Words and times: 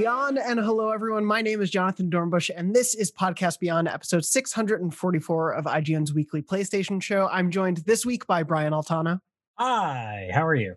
Beyond 0.00 0.38
and 0.38 0.58
hello 0.58 0.92
everyone. 0.92 1.26
My 1.26 1.42
name 1.42 1.60
is 1.60 1.68
Jonathan 1.68 2.08
Dornbush 2.08 2.48
and 2.56 2.74
this 2.74 2.94
is 2.94 3.12
Podcast 3.12 3.58
Beyond, 3.58 3.86
episode 3.86 4.24
644 4.24 5.52
of 5.52 5.66
IGN's 5.66 6.14
weekly 6.14 6.40
PlayStation 6.40 7.02
show. 7.02 7.28
I'm 7.30 7.50
joined 7.50 7.82
this 7.84 8.06
week 8.06 8.26
by 8.26 8.42
Brian 8.42 8.72
Altano. 8.72 9.18
Hi, 9.58 10.30
how 10.32 10.46
are 10.46 10.54
you? 10.54 10.76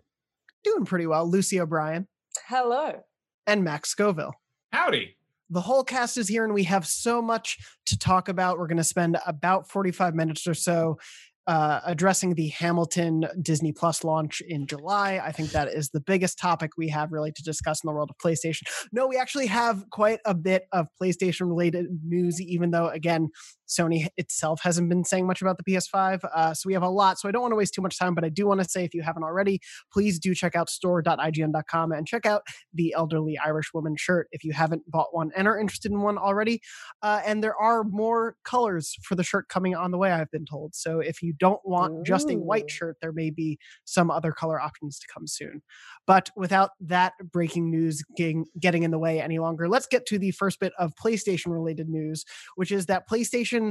Doing 0.62 0.84
pretty 0.84 1.06
well. 1.06 1.26
Lucy 1.26 1.58
O'Brien. 1.58 2.06
Hello. 2.48 3.00
And 3.46 3.64
Max 3.64 3.88
Scoville. 3.88 4.34
Howdy. 4.74 5.16
The 5.48 5.62
whole 5.62 5.84
cast 5.84 6.18
is 6.18 6.28
here 6.28 6.44
and 6.44 6.52
we 6.52 6.64
have 6.64 6.86
so 6.86 7.22
much 7.22 7.56
to 7.86 7.98
talk 7.98 8.28
about. 8.28 8.58
We're 8.58 8.66
going 8.66 8.76
to 8.76 8.84
spend 8.84 9.16
about 9.26 9.70
45 9.70 10.14
minutes 10.14 10.46
or 10.46 10.52
so 10.52 10.98
uh, 11.46 11.80
addressing 11.84 12.34
the 12.34 12.48
Hamilton 12.48 13.26
Disney 13.40 13.72
Plus 13.72 14.04
launch 14.04 14.40
in 14.46 14.66
July. 14.66 15.20
I 15.22 15.32
think 15.32 15.50
that 15.50 15.68
is 15.68 15.90
the 15.90 16.00
biggest 16.00 16.38
topic 16.38 16.72
we 16.76 16.88
have 16.88 17.12
really 17.12 17.32
to 17.32 17.42
discuss 17.42 17.82
in 17.82 17.88
the 17.88 17.94
world 17.94 18.10
of 18.10 18.16
PlayStation. 18.18 18.62
No, 18.92 19.06
we 19.06 19.16
actually 19.16 19.46
have 19.46 19.84
quite 19.90 20.20
a 20.24 20.34
bit 20.34 20.64
of 20.72 20.86
PlayStation 21.00 21.48
related 21.48 21.86
news, 22.04 22.40
even 22.40 22.70
though, 22.70 22.88
again, 22.88 23.28
Sony 23.68 24.06
itself 24.16 24.60
hasn't 24.62 24.88
been 24.88 25.04
saying 25.04 25.26
much 25.26 25.42
about 25.42 25.58
the 25.58 25.64
PS5. 25.64 26.24
Uh, 26.34 26.54
so 26.54 26.66
we 26.66 26.72
have 26.72 26.82
a 26.82 26.88
lot. 26.88 27.18
So 27.18 27.28
I 27.28 27.32
don't 27.32 27.42
want 27.42 27.52
to 27.52 27.56
waste 27.56 27.74
too 27.74 27.82
much 27.82 27.98
time, 27.98 28.14
but 28.14 28.24
I 28.24 28.28
do 28.28 28.46
want 28.46 28.62
to 28.62 28.68
say 28.68 28.84
if 28.84 28.94
you 28.94 29.02
haven't 29.02 29.22
already, 29.22 29.60
please 29.92 30.18
do 30.18 30.34
check 30.34 30.54
out 30.54 30.68
store.ign.com 30.68 31.92
and 31.92 32.06
check 32.06 32.26
out 32.26 32.42
the 32.72 32.94
elderly 32.96 33.38
Irish 33.44 33.72
woman 33.72 33.96
shirt 33.96 34.28
if 34.32 34.44
you 34.44 34.52
haven't 34.52 34.82
bought 34.90 35.08
one 35.12 35.30
and 35.36 35.48
are 35.48 35.58
interested 35.58 35.92
in 35.92 36.00
one 36.00 36.18
already. 36.18 36.60
Uh, 37.02 37.20
and 37.24 37.42
there 37.42 37.56
are 37.56 37.84
more 37.84 38.36
colors 38.44 38.96
for 39.02 39.14
the 39.14 39.24
shirt 39.24 39.48
coming 39.48 39.74
on 39.74 39.90
the 39.90 39.98
way, 39.98 40.12
I've 40.12 40.30
been 40.30 40.46
told. 40.46 40.74
So 40.74 41.00
if 41.00 41.22
you 41.22 41.32
don't 41.32 41.60
want 41.64 41.92
Ooh. 41.92 42.02
just 42.04 42.30
a 42.30 42.34
white 42.34 42.70
shirt, 42.70 42.96
there 43.00 43.12
may 43.12 43.30
be 43.30 43.58
some 43.84 44.10
other 44.10 44.32
color 44.32 44.60
options 44.60 44.98
to 44.98 45.06
come 45.12 45.26
soon. 45.26 45.62
But 46.06 46.30
without 46.36 46.70
that 46.80 47.14
breaking 47.32 47.70
news 47.70 48.02
getting, 48.16 48.46
getting 48.60 48.82
in 48.82 48.90
the 48.90 48.98
way 48.98 49.20
any 49.20 49.38
longer, 49.38 49.68
let's 49.68 49.86
get 49.86 50.06
to 50.06 50.18
the 50.18 50.32
first 50.32 50.60
bit 50.60 50.72
of 50.78 50.92
PlayStation 50.94 51.52
related 51.52 51.88
news, 51.88 52.24
which 52.56 52.70
is 52.70 52.86
that 52.86 53.08
PlayStation 53.08 53.63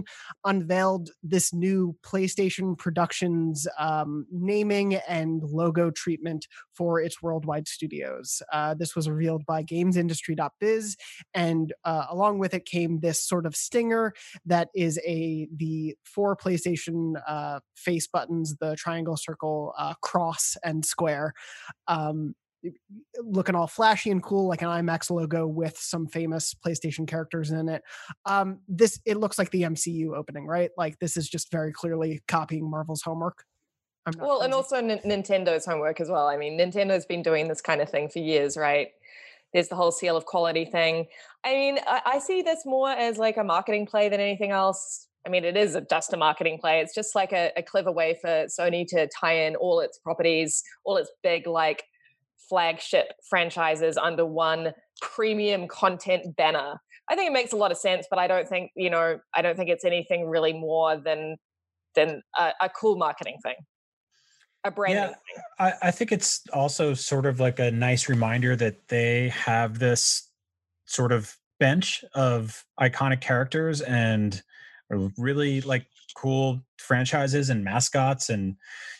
unveiled 0.45 1.09
this 1.21 1.53
new 1.53 1.95
PlayStation 2.03 2.77
Productions 2.77 3.67
um, 3.77 4.25
naming 4.31 4.95
and 5.07 5.43
logo 5.43 5.91
treatment 5.91 6.47
for 6.73 6.99
its 6.99 7.21
worldwide 7.21 7.67
studios. 7.67 8.41
Uh, 8.51 8.73
this 8.73 8.95
was 8.95 9.09
revealed 9.09 9.45
by 9.45 9.63
GamesIndustry.biz, 9.63 10.97
and 11.33 11.73
uh, 11.85 12.05
along 12.09 12.39
with 12.39 12.53
it 12.53 12.65
came 12.65 12.99
this 12.99 13.25
sort 13.25 13.45
of 13.45 13.55
stinger 13.55 14.13
that 14.45 14.69
is 14.75 14.99
a 15.05 15.47
the 15.55 15.95
four 16.03 16.35
PlayStation 16.35 17.13
uh, 17.27 17.59
face 17.75 18.07
buttons, 18.07 18.55
the 18.59 18.75
triangle, 18.75 19.17
circle, 19.17 19.73
uh, 19.77 19.93
cross, 20.01 20.57
and 20.63 20.85
square. 20.85 21.33
Um, 21.87 22.35
looking 23.21 23.55
all 23.55 23.67
flashy 23.67 24.09
and 24.11 24.23
cool 24.23 24.47
like 24.47 24.61
an 24.61 24.69
IMAX 24.69 25.09
logo 25.09 25.45
with 25.47 25.77
some 25.77 26.07
famous 26.07 26.53
PlayStation 26.53 27.07
characters 27.07 27.51
in 27.51 27.69
it. 27.69 27.83
Um, 28.25 28.59
this 28.67 28.99
it 29.05 29.17
looks 29.17 29.37
like 29.37 29.51
the 29.51 29.63
MCU 29.63 30.15
opening, 30.15 30.47
right? 30.47 30.71
Like 30.77 30.99
this 30.99 31.17
is 31.17 31.29
just 31.29 31.51
very 31.51 31.71
clearly 31.71 32.21
copying 32.27 32.69
Marvel's 32.69 33.01
homework. 33.01 33.43
well, 34.17 34.39
crazy. 34.39 34.45
and 34.45 34.53
also 34.53 34.77
N- 34.77 34.99
Nintendo's 35.05 35.65
homework 35.65 35.99
as 36.01 36.09
well. 36.09 36.27
I 36.27 36.37
mean, 36.37 36.57
Nintendo's 36.57 37.05
been 37.05 37.23
doing 37.23 37.47
this 37.47 37.61
kind 37.61 37.81
of 37.81 37.89
thing 37.89 38.09
for 38.09 38.19
years, 38.19 38.57
right? 38.57 38.89
There's 39.53 39.67
the 39.67 39.75
whole 39.75 39.91
seal 39.91 40.17
of 40.17 40.25
quality 40.25 40.65
thing. 40.65 41.07
I 41.43 41.53
mean, 41.53 41.79
I, 41.85 42.01
I 42.05 42.19
see 42.19 42.41
this 42.41 42.65
more 42.65 42.89
as 42.89 43.17
like 43.17 43.37
a 43.37 43.43
marketing 43.43 43.85
play 43.85 44.09
than 44.09 44.19
anything 44.19 44.51
else. 44.51 45.07
I 45.25 45.29
mean, 45.29 45.45
it 45.45 45.55
is 45.55 45.75
a, 45.75 45.81
just 45.81 46.11
a 46.11 46.17
marketing 46.17 46.57
play. 46.59 46.81
It's 46.81 46.93
just 46.93 47.15
like 47.15 47.31
a, 47.31 47.51
a 47.55 47.63
clever 47.63 47.91
way 47.91 48.17
for 48.19 48.45
Sony 48.47 48.85
to 48.87 49.07
tie 49.07 49.45
in 49.45 49.55
all 49.55 49.79
its 49.79 49.99
properties, 49.99 50.63
all 50.83 50.97
its 50.97 51.11
big 51.21 51.47
like 51.47 51.83
flagship 52.49 53.13
franchises 53.29 53.97
under 53.97 54.25
one 54.25 54.73
premium 55.01 55.67
content 55.67 56.35
banner. 56.35 56.79
I 57.09 57.15
think 57.15 57.29
it 57.29 57.33
makes 57.33 57.51
a 57.51 57.57
lot 57.57 57.71
of 57.71 57.77
sense, 57.77 58.07
but 58.09 58.19
I 58.19 58.27
don't 58.27 58.47
think 58.47 58.71
you 58.75 58.89
know 58.89 59.19
I 59.33 59.41
don't 59.41 59.57
think 59.57 59.69
it's 59.69 59.85
anything 59.85 60.27
really 60.27 60.53
more 60.53 60.97
than 60.97 61.37
than 61.95 62.21
a, 62.37 62.51
a 62.61 62.69
cool 62.69 62.97
marketing 62.97 63.37
thing, 63.43 63.55
a 64.63 64.71
branding 64.71 65.03
yeah, 65.03 65.07
thing. 65.07 65.43
I, 65.59 65.73
I 65.87 65.91
think 65.91 66.11
it's 66.11 66.41
also 66.53 66.93
sort 66.93 67.25
of 67.25 67.39
like 67.39 67.59
a 67.59 67.71
nice 67.71 68.09
reminder 68.09 68.55
that 68.55 68.87
they 68.87 69.29
have 69.29 69.79
this 69.79 70.29
sort 70.85 71.11
of 71.11 71.35
bench 71.59 72.03
of 72.13 72.63
iconic 72.79 73.21
characters 73.21 73.81
and 73.81 74.41
really 75.17 75.61
like 75.61 75.85
cool 76.15 76.61
franchises 76.77 77.49
and 77.49 77.63
mascots 77.63 78.29
and 78.29 78.55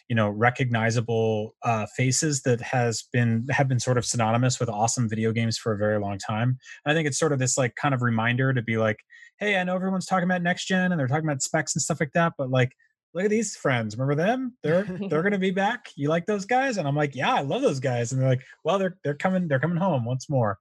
you 0.10 0.16
know 0.16 0.30
recognizable 0.30 1.56
uh, 1.64 1.86
faces 1.96 2.42
that 2.44 2.62
has 2.62 3.04
been 3.14 3.46
have 3.50 3.68
been 3.68 3.80
sort 3.80 3.98
of 3.98 4.06
synonymous 4.06 4.60
with 4.60 4.70
awesome 4.70 5.10
video 5.10 5.32
games 5.32 5.58
for 5.58 5.74
a 5.74 5.78
very 5.78 6.00
long 6.00 6.18
time. 6.18 6.58
I 6.86 6.94
think 6.94 7.08
it's 7.08 7.20
sort 7.20 7.34
of 7.34 7.40
this 7.40 7.58
like 7.58 7.76
kind 7.76 7.94
of 7.94 8.02
reminder 8.02 8.54
to 8.54 8.62
be 8.62 8.78
like, 8.78 8.98
hey, 9.40 9.58
I 9.58 9.64
know 9.64 9.76
everyone's 9.76 10.06
talking 10.06 10.26
about 10.26 10.42
next 10.42 10.66
gen 10.66 10.92
and 10.92 11.00
they're 11.00 11.08
talking 11.08 11.28
about 11.28 11.42
specs 11.42 11.76
and 11.76 11.82
stuff 11.82 12.00
like 12.00 12.14
that, 12.14 12.34
but 12.38 12.50
like 12.50 12.74
look 13.14 13.26
at 13.26 13.30
these 13.30 13.56
friends. 13.56 13.96
Remember 13.98 14.16
them? 14.16 14.58
They're 14.64 14.84
they're 15.10 15.24
gonna 15.24 15.40
be 15.40 15.52
back. 15.52 15.90
You 15.96 16.10
like 16.10 16.26
those 16.26 16.46
guys? 16.46 16.78
And 16.78 16.88
I'm 16.88 16.96
like, 16.96 17.16
yeah, 17.16 17.34
I 17.34 17.42
love 17.42 17.62
those 17.62 17.80
guys. 17.80 18.12
And 18.12 18.22
they're 18.22 18.30
like, 18.30 18.44
well, 18.64 18.80
they're 18.80 18.98
they're 19.04 19.16
coming 19.16 19.48
they're 19.48 19.60
coming 19.60 19.78
home 19.78 20.06
once 20.06 20.30
more, 20.30 20.60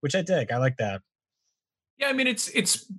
which 0.00 0.14
I 0.14 0.22
dig. 0.22 0.52
I 0.52 0.58
like 0.58 0.76
that. 0.78 1.00
Yeah, 1.98 2.08
I 2.08 2.12
mean, 2.12 2.26
it's 2.26 2.48
it's 2.48 2.90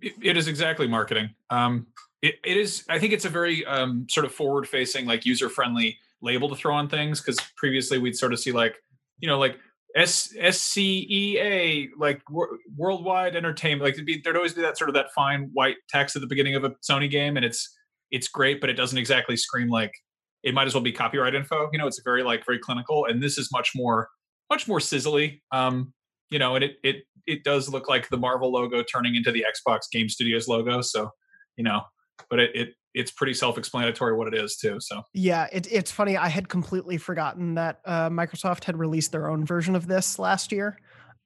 it 0.00 0.36
is 0.36 0.48
exactly 0.48 0.86
marketing. 0.86 1.30
Um, 1.50 1.88
it, 2.22 2.36
it 2.44 2.56
is 2.56 2.84
i 2.88 2.98
think 2.98 3.12
it's 3.12 3.24
a 3.24 3.28
very 3.28 3.64
um, 3.66 4.06
sort 4.08 4.24
of 4.24 4.32
forward 4.32 4.66
facing 4.66 5.06
like 5.06 5.26
user 5.26 5.48
friendly 5.48 5.98
label 6.22 6.48
to 6.48 6.54
throw 6.54 6.74
on 6.74 6.88
things 6.88 7.20
because 7.20 7.38
previously 7.56 7.98
we'd 7.98 8.16
sort 8.16 8.32
of 8.32 8.38
see 8.38 8.52
like 8.52 8.76
you 9.18 9.28
know 9.28 9.38
like 9.38 9.58
S 9.94 10.34
S 10.38 10.58
C 10.58 11.06
E 11.10 11.38
A 11.38 11.88
like 11.98 12.22
wor- 12.30 12.58
worldwide 12.76 13.36
entertainment 13.36 13.82
like 13.82 13.94
there'd, 13.94 14.06
be, 14.06 14.20
there'd 14.24 14.36
always 14.36 14.54
be 14.54 14.62
that 14.62 14.78
sort 14.78 14.88
of 14.88 14.94
that 14.94 15.12
fine 15.14 15.50
white 15.52 15.76
text 15.88 16.16
at 16.16 16.22
the 16.22 16.28
beginning 16.28 16.54
of 16.54 16.64
a 16.64 16.70
Sony 16.88 17.10
game 17.10 17.36
and 17.36 17.44
it's 17.44 17.76
it's 18.10 18.28
great 18.28 18.60
but 18.60 18.70
it 18.70 18.74
doesn't 18.74 18.98
exactly 18.98 19.36
scream 19.36 19.68
like 19.68 19.92
it 20.42 20.54
might 20.54 20.66
as 20.66 20.74
well 20.74 20.82
be 20.82 20.92
copyright 20.92 21.34
info 21.34 21.68
you 21.72 21.78
know 21.78 21.86
it's 21.86 22.00
very 22.04 22.22
like 22.22 22.44
very 22.46 22.58
clinical 22.58 23.04
and 23.04 23.22
this 23.22 23.36
is 23.36 23.50
much 23.52 23.72
more 23.74 24.08
much 24.48 24.66
more 24.66 24.78
sizzly 24.78 25.40
um 25.50 25.92
you 26.30 26.38
know 26.38 26.54
and 26.54 26.64
it 26.64 26.76
it 26.82 26.96
it 27.26 27.44
does 27.44 27.68
look 27.68 27.88
like 27.88 28.08
the 28.08 28.16
Marvel 28.16 28.50
logo 28.50 28.82
turning 28.82 29.14
into 29.14 29.30
the 29.30 29.44
Xbox 29.44 29.80
Game 29.92 30.08
Studios 30.08 30.48
logo 30.48 30.80
so 30.80 31.10
you 31.56 31.64
know 31.64 31.82
but 32.30 32.38
it, 32.38 32.50
it 32.54 32.68
it's 32.94 33.10
pretty 33.10 33.34
self-explanatory 33.34 34.14
what 34.14 34.28
it 34.28 34.34
is 34.34 34.56
too 34.56 34.78
so. 34.80 35.02
Yeah 35.12 35.48
it, 35.52 35.66
it's 35.70 35.90
funny 35.90 36.16
i 36.16 36.28
had 36.28 36.48
completely 36.48 36.98
forgotten 36.98 37.54
that 37.54 37.80
uh, 37.84 38.10
microsoft 38.10 38.64
had 38.64 38.78
released 38.78 39.12
their 39.12 39.30
own 39.30 39.44
version 39.44 39.74
of 39.76 39.86
this 39.86 40.18
last 40.18 40.52
year. 40.52 40.78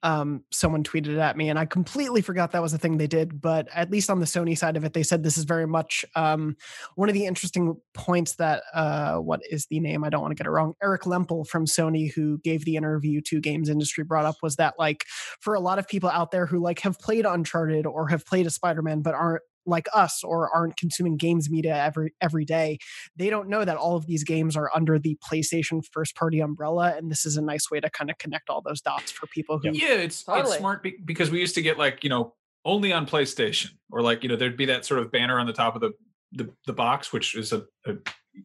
Um, 0.03 0.43
someone 0.51 0.83
tweeted 0.83 1.07
it 1.07 1.17
at 1.17 1.35
me 1.35 1.49
and 1.49 1.57
i 1.57 1.65
completely 1.65 2.21
forgot 2.21 2.51
that 2.51 2.61
was 2.61 2.71
a 2.71 2.77
thing 2.77 2.97
they 2.97 3.07
did 3.07 3.41
but 3.41 3.67
at 3.73 3.89
least 3.89 4.11
on 4.11 4.19
the 4.19 4.27
sony 4.27 4.55
side 4.55 4.77
of 4.77 4.85
it 4.85 4.93
they 4.93 5.01
said 5.01 5.23
this 5.23 5.39
is 5.39 5.43
very 5.43 5.65
much 5.65 6.05
um, 6.15 6.55
one 6.93 7.09
of 7.09 7.15
the 7.15 7.25
interesting 7.25 7.75
points 7.95 8.35
that 8.35 8.61
uh, 8.75 9.15
what 9.15 9.41
is 9.49 9.65
the 9.71 9.79
name? 9.79 10.03
I 10.03 10.09
don't 10.09 10.21
want 10.21 10.31
to 10.31 10.35
get 10.35 10.45
it 10.45 10.51
wrong 10.51 10.75
eric 10.83 11.07
lempel 11.07 11.47
from 11.47 11.65
sony 11.65 12.13
who 12.13 12.37
gave 12.43 12.63
the 12.63 12.75
interview 12.75 13.21
to 13.21 13.41
games 13.41 13.69
industry 13.69 14.03
brought 14.03 14.25
up 14.25 14.35
was 14.43 14.57
that 14.57 14.75
like 14.77 15.03
for 15.41 15.55
a 15.55 15.59
lot 15.59 15.79
of 15.79 15.87
people 15.87 16.11
out 16.11 16.29
there 16.29 16.45
who 16.45 16.59
like 16.59 16.79
have 16.81 16.99
played 16.99 17.25
uncharted 17.25 17.87
or 17.87 18.07
have 18.07 18.23
played 18.23 18.45
a 18.45 18.51
spider-man 18.51 19.01
but 19.01 19.15
aren't 19.15 19.41
like 19.67 19.87
us 19.93 20.23
or 20.23 20.49
aren't 20.55 20.77
consuming 20.77 21.17
games 21.17 21.49
media 21.49 21.75
every 21.75 22.13
every 22.21 22.45
day 22.45 22.77
they 23.15 23.29
don't 23.29 23.49
know 23.49 23.65
that 23.65 23.77
all 23.77 23.95
of 23.95 24.07
these 24.07 24.23
games 24.23 24.55
are 24.55 24.71
under 24.73 24.97
the 24.97 25.17
playstation 25.29 25.83
first 25.91 26.15
party 26.15 26.39
umbrella 26.39 26.95
and 26.97 27.11
this 27.11 27.25
is 27.25 27.37
a 27.37 27.41
nice 27.41 27.69
way 27.69 27.79
to 27.79 27.89
kind 27.89 28.09
of 28.09 28.17
connect 28.17 28.49
all 28.49 28.61
those 28.61 28.81
dots 28.81 29.11
for 29.11 29.27
people 29.27 29.59
who 29.59 29.71
yeah 29.71 29.93
it's, 29.93 30.23
totally. 30.23 30.47
it's 30.47 30.57
smart 30.57 30.85
because 31.05 31.29
we 31.29 31.39
used 31.39 31.55
to 31.55 31.61
get 31.61 31.77
like 31.77 32.03
you 32.03 32.09
know 32.09 32.33
only 32.65 32.91
on 32.91 33.05
playstation 33.05 33.71
or 33.91 34.01
like 34.01 34.23
you 34.23 34.29
know 34.29 34.35
there'd 34.35 34.57
be 34.57 34.65
that 34.65 34.85
sort 34.85 34.99
of 34.99 35.11
banner 35.11 35.39
on 35.39 35.45
the 35.45 35.53
top 35.53 35.75
of 35.75 35.81
the 35.81 35.91
the, 36.33 36.49
the 36.65 36.73
box 36.73 37.13
which 37.13 37.35
is 37.35 37.53
a, 37.53 37.63
a 37.85 37.95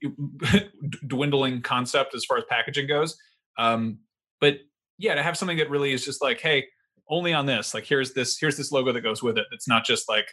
dwindling 1.06 1.60
concept 1.62 2.14
as 2.14 2.24
far 2.24 2.38
as 2.38 2.44
packaging 2.48 2.86
goes 2.86 3.16
um 3.58 3.98
but 4.40 4.58
yeah 4.98 5.14
to 5.14 5.22
have 5.22 5.36
something 5.36 5.56
that 5.58 5.68
really 5.68 5.92
is 5.92 6.04
just 6.04 6.22
like 6.22 6.40
hey 6.40 6.64
only 7.10 7.32
on 7.32 7.46
this 7.46 7.74
like 7.74 7.84
here's 7.84 8.14
this 8.14 8.38
here's 8.38 8.56
this 8.56 8.72
logo 8.72 8.92
that 8.92 9.00
goes 9.00 9.22
with 9.22 9.36
it 9.36 9.46
it's 9.50 9.68
not 9.68 9.84
just 9.84 10.08
like 10.08 10.26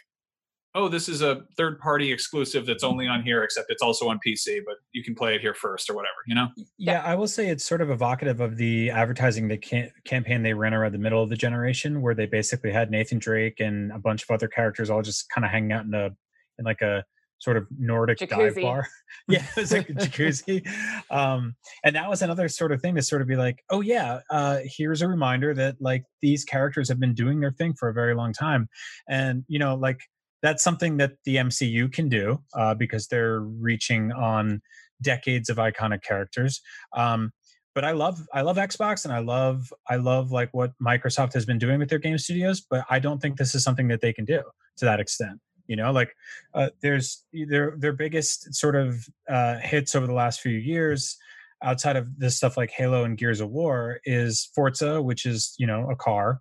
oh, 0.74 0.88
this 0.88 1.08
is 1.08 1.22
a 1.22 1.42
third 1.56 1.78
party 1.80 2.12
exclusive 2.12 2.64
that's 2.64 2.84
only 2.84 3.08
on 3.08 3.22
here, 3.22 3.42
except 3.42 3.70
it's 3.70 3.82
also 3.82 4.08
on 4.08 4.20
PC, 4.24 4.60
but 4.64 4.76
you 4.92 5.02
can 5.02 5.14
play 5.14 5.34
it 5.34 5.40
here 5.40 5.54
first 5.54 5.90
or 5.90 5.94
whatever, 5.94 6.14
you 6.26 6.34
know? 6.34 6.48
Yeah, 6.78 7.02
I 7.04 7.14
will 7.16 7.26
say 7.26 7.48
it's 7.48 7.64
sort 7.64 7.80
of 7.80 7.90
evocative 7.90 8.40
of 8.40 8.56
the 8.56 8.90
advertising 8.90 9.48
the 9.48 9.58
cam- 9.58 9.90
campaign 10.04 10.42
they 10.42 10.54
ran 10.54 10.72
around 10.72 10.92
the 10.92 10.98
middle 10.98 11.22
of 11.22 11.28
the 11.28 11.36
generation, 11.36 12.02
where 12.02 12.14
they 12.14 12.26
basically 12.26 12.70
had 12.70 12.90
Nathan 12.90 13.18
Drake 13.18 13.58
and 13.58 13.90
a 13.92 13.98
bunch 13.98 14.22
of 14.22 14.30
other 14.30 14.46
characters 14.46 14.90
all 14.90 15.02
just 15.02 15.28
kind 15.30 15.44
of 15.44 15.50
hanging 15.50 15.72
out 15.72 15.84
in 15.84 15.94
a 15.94 16.10
in 16.58 16.64
like 16.64 16.82
a 16.82 17.04
sort 17.40 17.56
of 17.56 17.66
Nordic 17.76 18.18
jacuzzi. 18.18 18.54
dive 18.54 18.62
bar. 18.62 18.86
yeah, 19.28 19.44
it 19.56 19.60
was 19.60 19.72
like 19.72 19.88
a 19.88 19.94
jacuzzi. 19.94 20.66
Um, 21.10 21.56
and 21.82 21.96
that 21.96 22.08
was 22.08 22.22
another 22.22 22.48
sort 22.48 22.70
of 22.70 22.80
thing 22.80 22.94
to 22.94 23.02
sort 23.02 23.22
of 23.22 23.28
be 23.28 23.36
like, 23.36 23.64
oh 23.70 23.80
yeah, 23.80 24.20
uh, 24.30 24.58
here's 24.64 25.02
a 25.02 25.08
reminder 25.08 25.54
that 25.54 25.76
like 25.80 26.04
these 26.22 26.44
characters 26.44 26.88
have 26.88 27.00
been 27.00 27.14
doing 27.14 27.40
their 27.40 27.50
thing 27.50 27.74
for 27.74 27.88
a 27.88 27.94
very 27.94 28.14
long 28.14 28.32
time. 28.32 28.68
And 29.08 29.44
you 29.48 29.58
know, 29.58 29.74
like 29.74 30.00
that's 30.42 30.62
something 30.64 30.96
that 30.98 31.12
the 31.24 31.36
MCU 31.36 31.92
can 31.92 32.08
do 32.08 32.42
uh, 32.54 32.74
because 32.74 33.06
they're 33.08 33.40
reaching 33.40 34.12
on 34.12 34.62
decades 35.02 35.48
of 35.48 35.56
iconic 35.56 36.02
characters. 36.02 36.60
Um, 36.94 37.32
but 37.74 37.84
I 37.84 37.92
love 37.92 38.26
I 38.32 38.42
love 38.42 38.56
Xbox 38.56 39.04
and 39.04 39.14
I 39.14 39.20
love 39.20 39.72
I 39.88 39.96
love 39.96 40.32
like 40.32 40.50
what 40.52 40.72
Microsoft 40.82 41.34
has 41.34 41.44
been 41.44 41.58
doing 41.58 41.78
with 41.78 41.88
their 41.88 41.98
game 41.98 42.18
studios, 42.18 42.60
but 42.60 42.84
I 42.90 42.98
don't 42.98 43.20
think 43.22 43.36
this 43.36 43.54
is 43.54 43.62
something 43.62 43.88
that 43.88 44.00
they 44.00 44.12
can 44.12 44.24
do 44.24 44.42
to 44.78 44.84
that 44.84 45.00
extent. 45.00 45.40
You 45.68 45.76
know, 45.76 45.92
like 45.92 46.14
uh, 46.52 46.70
there's 46.82 47.24
their 47.32 47.74
their 47.78 47.92
biggest 47.92 48.54
sort 48.54 48.74
of 48.74 49.06
uh, 49.28 49.58
hits 49.58 49.94
over 49.94 50.06
the 50.06 50.12
last 50.12 50.40
few 50.40 50.56
years 50.56 51.16
outside 51.62 51.96
of 51.96 52.18
this 52.18 52.36
stuff 52.36 52.56
like 52.56 52.70
Halo 52.70 53.04
and 53.04 53.16
Gears 53.16 53.40
of 53.40 53.50
War 53.50 54.00
is 54.04 54.50
Forza, 54.54 55.00
which 55.00 55.24
is 55.24 55.54
you 55.58 55.66
know 55.66 55.88
a 55.88 55.94
car, 55.94 56.40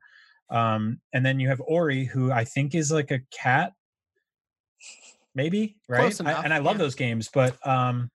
um, 0.50 1.00
and 1.14 1.24
then 1.24 1.40
you 1.40 1.48
have 1.48 1.62
Ori, 1.62 2.06
who 2.06 2.32
I 2.32 2.44
think 2.44 2.74
is 2.74 2.92
like 2.92 3.12
a 3.12 3.22
cat, 3.32 3.74
maybe 5.40 5.78
right. 5.88 6.22
I, 6.22 6.44
and 6.44 6.54
I 6.54 6.58
love 6.58 6.76
yeah. 6.76 6.84
those 6.84 6.96
games, 6.96 7.30
but 7.34 7.56
um, 7.66 8.10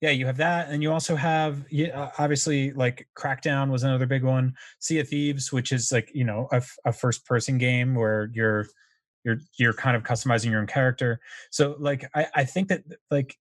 yeah, 0.00 0.10
you 0.10 0.26
have 0.26 0.38
that, 0.38 0.70
and 0.70 0.82
you 0.82 0.92
also 0.92 1.14
have 1.14 1.64
yeah, 1.70 2.10
obviously 2.18 2.72
like 2.72 3.06
Crackdown 3.16 3.70
was 3.70 3.84
another 3.84 4.06
big 4.06 4.24
one. 4.24 4.54
Sea 4.80 4.98
of 4.98 5.08
Thieves, 5.08 5.52
which 5.52 5.70
is 5.70 5.92
like 5.92 6.10
you 6.12 6.24
know 6.24 6.48
a, 6.50 6.62
a 6.84 6.92
first 6.92 7.24
person 7.26 7.58
game 7.58 7.94
where 7.94 8.28
you're 8.34 8.66
you're 9.24 9.38
you're 9.56 9.72
kind 9.72 9.96
of 9.96 10.02
customizing 10.02 10.50
your 10.50 10.60
own 10.60 10.66
character. 10.66 11.20
So 11.50 11.76
like 11.78 12.04
I, 12.14 12.26
I 12.34 12.44
think 12.44 12.68
that 12.68 12.82
like 13.10 13.36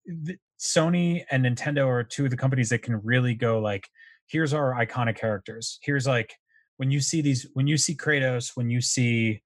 Sony 0.60 1.24
and 1.30 1.44
Nintendo 1.44 1.86
are 1.86 2.04
two 2.04 2.26
of 2.26 2.30
the 2.30 2.36
companies 2.36 2.68
that 2.68 2.82
can 2.82 3.00
really 3.02 3.34
go 3.34 3.58
like 3.58 3.88
here's 4.26 4.52
our 4.52 4.74
iconic 4.74 5.16
characters. 5.16 5.78
Here's 5.82 6.06
like 6.06 6.34
when 6.76 6.90
you 6.90 7.00
see 7.00 7.22
these 7.22 7.46
when 7.54 7.66
you 7.66 7.78
see 7.78 7.96
Kratos, 7.96 8.52
when 8.56 8.68
you 8.68 8.82
see 8.82 9.42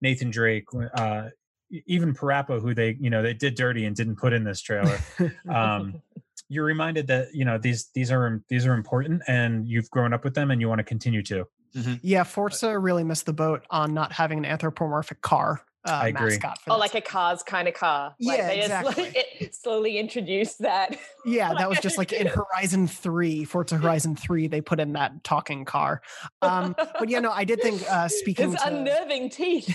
Nathan 0.00 0.30
Drake, 0.30 0.64
uh, 0.94 1.28
even 1.70 2.14
Parappa, 2.14 2.60
who 2.60 2.74
they 2.74 2.96
you 3.00 3.10
know 3.10 3.22
they 3.22 3.34
did 3.34 3.54
dirty 3.54 3.84
and 3.84 3.94
didn't 3.94 4.16
put 4.16 4.32
in 4.32 4.44
this 4.44 4.60
trailer. 4.60 4.98
Um, 5.48 6.02
you're 6.48 6.64
reminded 6.64 7.06
that 7.08 7.34
you 7.34 7.44
know 7.44 7.58
these 7.58 7.88
these 7.94 8.10
are 8.10 8.42
these 8.48 8.66
are 8.66 8.74
important 8.74 9.22
and 9.26 9.66
you've 9.66 9.90
grown 9.90 10.12
up 10.12 10.24
with 10.24 10.34
them 10.34 10.50
and 10.50 10.60
you 10.60 10.68
want 10.68 10.78
to 10.78 10.84
continue 10.84 11.22
to 11.22 11.46
mm-hmm. 11.74 11.94
yeah 12.02 12.22
forza 12.22 12.78
really 12.78 13.04
missed 13.04 13.26
the 13.26 13.32
boat 13.32 13.64
on 13.70 13.92
not 13.94 14.12
having 14.12 14.38
an 14.38 14.44
anthropomorphic 14.44 15.20
car 15.22 15.62
uh, 15.86 15.92
I 15.92 16.08
agree. 16.08 16.30
mascot. 16.30 16.58
For 16.62 16.72
oh, 16.72 16.78
like 16.78 16.94
a 16.94 17.00
Cars 17.00 17.42
kind 17.42 17.68
of 17.68 17.74
car. 17.74 18.14
Like 18.20 18.38
yeah, 18.38 18.48
exactly. 18.50 19.04
Just, 19.04 19.16
like, 19.16 19.40
it 19.40 19.54
slowly 19.54 19.98
introduced 19.98 20.58
that. 20.60 20.98
Yeah, 21.24 21.52
that 21.54 21.68
was 21.68 21.78
just 21.82 21.98
like 21.98 22.12
in 22.12 22.26
Horizon 22.26 22.86
Three, 22.86 23.44
Forza 23.44 23.76
Horizon 23.76 24.16
Three, 24.16 24.46
they 24.48 24.60
put 24.60 24.80
in 24.80 24.92
that 24.94 25.24
talking 25.24 25.64
car. 25.64 26.02
Um, 26.42 26.74
but 26.76 27.08
yeah, 27.08 27.20
no, 27.20 27.30
I 27.30 27.44
did 27.44 27.60
think 27.60 27.82
uh, 27.90 28.08
speaking 28.08 28.52
His 28.52 28.60
to, 28.60 28.68
unnerving 28.68 29.30
teeth. 29.30 29.74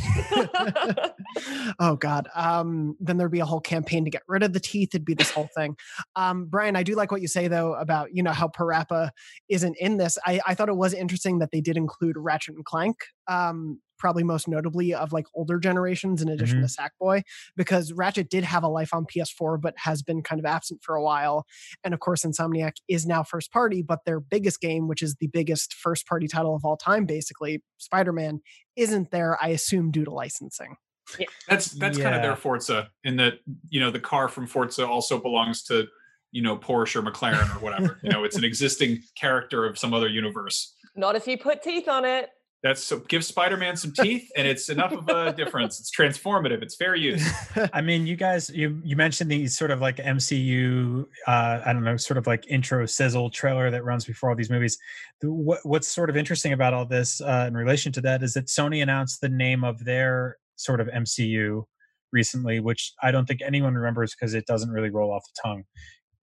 oh 1.79 1.95
God. 1.95 2.27
Um, 2.35 2.95
then 2.99 3.17
there'd 3.17 3.31
be 3.31 3.39
a 3.39 3.45
whole 3.45 3.61
campaign 3.61 4.03
to 4.05 4.11
get 4.11 4.23
rid 4.27 4.43
of 4.43 4.53
the 4.53 4.59
teeth. 4.59 4.89
It'd 4.93 5.05
be 5.05 5.13
this 5.13 5.31
whole 5.31 5.49
thing. 5.55 5.75
Um, 6.15 6.45
Brian, 6.45 6.75
I 6.75 6.83
do 6.83 6.95
like 6.95 7.11
what 7.11 7.21
you 7.21 7.27
say 7.27 7.47
though 7.47 7.73
about 7.73 8.13
you 8.13 8.23
know 8.23 8.31
how 8.31 8.47
Parappa 8.47 9.11
isn't 9.49 9.77
in 9.79 9.97
this. 9.97 10.17
I, 10.25 10.41
I 10.45 10.55
thought 10.55 10.69
it 10.69 10.75
was 10.75 10.93
interesting 10.93 11.39
that 11.39 11.51
they 11.51 11.61
did 11.61 11.77
include 11.77 12.15
Ratchet 12.17 12.55
and 12.55 12.65
Clank 12.65 12.97
um, 13.27 13.79
probably 14.01 14.23
most 14.23 14.47
notably 14.47 14.93
of 14.93 15.13
like 15.13 15.27
older 15.35 15.59
generations 15.59 16.21
in 16.21 16.27
addition 16.27 16.61
mm-hmm. 16.61 16.65
to 16.65 17.05
Sackboy, 17.05 17.21
because 17.55 17.93
Ratchet 17.93 18.29
did 18.29 18.43
have 18.43 18.63
a 18.63 18.67
life 18.67 18.93
on 18.93 19.05
PS4, 19.05 19.61
but 19.61 19.75
has 19.77 20.01
been 20.01 20.23
kind 20.23 20.39
of 20.39 20.45
absent 20.45 20.81
for 20.83 20.95
a 20.95 21.03
while. 21.03 21.45
And 21.83 21.93
of 21.93 21.99
course, 21.99 22.25
Insomniac 22.25 22.73
is 22.89 23.05
now 23.05 23.23
first 23.23 23.53
party, 23.53 23.83
but 23.83 23.99
their 24.05 24.19
biggest 24.19 24.59
game, 24.59 24.87
which 24.87 25.03
is 25.03 25.15
the 25.15 25.27
biggest 25.27 25.75
first 25.75 26.07
party 26.07 26.27
title 26.27 26.55
of 26.55 26.65
all 26.65 26.75
time, 26.75 27.05
basically, 27.05 27.63
Spider 27.77 28.11
Man, 28.11 28.41
isn't 28.75 29.11
there, 29.11 29.37
I 29.41 29.49
assume, 29.49 29.91
due 29.91 30.03
to 30.03 30.11
licensing. 30.11 30.75
Yeah. 31.19 31.27
That's 31.47 31.71
that's 31.71 31.97
yeah. 31.97 32.05
kind 32.05 32.15
of 32.15 32.21
their 32.21 32.35
Forza 32.35 32.89
in 33.03 33.17
that 33.17 33.35
you 33.69 33.79
know 33.79 33.91
the 33.91 33.99
car 33.99 34.27
from 34.27 34.47
Forza 34.47 34.87
also 34.87 35.19
belongs 35.19 35.63
to 35.63 35.87
you 36.31 36.41
know 36.41 36.57
Porsche 36.57 36.95
or 36.95 37.03
McLaren 37.03 37.55
or 37.55 37.59
whatever. 37.59 37.99
you 38.03 38.09
know, 38.09 38.23
it's 38.23 38.37
an 38.37 38.43
existing 38.43 39.03
character 39.15 39.65
of 39.65 39.77
some 39.77 39.93
other 39.93 40.07
universe. 40.07 40.73
Not 40.95 41.15
if 41.15 41.27
you 41.27 41.37
put 41.37 41.61
teeth 41.61 41.87
on 41.87 42.03
it. 42.03 42.29
That's 42.63 42.83
so 42.83 42.99
give 42.99 43.25
Spider-Man 43.25 43.75
some 43.75 43.91
teeth, 43.91 44.29
and 44.35 44.47
it's 44.47 44.69
enough 44.69 44.91
of 44.91 45.09
a 45.09 45.33
difference. 45.37 45.79
It's 45.79 45.89
transformative. 45.89 46.61
It's 46.61 46.75
fair 46.75 46.95
use. 46.95 47.27
I 47.73 47.81
mean, 47.81 48.05
you 48.05 48.15
guys, 48.15 48.51
you 48.51 48.79
you 48.83 48.95
mentioned 48.95 49.31
these 49.31 49.57
sort 49.57 49.71
of 49.71 49.81
like 49.81 49.97
MCU, 49.97 51.05
uh, 51.27 51.61
I 51.65 51.73
don't 51.73 51.83
know, 51.83 51.97
sort 51.97 52.19
of 52.19 52.27
like 52.27 52.45
intro 52.47 52.85
sizzle 52.85 53.31
trailer 53.31 53.71
that 53.71 53.83
runs 53.83 54.05
before 54.05 54.29
all 54.29 54.35
these 54.35 54.51
movies. 54.51 54.77
What, 55.23 55.59
what's 55.63 55.87
sort 55.87 56.11
of 56.11 56.17
interesting 56.17 56.53
about 56.53 56.75
all 56.75 56.85
this 56.85 57.19
uh, 57.19 57.45
in 57.47 57.55
relation 57.55 57.91
to 57.93 58.01
that 58.01 58.21
is 58.21 58.33
that 58.35 58.45
Sony 58.45 58.83
announced 58.83 59.21
the 59.21 59.29
name 59.29 59.63
of 59.63 59.83
their 59.83 60.37
sort 60.55 60.79
of 60.79 60.87
MCU 60.87 61.63
recently, 62.11 62.59
which 62.59 62.93
I 63.01 63.09
don't 63.09 63.27
think 63.27 63.41
anyone 63.41 63.73
remembers 63.73 64.13
because 64.13 64.35
it 64.35 64.45
doesn't 64.45 64.69
really 64.69 64.91
roll 64.91 65.11
off 65.11 65.23
the 65.23 65.41
tongue. 65.41 65.63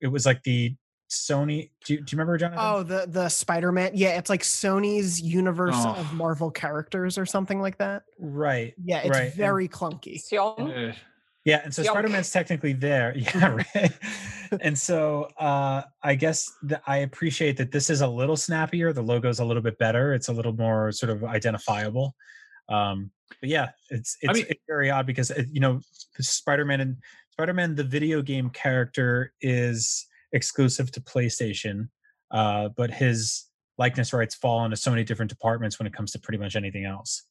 It 0.01 0.09
was 0.09 0.25
like 0.25 0.45
the 0.45 0.77
Sony. 1.09 1.71
Do 1.85 1.95
you, 1.95 2.01
do 2.01 2.05
you 2.11 2.17
remember 2.17 2.37
Jonathan? 2.37 2.59
Oh, 2.63 2.83
the 2.83 3.07
the 3.09 3.29
Spider 3.29 3.73
Man. 3.73 3.93
Yeah, 3.95 4.19
it's 4.19 4.31
like 4.31 4.43
Sony's 4.43 5.21
universe 5.21 5.75
oh. 5.77 5.95
of 5.95 6.13
Marvel 6.13 6.51
characters 6.51 7.19
or 7.19 7.27
something 7.27 7.61
like 7.61 7.79
that. 7.79 8.03
Right. 8.19 8.75
Yeah, 8.83 8.99
it's 9.01 9.11
right. 9.11 9.33
very 9.35 9.65
and, 9.65 9.73
clunky. 9.73 10.21
Uh, 10.33 10.93
yeah, 11.45 11.63
and 11.65 11.75
so 11.75 11.83
Spider 11.83 12.09
Man's 12.09 12.31
technically 12.31 12.75
there. 12.75 13.15
Yeah, 13.17 13.57
right. 13.73 13.93
and 14.61 14.79
so 14.79 15.29
uh, 15.39 15.83
I 16.03 16.15
guess 16.15 16.53
that 16.65 16.83
I 16.87 16.99
appreciate 16.99 17.57
that 17.57 17.73
this 17.73 17.91
is 17.91 18.01
a 18.01 18.09
little 18.09 18.37
snappier. 18.37 18.93
The 18.93 19.03
logo's 19.03 19.39
a 19.39 19.45
little 19.45 19.63
bit 19.63 19.79
better. 19.79 20.13
It's 20.13 20.29
a 20.29 20.33
little 20.33 20.53
more 20.53 20.93
sort 20.93 21.11
of 21.11 21.25
identifiable. 21.25 22.15
Um, 22.69 23.11
but 23.41 23.49
yeah, 23.49 23.71
it's 23.89 24.17
it's, 24.21 24.31
I 24.31 24.33
mean, 24.33 24.47
it's 24.51 24.63
very 24.69 24.91
odd 24.91 25.07
because 25.07 25.31
it, 25.31 25.47
you 25.51 25.61
know 25.61 25.81
Spider 26.19 26.65
Man 26.65 26.81
and 26.81 26.97
Spider 27.33 27.55
Man, 27.55 27.75
the 27.75 27.85
video 27.85 28.21
game 28.21 28.51
character 28.51 29.33
is 29.41 30.07
exclusive 30.33 30.91
to 30.93 31.01
PlayStation, 31.01 31.89
uh, 32.31 32.69
but 32.77 32.91
his 32.91 33.47
likeness 33.79 34.13
rights 34.13 34.35
fall 34.35 34.65
into 34.65 34.77
so 34.77 34.91
many 34.91 35.05
different 35.05 35.31
departments 35.31 35.79
when 35.79 35.87
it 35.87 35.93
comes 35.93 36.11
to 36.11 36.19
pretty 36.19 36.39
much 36.39 36.57
anything 36.57 36.85
else. 36.85 37.23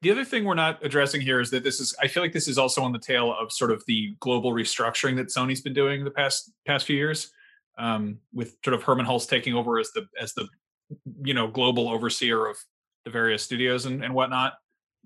The 0.00 0.10
other 0.10 0.24
thing 0.24 0.44
we're 0.44 0.54
not 0.54 0.84
addressing 0.84 1.20
here 1.20 1.40
is 1.40 1.50
that 1.50 1.62
this 1.62 1.78
is 1.78 1.94
I 2.00 2.08
feel 2.08 2.22
like 2.22 2.32
this 2.32 2.48
is 2.48 2.58
also 2.58 2.82
on 2.82 2.92
the 2.92 2.98
tail 2.98 3.34
of 3.38 3.52
sort 3.52 3.70
of 3.70 3.84
the 3.86 4.16
global 4.20 4.52
restructuring 4.52 5.16
that 5.16 5.28
Sony's 5.28 5.60
been 5.60 5.74
doing 5.74 6.04
the 6.04 6.10
past 6.10 6.52
past 6.66 6.86
few 6.86 6.96
years. 6.96 7.30
Um, 7.78 8.18
with 8.34 8.56
sort 8.62 8.74
of 8.74 8.82
Hermen 8.82 9.06
Hulst 9.06 9.30
taking 9.30 9.54
over 9.54 9.78
as 9.78 9.90
the 9.92 10.06
as 10.20 10.34
the 10.34 10.48
you 11.22 11.34
know 11.34 11.46
global 11.46 11.88
overseer 11.88 12.46
of 12.46 12.56
the 13.04 13.10
various 13.10 13.42
studios 13.42 13.86
and, 13.86 14.04
and 14.04 14.14
whatnot. 14.14 14.54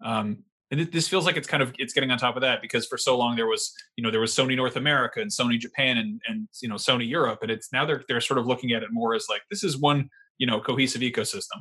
Um, 0.03 0.45
and 0.81 0.93
this 0.93 1.09
feels 1.09 1.27
like 1.27 1.37
it's 1.37 1.47
kind 1.47 1.63
of 1.63 1.73
it's 1.79 1.93
getting 1.93 2.11
on 2.11 2.19
top 2.19 2.37
of 2.37 2.43
that 2.43 2.61
because 2.61 2.87
for 2.87 2.99
so 2.99 3.17
long 3.17 3.37
there 3.37 3.47
was 3.47 3.73
you 3.97 4.03
know 4.03 4.11
there 4.11 4.21
was 4.21 4.35
Sony 4.35 4.57
North 4.57 4.77
America 4.77 5.21
and 5.21 5.31
Sony 5.31 5.59
Japan 5.59 5.99
and 5.99 6.21
and 6.27 6.49
you 6.61 6.69
know 6.69 6.77
Sony 6.77 7.09
Europe 7.09 7.41
and 7.43 7.51
it's 7.51 7.73
now 7.73 7.85
they're 7.85 8.03
they're 8.09 8.21
sort 8.21 8.39
of 8.39 8.47
looking 8.47 8.73
at 8.73 8.83
it 8.83 8.89
more 8.91 9.15
as 9.15 9.27
like 9.29 9.43
this 9.51 9.63
is 9.63 9.79
one 9.79 10.09
you 10.39 10.47
know 10.47 10.61
cohesive 10.61 11.03
ecosystem. 11.03 11.61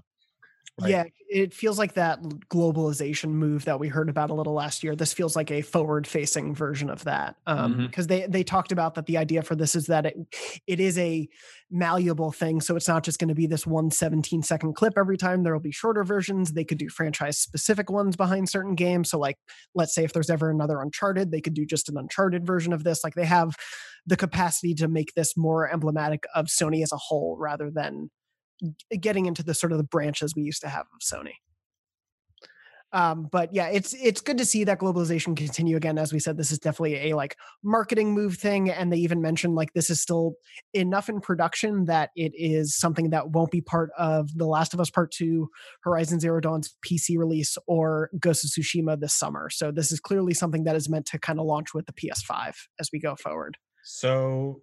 Right? 0.82 0.89
Yeah, 0.89 1.03
it 1.29 1.53
feels 1.53 1.77
like 1.77 1.93
that 1.93 2.20
globalization 2.50 3.29
move 3.29 3.65
that 3.65 3.79
we 3.79 3.89
heard 3.89 4.10
about 4.10 4.32
a 4.32 4.34
little 4.34 4.53
last 4.53 4.84
year. 4.84 4.96
This 4.96 5.13
feels 5.13 5.36
like 5.36 5.51
a 5.51 5.62
forward-facing 5.62 6.55
version 6.55 6.89
of 6.89 7.03
that, 7.03 7.36
because 7.46 7.65
um, 7.65 7.75
mm-hmm. 7.77 8.01
they 8.03 8.25
they 8.27 8.43
talked 8.43 8.72
about 8.72 8.96
that 8.96 9.05
the 9.05 9.17
idea 9.17 9.43
for 9.43 9.55
this 9.55 9.75
is 9.75 9.86
that 9.86 10.08
it 10.08 10.15
it 10.65 10.79
is 10.79 10.98
a 10.98 11.29
malleable 11.70 12.32
thing, 12.32 12.60
so 12.60 12.75
it's 12.75 12.88
not 12.88 13.03
just 13.03 13.20
going 13.20 13.27
to 13.27 13.36
be 13.36 13.46
this 13.46 13.67
one 13.67 13.91
17 13.91 14.41
second 14.41 14.74
clip 14.74 14.93
every 14.98 15.17
time. 15.17 15.43
There 15.43 15.53
will 15.53 15.60
be 15.60 15.72
shorter 15.72 16.03
versions. 16.03 16.53
They 16.53 16.63
could 16.63 16.79
do 16.79 16.89
franchise-specific 16.89 17.91
ones 17.91 18.15
behind 18.15 18.50
certain 18.50 18.74
games. 18.74 19.12
So, 19.12 19.20
like, 19.20 19.38
let's 19.75 19.93
say 19.93 20.03
if 20.03 20.12
there's 20.12 20.32
ever 20.32 20.50
another 20.50 20.82
Uncharted, 20.82 21.32
they 21.32 21.41
could 21.41 21.53
do 21.53 21.67
just 21.67 21.88
an 21.88 21.98
Uncharted 21.98 22.48
version 22.48 22.74
of 22.74 22.84
this. 22.84 23.03
Like, 23.03 23.13
they 23.13 23.25
have 23.25 23.55
the 24.08 24.17
capacity 24.17 24.74
to 24.75 24.88
make 24.88 25.13
this 25.13 25.38
more 25.38 25.72
emblematic 25.72 26.25
of 26.34 26.48
Sony 26.48 26.82
as 26.82 26.91
a 26.91 26.98
whole 26.98 27.38
rather 27.39 27.70
than 27.70 28.10
getting 29.00 29.26
into 29.26 29.44
the 29.44 29.54
sort 29.54 29.72
of 29.72 29.78
the 29.78 29.84
branches 29.84 30.36
we 30.36 30.44
used 30.44 30.62
to 30.62 30.70
have 30.70 30.86
of 30.94 31.02
Sony. 31.02 31.34
Um, 32.94 33.28
but 33.32 33.50
yeah, 33.52 33.70
it's 33.70 33.96
it's 33.96 34.22
good 34.22 34.38
to 34.38 34.46
see 34.46 34.64
that 34.66 34.80
globalization 34.80 35.36
continue 35.36 35.76
again. 35.76 35.98
As 35.98 36.14
we 36.14 36.20
said, 36.20 36.38
this 36.38 36.52
is 36.52 36.60
definitely 36.60 37.10
a 37.10 37.16
like 37.16 37.36
marketing 37.64 38.14
move 38.14 38.36
thing, 38.36 38.70
and 38.70 38.94
they 38.94 38.98
even 38.98 39.20
mentioned 39.20 39.56
like 39.56 39.74
this 39.74 39.90
is 39.90 40.00
still 40.00 40.36
enough 40.76 41.10
in 41.10 41.20
production 41.20 41.86
that 41.86 42.12
it 42.16 42.34
is 42.36 42.78
something 42.78 43.10
that 43.10 43.32
won't 43.32 43.50
be 43.50 43.62
part 43.62 43.90
of 43.98 44.38
The 44.38 44.46
Last 44.46 44.76
of 44.76 44.80
Us 44.80 44.92
Part 44.92 45.12
Two, 45.12 45.50
Horizon 45.82 46.20
Zero 46.20 46.40
Dawn's 46.40 46.76
PC 46.88 47.18
release, 47.18 47.58
or 47.66 48.12
Ghost 48.20 48.46
of 48.46 48.52
Tsushima 48.52 49.00
this 49.00 49.16
summer. 49.16 49.50
So 49.50 49.72
this 49.72 49.92
is 49.92 50.00
clearly 50.00 50.36
something 50.36 50.64
that 50.66 50.76
is 50.76 50.88
meant 50.88 51.08
to 51.08 51.20
kind 51.20 51.40
of 51.40 51.48
launch 51.48 51.74
with 51.74 51.88
the 51.88 51.94
PS5 51.94 52.54
as 52.80 52.90
we 52.94 53.00
go 53.00 53.16
forward. 53.16 53.58
So 53.84 54.62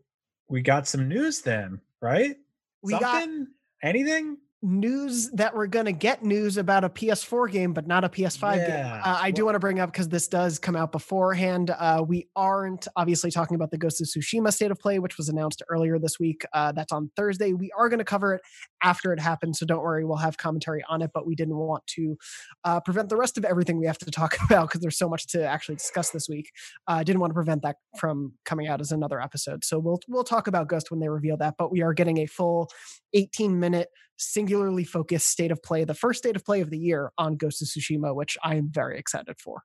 we 0.48 0.62
got 0.62 0.86
some 0.86 1.08
news 1.08 1.40
then, 1.40 1.80
right? 2.00 2.36
We 2.82 2.92
something? 2.92 3.38
got 3.38 3.48
anything 3.82 4.38
news 4.62 5.30
that 5.30 5.54
we're 5.54 5.66
going 5.66 5.86
to 5.86 5.92
get 5.92 6.22
news 6.22 6.56
about 6.56 6.84
a 6.84 6.88
PS4 6.88 7.50
game, 7.50 7.72
but 7.72 7.86
not 7.86 8.04
a 8.04 8.08
PS5 8.08 8.56
yeah. 8.56 8.66
game. 8.66 9.00
Uh, 9.04 9.18
I 9.20 9.30
do 9.30 9.44
want 9.44 9.54
to 9.54 9.58
bring 9.58 9.80
up 9.80 9.90
because 9.90 10.08
this 10.08 10.28
does 10.28 10.58
come 10.58 10.76
out 10.76 10.92
beforehand. 10.92 11.70
Uh, 11.70 12.04
we 12.06 12.28
aren't 12.36 12.86
obviously 12.96 13.30
talking 13.30 13.54
about 13.54 13.70
the 13.70 13.78
Ghost 13.78 14.00
of 14.00 14.06
Tsushima 14.06 14.52
state 14.52 14.70
of 14.70 14.78
play, 14.78 14.98
which 14.98 15.16
was 15.16 15.28
announced 15.28 15.62
earlier 15.70 15.98
this 15.98 16.18
week. 16.20 16.44
Uh, 16.52 16.72
that's 16.72 16.92
on 16.92 17.10
Thursday. 17.16 17.52
We 17.52 17.70
are 17.76 17.88
going 17.88 17.98
to 17.98 18.04
cover 18.04 18.34
it 18.34 18.42
after 18.82 19.12
it 19.12 19.20
happened. 19.20 19.56
So 19.56 19.66
don't 19.66 19.82
worry, 19.82 20.04
we'll 20.04 20.16
have 20.16 20.36
commentary 20.36 20.84
on 20.88 21.02
it. 21.02 21.10
But 21.12 21.26
we 21.26 21.34
didn't 21.34 21.56
want 21.56 21.86
to 21.88 22.16
uh, 22.64 22.80
prevent 22.80 23.08
the 23.08 23.16
rest 23.16 23.38
of 23.38 23.44
everything 23.44 23.78
we 23.78 23.86
have 23.86 23.98
to 23.98 24.10
talk 24.10 24.36
about 24.44 24.68
because 24.68 24.80
there's 24.80 24.98
so 24.98 25.08
much 25.08 25.26
to 25.28 25.44
actually 25.44 25.76
discuss 25.76 26.10
this 26.10 26.28
week. 26.28 26.50
I 26.86 27.00
uh, 27.00 27.02
didn't 27.02 27.20
want 27.20 27.30
to 27.30 27.34
prevent 27.34 27.62
that 27.62 27.76
from 27.98 28.32
coming 28.44 28.68
out 28.68 28.80
as 28.80 28.92
another 28.92 29.20
episode. 29.20 29.64
So 29.64 29.78
we'll 29.78 30.00
we'll 30.08 30.24
talk 30.24 30.46
about 30.46 30.68
Ghost 30.68 30.90
when 30.90 31.00
they 31.00 31.08
reveal 31.08 31.36
that. 31.38 31.54
But 31.58 31.70
we 31.70 31.82
are 31.82 31.94
getting 31.94 32.18
a 32.18 32.26
full 32.26 32.70
18 33.14 33.58
minute 33.58 33.88
singularly 34.16 34.84
focused 34.84 35.28
state 35.28 35.50
of 35.50 35.62
play, 35.62 35.84
the 35.84 35.94
first 35.94 36.18
state 36.18 36.36
of 36.36 36.44
play 36.44 36.60
of 36.60 36.70
the 36.70 36.78
year 36.78 37.10
on 37.16 37.36
Ghost 37.36 37.62
of 37.62 37.68
Tsushima, 37.68 38.14
which 38.14 38.36
I 38.44 38.56
am 38.56 38.70
very 38.70 38.98
excited 38.98 39.38
for. 39.40 39.62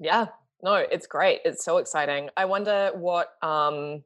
Yeah, 0.00 0.26
no, 0.62 0.74
it's 0.74 1.06
great. 1.06 1.40
It's 1.44 1.64
so 1.64 1.78
exciting. 1.78 2.28
I 2.36 2.44
wonder 2.44 2.90
what 2.94 3.28
um 3.42 4.02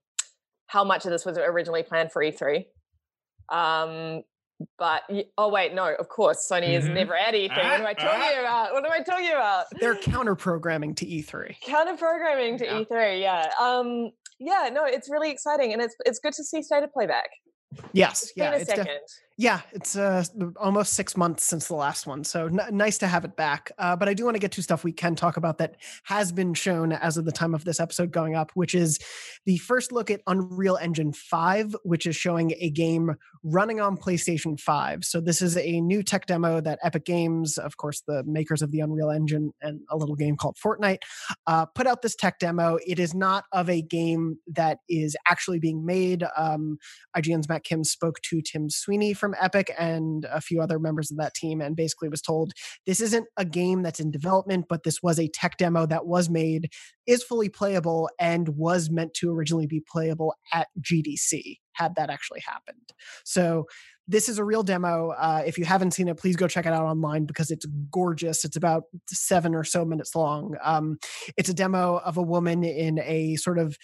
how 0.66 0.84
much 0.84 1.04
of 1.04 1.12
this 1.12 1.24
was 1.24 1.38
originally 1.38 1.82
planned 1.82 2.12
for 2.12 2.22
E3. 2.22 2.66
Um 3.48 4.22
but 4.78 5.02
oh 5.36 5.48
wait, 5.48 5.74
no, 5.74 5.94
of 5.94 6.08
course, 6.08 6.48
Sony 6.50 6.68
mm-hmm. 6.68 6.86
is 6.86 6.88
never 6.88 7.14
at 7.14 7.34
E3. 7.34 7.50
Ah, 7.50 7.56
what 7.56 7.80
am 7.80 7.86
I 7.86 7.94
talking 7.94 8.36
ah. 8.36 8.40
about? 8.40 8.72
What 8.72 8.86
am 8.86 8.92
I 8.92 9.02
talking 9.02 9.30
about? 9.30 9.66
They're 9.80 9.96
counter 9.96 10.34
programming 10.34 10.94
to 10.96 11.06
E3. 11.06 11.60
Counter 11.60 11.96
programming 11.96 12.56
to 12.58 12.64
yeah. 12.64 12.82
E3, 12.84 13.20
yeah. 13.20 13.50
Um 13.60 14.10
yeah, 14.38 14.70
no, 14.72 14.84
it's 14.84 15.10
really 15.10 15.30
exciting 15.30 15.72
and 15.72 15.82
it's 15.82 15.94
it's 16.06 16.18
good 16.18 16.32
to 16.34 16.44
see 16.44 16.62
State 16.62 16.84
of 16.84 16.92
Play 16.92 17.06
back. 17.06 17.28
Yes, 17.92 18.22
it's 18.22 18.32
yeah, 18.36 18.52
it's 18.52 18.72
def- 18.72 18.86
yeah, 19.38 19.60
it's 19.72 19.96
uh, 19.96 20.24
almost 20.58 20.94
six 20.94 21.14
months 21.14 21.44
since 21.44 21.68
the 21.68 21.74
last 21.74 22.06
one, 22.06 22.24
so 22.24 22.46
n- 22.46 22.60
nice 22.70 22.96
to 22.98 23.06
have 23.06 23.22
it 23.22 23.36
back. 23.36 23.70
Uh, 23.76 23.94
but 23.94 24.08
I 24.08 24.14
do 24.14 24.24
want 24.24 24.34
to 24.34 24.38
get 24.38 24.50
to 24.52 24.62
stuff 24.62 24.82
we 24.82 24.92
can 24.92 25.14
talk 25.14 25.36
about 25.36 25.58
that 25.58 25.76
has 26.04 26.32
been 26.32 26.54
shown 26.54 26.92
as 26.92 27.18
of 27.18 27.26
the 27.26 27.32
time 27.32 27.54
of 27.54 27.62
this 27.64 27.78
episode 27.78 28.10
going 28.10 28.34
up, 28.34 28.50
which 28.54 28.74
is 28.74 28.98
the 29.44 29.58
first 29.58 29.92
look 29.92 30.10
at 30.10 30.22
Unreal 30.26 30.78
Engine 30.80 31.12
5, 31.12 31.76
which 31.82 32.06
is 32.06 32.16
showing 32.16 32.54
a 32.58 32.70
game 32.70 33.14
running 33.42 33.78
on 33.78 33.98
PlayStation 33.98 34.58
5. 34.58 35.04
So 35.04 35.20
this 35.20 35.42
is 35.42 35.58
a 35.58 35.82
new 35.82 36.02
tech 36.02 36.24
demo 36.24 36.62
that 36.62 36.78
Epic 36.82 37.04
Games, 37.04 37.58
of 37.58 37.76
course, 37.76 38.02
the 38.06 38.24
makers 38.24 38.62
of 38.62 38.70
the 38.70 38.80
Unreal 38.80 39.10
Engine 39.10 39.52
and 39.60 39.80
a 39.90 39.98
little 39.98 40.16
game 40.16 40.36
called 40.36 40.56
Fortnite, 40.56 41.02
uh, 41.46 41.66
put 41.66 41.86
out 41.86 42.00
this 42.00 42.16
tech 42.16 42.38
demo. 42.38 42.78
It 42.86 42.98
is 42.98 43.12
not 43.12 43.44
of 43.52 43.68
a 43.68 43.82
game 43.82 44.38
that 44.46 44.78
is 44.88 45.14
actually 45.28 45.58
being 45.58 45.84
made. 45.84 46.24
Um, 46.38 46.78
IGN's 47.14 47.50
Matt 47.50 47.64
Kim 47.64 47.84
spoke 47.84 48.20
to 48.22 48.40
Tim 48.40 48.70
Sweeney 48.70 49.12
from 49.12 49.25
from 49.26 49.34
Epic 49.40 49.72
and 49.76 50.24
a 50.30 50.40
few 50.40 50.62
other 50.62 50.78
members 50.78 51.10
of 51.10 51.16
that 51.16 51.34
team 51.34 51.60
and 51.60 51.74
basically 51.74 52.08
was 52.08 52.22
told 52.22 52.52
this 52.86 53.00
isn't 53.00 53.26
a 53.36 53.44
game 53.44 53.82
that's 53.82 53.98
in 53.98 54.12
development, 54.12 54.66
but 54.68 54.84
this 54.84 55.02
was 55.02 55.18
a 55.18 55.26
tech 55.26 55.56
demo 55.56 55.84
that 55.84 56.06
was 56.06 56.30
made, 56.30 56.70
is 57.08 57.24
fully 57.24 57.48
playable, 57.48 58.08
and 58.20 58.50
was 58.50 58.88
meant 58.88 59.14
to 59.14 59.32
originally 59.32 59.66
be 59.66 59.82
playable 59.90 60.32
at 60.52 60.68
GDC 60.80 61.56
had 61.72 61.94
that 61.96 62.08
actually 62.10 62.40
happened. 62.40 62.92
So 63.24 63.66
this 64.08 64.28
is 64.28 64.38
a 64.38 64.44
real 64.44 64.62
demo. 64.62 65.10
Uh, 65.10 65.42
if 65.44 65.58
you 65.58 65.64
haven't 65.64 65.90
seen 65.90 66.08
it, 66.08 66.16
please 66.16 66.36
go 66.36 66.46
check 66.46 66.64
it 66.64 66.72
out 66.72 66.84
online 66.84 67.24
because 67.24 67.50
it's 67.50 67.66
gorgeous. 67.90 68.44
It's 68.44 68.56
about 68.56 68.84
seven 69.08 69.54
or 69.54 69.64
so 69.64 69.84
minutes 69.84 70.14
long. 70.14 70.56
Um, 70.62 70.98
it's 71.36 71.48
a 71.48 71.54
demo 71.54 71.98
of 71.98 72.16
a 72.16 72.22
woman 72.22 72.62
in 72.64 73.00
a 73.00 73.36
sort 73.36 73.58
of 73.58 73.76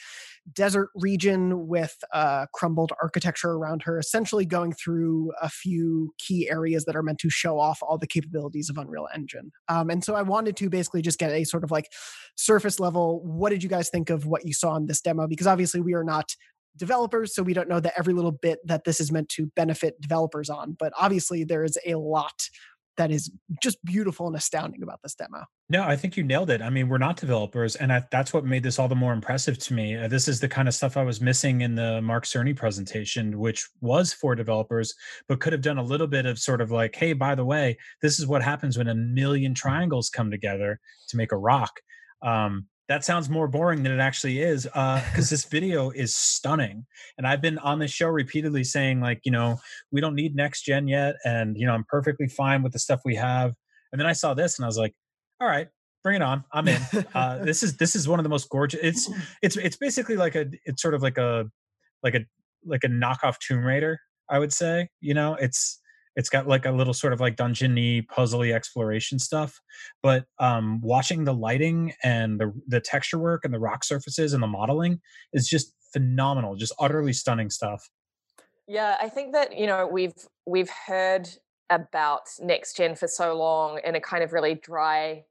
desert 0.52 0.90
region 0.94 1.66
with 1.68 1.96
uh, 2.12 2.46
crumbled 2.52 2.92
architecture 3.00 3.52
around 3.52 3.82
her, 3.82 3.98
essentially 3.98 4.44
going 4.44 4.72
through 4.72 5.32
a 5.40 5.48
few 5.48 6.12
key 6.18 6.48
areas 6.50 6.84
that 6.84 6.96
are 6.96 7.02
meant 7.02 7.18
to 7.18 7.30
show 7.30 7.58
off 7.58 7.78
all 7.82 7.98
the 7.98 8.06
capabilities 8.06 8.68
of 8.68 8.76
Unreal 8.76 9.08
Engine. 9.14 9.52
Um, 9.68 9.90
and 9.90 10.04
so 10.04 10.14
I 10.14 10.22
wanted 10.22 10.56
to 10.56 10.68
basically 10.68 11.02
just 11.02 11.18
get 11.18 11.30
a 11.30 11.44
sort 11.44 11.64
of 11.64 11.70
like 11.70 11.90
surface 12.36 12.80
level. 12.80 13.22
What 13.24 13.50
did 13.50 13.62
you 13.62 13.68
guys 13.68 13.88
think 13.88 14.10
of 14.10 14.26
what 14.26 14.46
you 14.46 14.52
saw 14.52 14.76
in 14.76 14.86
this 14.86 15.00
demo? 15.00 15.26
Because 15.26 15.46
obviously 15.46 15.80
we 15.80 15.94
are 15.94 16.04
not 16.04 16.34
developers, 16.76 17.34
so 17.34 17.42
we 17.42 17.52
don't 17.52 17.68
know 17.68 17.80
that 17.80 17.94
every 17.98 18.14
little 18.14 18.32
bit 18.32 18.58
that 18.64 18.84
this 18.84 19.00
is 19.00 19.12
meant 19.12 19.28
to 19.28 19.46
benefit 19.54 20.00
developers 20.00 20.48
on. 20.48 20.76
But 20.78 20.92
obviously 20.98 21.44
there 21.44 21.64
is 21.64 21.78
a 21.86 21.94
lot 21.96 22.48
that 22.96 23.10
is 23.10 23.30
just 23.62 23.82
beautiful 23.84 24.26
and 24.26 24.36
astounding 24.36 24.82
about 24.82 25.00
this 25.02 25.14
demo. 25.14 25.44
No, 25.68 25.82
I 25.82 25.96
think 25.96 26.16
you 26.16 26.22
nailed 26.22 26.50
it. 26.50 26.60
I 26.60 26.68
mean, 26.68 26.88
we're 26.88 26.98
not 26.98 27.16
developers, 27.16 27.76
and 27.76 27.92
I, 27.92 28.02
that's 28.10 28.32
what 28.32 28.44
made 28.44 28.62
this 28.62 28.78
all 28.78 28.88
the 28.88 28.94
more 28.94 29.12
impressive 29.12 29.58
to 29.58 29.74
me. 29.74 29.96
Uh, 29.96 30.08
this 30.08 30.28
is 30.28 30.40
the 30.40 30.48
kind 30.48 30.68
of 30.68 30.74
stuff 30.74 30.96
I 30.96 31.02
was 31.02 31.20
missing 31.20 31.62
in 31.62 31.74
the 31.74 32.02
Mark 32.02 32.24
Cerny 32.24 32.54
presentation, 32.54 33.38
which 33.38 33.68
was 33.80 34.12
for 34.12 34.34
developers, 34.34 34.94
but 35.28 35.40
could 35.40 35.52
have 35.52 35.62
done 35.62 35.78
a 35.78 35.82
little 35.82 36.06
bit 36.06 36.26
of 36.26 36.38
sort 36.38 36.60
of 36.60 36.70
like, 36.70 36.94
hey, 36.94 37.14
by 37.14 37.34
the 37.34 37.44
way, 37.44 37.78
this 38.02 38.18
is 38.18 38.26
what 38.26 38.42
happens 38.42 38.76
when 38.76 38.88
a 38.88 38.94
million 38.94 39.54
triangles 39.54 40.10
come 40.10 40.30
together 40.30 40.78
to 41.08 41.16
make 41.16 41.32
a 41.32 41.38
rock. 41.38 41.80
Um, 42.20 42.66
that 42.92 43.06
sounds 43.06 43.30
more 43.30 43.48
boring 43.48 43.82
than 43.82 43.90
it 43.90 44.00
actually 44.00 44.42
is 44.42 44.64
because 44.64 45.26
uh, 45.26 45.30
this 45.30 45.44
video 45.46 45.88
is 45.90 46.14
stunning. 46.14 46.84
And 47.16 47.26
i've 47.26 47.40
been 47.40 47.58
on 47.58 47.78
this 47.78 47.90
show 47.90 48.08
repeatedly 48.08 48.64
saying 48.64 49.00
like 49.00 49.20
you 49.24 49.32
know 49.32 49.58
we 49.90 50.02
don't 50.02 50.14
need 50.14 50.36
next 50.36 50.62
gen 50.62 50.86
yet 50.86 51.16
and 51.24 51.56
you 51.56 51.66
know 51.66 51.72
i'm 51.72 51.84
perfectly 51.88 52.28
fine 52.28 52.62
with 52.62 52.72
the 52.72 52.78
stuff 52.78 53.00
we 53.04 53.14
have. 53.14 53.54
And 53.92 54.00
then 54.00 54.06
i 54.06 54.12
saw 54.12 54.34
this 54.34 54.58
and 54.58 54.66
i 54.66 54.68
was 54.68 54.76
like 54.76 54.94
all 55.40 55.48
right 55.48 55.68
bring 56.02 56.16
it 56.16 56.22
on. 56.22 56.44
I'm 56.52 56.68
in. 56.68 56.80
Uh, 57.14 57.44
this 57.44 57.62
is 57.62 57.76
this 57.76 57.94
is 57.94 58.08
one 58.08 58.18
of 58.18 58.24
the 58.24 58.28
most 58.28 58.48
gorgeous 58.50 58.80
it's 58.82 59.10
it's 59.40 59.56
it's 59.56 59.76
basically 59.76 60.16
like 60.16 60.34
a 60.34 60.46
it's 60.64 60.82
sort 60.82 60.94
of 60.94 61.02
like 61.02 61.16
a 61.16 61.46
like 62.02 62.14
a 62.14 62.20
like 62.66 62.84
a 62.84 62.88
knockoff 62.88 63.38
tomb 63.38 63.64
raider 63.64 63.98
i 64.28 64.38
would 64.38 64.52
say 64.52 64.88
you 65.00 65.14
know? 65.14 65.34
It's 65.34 65.80
it's 66.16 66.28
got 66.28 66.46
like 66.46 66.66
a 66.66 66.70
little 66.70 66.94
sort 66.94 67.12
of 67.12 67.20
like 67.20 67.36
dungeony 67.36 68.06
puzzly 68.06 68.54
exploration 68.54 69.18
stuff 69.18 69.60
but 70.02 70.24
um 70.38 70.80
watching 70.80 71.24
the 71.24 71.34
lighting 71.34 71.92
and 72.02 72.40
the 72.40 72.52
the 72.66 72.80
texture 72.80 73.18
work 73.18 73.44
and 73.44 73.52
the 73.52 73.58
rock 73.58 73.84
surfaces 73.84 74.32
and 74.32 74.42
the 74.42 74.46
modeling 74.46 75.00
is 75.32 75.48
just 75.48 75.74
phenomenal 75.92 76.56
just 76.56 76.74
utterly 76.78 77.12
stunning 77.12 77.50
stuff. 77.50 77.90
Yeah 78.66 78.96
i 79.00 79.08
think 79.08 79.32
that 79.32 79.56
you 79.58 79.66
know 79.66 79.86
we've 79.86 80.14
we've 80.46 80.70
heard 80.86 81.28
about 81.70 82.22
next 82.40 82.76
gen 82.76 82.94
for 82.94 83.08
so 83.08 83.36
long 83.36 83.80
in 83.84 83.94
a 83.94 84.00
kind 84.00 84.22
of 84.22 84.32
really 84.32 84.54
dry 84.54 85.24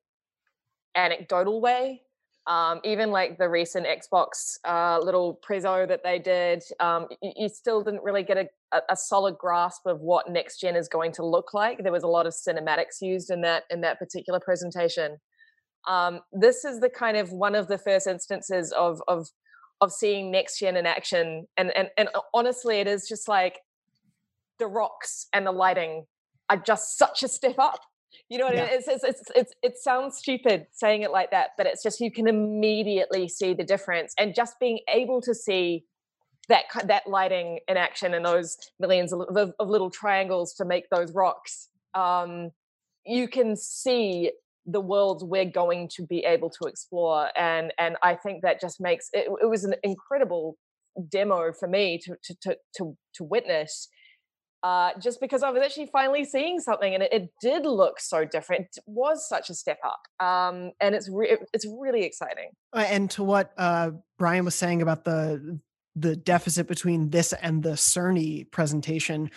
anecdotal 0.96 1.62
way 1.62 2.02
um, 2.48 2.80
even 2.84 3.12
like 3.12 3.38
the 3.38 3.48
recent 3.48 3.86
Xbox 3.86 4.58
uh, 4.66 5.00
little 5.00 5.40
prezzo 5.48 5.88
that 5.88 6.04
they 6.04 6.18
did, 6.18 6.64
um, 6.80 7.08
you, 7.22 7.32
you, 7.36 7.50
still 7.50 7.84
didn't 7.84 8.04
really 8.04 8.24
get 8.24 8.38
a, 8.38 8.82
a, 8.90 8.96
solid 8.96 9.38
grasp 9.38 9.86
of 9.86 10.02
what 10.02 10.28
next 10.28 10.60
gen 10.60 10.76
is 10.76 10.88
going 10.88 11.12
to 11.14 11.26
look 11.26 11.54
like. 11.54 11.84
There 11.84 11.92
was 11.92 12.02
a 12.02 12.08
lot 12.08 12.26
of 12.26 12.34
cinematics 12.34 13.00
used 13.00 13.30
in 13.30 13.42
that 13.42 13.66
in 13.70 13.82
that 13.82 14.00
particular 14.00 14.40
presentation. 14.40 15.18
Um, 15.88 16.22
this 16.32 16.66
is 16.66 16.80
the 16.80 16.90
kind 16.90 17.16
of 17.16 17.32
one 17.32 17.54
of 17.54 17.68
the 17.68 17.78
first 17.78 18.08
instances 18.08 18.72
of 18.72 19.02
of 19.08 19.28
of 19.80 19.92
seeing 19.92 20.32
next 20.32 20.58
gen 20.58 20.78
in 20.78 20.88
action, 20.88 21.48
and 21.58 21.72
and 21.78 21.90
and 21.96 22.10
honestly, 22.34 22.80
it 22.80 22.88
is 22.88 23.08
just 23.08 23.28
like 23.28 23.60
the 24.58 24.68
rocks 24.68 25.28
and 25.32 25.46
the 25.46 25.52
lighting 25.52 26.06
are 26.50 26.58
just 26.58 26.98
such 26.98 27.22
a 27.22 27.28
step 27.28 27.60
up 27.60 27.82
you 28.30 28.38
know 28.38 28.46
what 28.46 28.56
yeah. 28.56 28.64
I 28.64 28.66
mean? 28.66 28.76
It's, 28.80 28.88
it's, 28.88 29.04
it's, 29.04 29.22
it's, 29.36 29.54
it 29.62 29.78
sounds 29.78 30.18
stupid 30.18 30.68
saying 30.72 31.02
it 31.02 31.12
like 31.12 31.32
that, 31.32 31.52
but 31.58 31.66
it's 31.66 31.84
just 31.84 32.00
you 32.00 32.12
can 32.12 32.28
immediately 32.28 33.28
see 33.28 33.54
the 33.54 33.64
difference. 33.64 34.14
And 34.18 34.34
just 34.36 34.60
being 34.60 34.80
able 34.94 35.22
to 35.22 35.34
see 35.34 35.86
that 36.50 36.64
that 36.86 37.08
lighting 37.08 37.60
in 37.68 37.78
action 37.78 38.14
and 38.14 38.26
those 38.26 38.58
millions 38.80 39.14
of, 39.14 39.22
of, 39.36 39.54
of 39.60 39.70
little 39.70 39.90
triangles 39.90 40.54
to 40.56 40.66
make 40.66 40.90
those 40.90 41.14
rocks, 41.14 41.70
um, 41.94 42.52
you 43.06 43.28
can 43.28 43.56
see 43.56 44.32
the 44.66 44.82
worlds 44.82 45.24
we're 45.24 45.46
going 45.46 45.90
to 45.96 46.06
be 46.06 46.20
able 46.20 46.50
to 46.50 46.68
explore. 46.68 47.30
And 47.38 47.74
and 47.78 47.96
I 48.04 48.16
think 48.16 48.44
that 48.44 48.60
just 48.62 48.80
makes 48.80 49.10
it, 49.14 49.28
it 49.42 49.50
was 49.50 49.64
an 49.64 49.76
incredible 49.84 50.58
demo 51.10 51.54
for 51.58 51.68
me 51.68 52.00
to 52.04 52.16
to 52.24 52.36
to 52.42 52.58
to, 52.76 52.98
to 53.16 53.24
witness 53.24 53.88
uh, 54.64 54.92
just 55.00 55.20
because 55.20 55.44
I 55.44 55.50
was 55.50 55.62
actually 55.64 55.88
finally 55.88 56.24
seeing 56.24 56.60
something 56.60 56.94
and 56.94 57.04
it, 57.04 57.12
it, 57.12 57.30
did 57.42 57.66
look 57.66 58.00
so 58.00 58.26
different. 58.26 58.68
It 58.78 58.84
was 58.86 59.28
such 59.28 59.50
a 59.50 59.56
step 59.56 59.80
up, 59.84 60.26
um, 60.26 60.72
and 60.80 60.94
it's 60.94 61.10
re- 61.10 61.38
it's 61.54 61.66
really 61.66 62.04
exciting. 62.04 62.52
Uh, 62.74 62.86
and 62.88 63.10
to 63.12 63.24
what 63.24 63.52
uh, 63.58 63.92
Brian 64.20 64.46
was 64.46 64.56
saying 64.56 64.82
about 64.82 65.04
the 65.04 65.60
the 65.96 66.16
deficit 66.16 66.68
between 66.68 67.10
this 67.10 67.34
and 67.34 67.64
the 67.64 67.72
Cerny 67.72 68.50
presentation, 68.52 69.32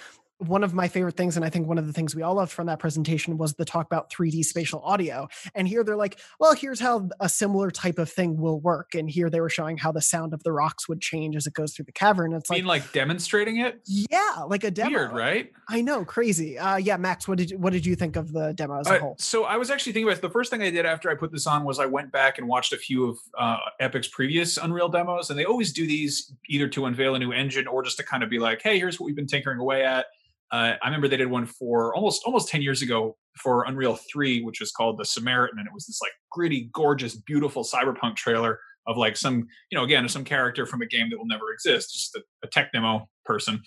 one 0.48 0.64
of 0.64 0.74
my 0.74 0.88
favorite 0.88 1.16
things, 1.16 1.36
and 1.36 1.44
I 1.44 1.50
think 1.50 1.66
one 1.66 1.78
of 1.78 1.86
the 1.86 1.92
things 1.92 2.14
we 2.14 2.22
all 2.22 2.34
loved 2.34 2.52
from 2.52 2.66
that 2.66 2.78
presentation 2.78 3.36
was 3.38 3.54
the 3.54 3.64
talk 3.64 3.86
about 3.86 4.10
3D 4.10 4.44
spatial 4.44 4.80
audio. 4.80 5.28
And 5.54 5.66
here 5.68 5.84
they're 5.84 5.96
like, 5.96 6.18
well, 6.38 6.54
here's 6.54 6.80
how 6.80 7.08
a 7.20 7.28
similar 7.28 7.70
type 7.70 7.98
of 7.98 8.10
thing 8.10 8.36
will 8.36 8.60
work. 8.60 8.94
And 8.94 9.08
here 9.08 9.30
they 9.30 9.40
were 9.40 9.50
showing 9.50 9.76
how 9.76 9.92
the 9.92 10.00
sound 10.00 10.34
of 10.34 10.42
the 10.42 10.52
rocks 10.52 10.88
would 10.88 11.00
change 11.00 11.36
as 11.36 11.46
it 11.46 11.54
goes 11.54 11.74
through 11.74 11.86
the 11.86 11.92
cavern. 11.92 12.32
It's 12.32 12.50
like, 12.50 12.64
like 12.64 12.92
demonstrating 12.92 13.58
it? 13.58 13.80
Yeah, 13.86 14.44
like 14.46 14.64
a 14.64 14.70
demo. 14.70 14.90
Weird, 14.90 15.12
right? 15.12 15.52
I 15.68 15.80
know, 15.80 16.04
crazy. 16.04 16.58
Uh, 16.58 16.76
yeah, 16.76 16.96
Max, 16.96 17.26
what 17.26 17.38
did 17.38 17.50
you, 17.50 17.58
what 17.58 17.72
did 17.72 17.86
you 17.86 17.96
think 17.96 18.16
of 18.16 18.32
the 18.32 18.52
demo 18.52 18.80
as 18.80 18.88
a 18.88 18.96
uh, 18.96 19.00
whole? 19.00 19.16
So 19.18 19.44
I 19.44 19.56
was 19.56 19.70
actually 19.70 19.92
thinking 19.92 20.08
about 20.08 20.18
it. 20.18 20.22
the 20.22 20.30
first 20.30 20.50
thing 20.50 20.62
I 20.62 20.70
did 20.70 20.86
after 20.86 21.10
I 21.10 21.14
put 21.14 21.32
this 21.32 21.46
on 21.46 21.64
was 21.64 21.78
I 21.78 21.86
went 21.86 22.12
back 22.12 22.38
and 22.38 22.46
watched 22.46 22.72
a 22.72 22.76
few 22.76 23.08
of 23.08 23.18
uh, 23.38 23.56
Epic's 23.80 24.08
previous 24.08 24.56
Unreal 24.56 24.88
demos, 24.88 25.30
and 25.30 25.38
they 25.38 25.44
always 25.44 25.72
do 25.72 25.86
these 25.86 26.32
either 26.48 26.68
to 26.68 26.86
unveil 26.86 27.14
a 27.14 27.18
new 27.18 27.32
engine 27.32 27.66
or 27.66 27.82
just 27.82 27.96
to 27.98 28.04
kind 28.04 28.22
of 28.22 28.30
be 28.30 28.38
like, 28.38 28.62
hey, 28.62 28.78
here's 28.78 29.00
what 29.00 29.06
we've 29.06 29.16
been 29.16 29.26
tinkering 29.26 29.58
away 29.58 29.84
at 29.84 30.06
uh, 30.52 30.74
I 30.82 30.86
remember 30.86 31.08
they 31.08 31.16
did 31.16 31.30
one 31.30 31.46
for 31.46 31.94
almost 31.94 32.22
almost 32.24 32.48
ten 32.48 32.62
years 32.62 32.82
ago 32.82 33.16
for 33.40 33.64
Unreal 33.64 33.98
Three, 34.12 34.42
which 34.42 34.60
was 34.60 34.70
called 34.70 34.98
the 34.98 35.04
Samaritan, 35.04 35.58
and 35.58 35.66
it 35.66 35.72
was 35.74 35.86
this 35.86 36.00
like 36.02 36.12
gritty, 36.30 36.70
gorgeous, 36.72 37.16
beautiful 37.16 37.64
cyberpunk 37.64 38.16
trailer 38.16 38.58
of 38.86 38.96
like 38.96 39.16
some 39.16 39.46
you 39.70 39.78
know 39.78 39.84
again 39.84 40.08
some 40.08 40.24
character 40.24 40.66
from 40.66 40.82
a 40.82 40.86
game 40.86 41.08
that 41.10 41.18
will 41.18 41.26
never 41.26 41.52
exist, 41.52 41.92
just 41.92 42.14
a, 42.16 42.22
a 42.44 42.48
tech 42.48 42.72
demo 42.72 43.08
person. 43.24 43.62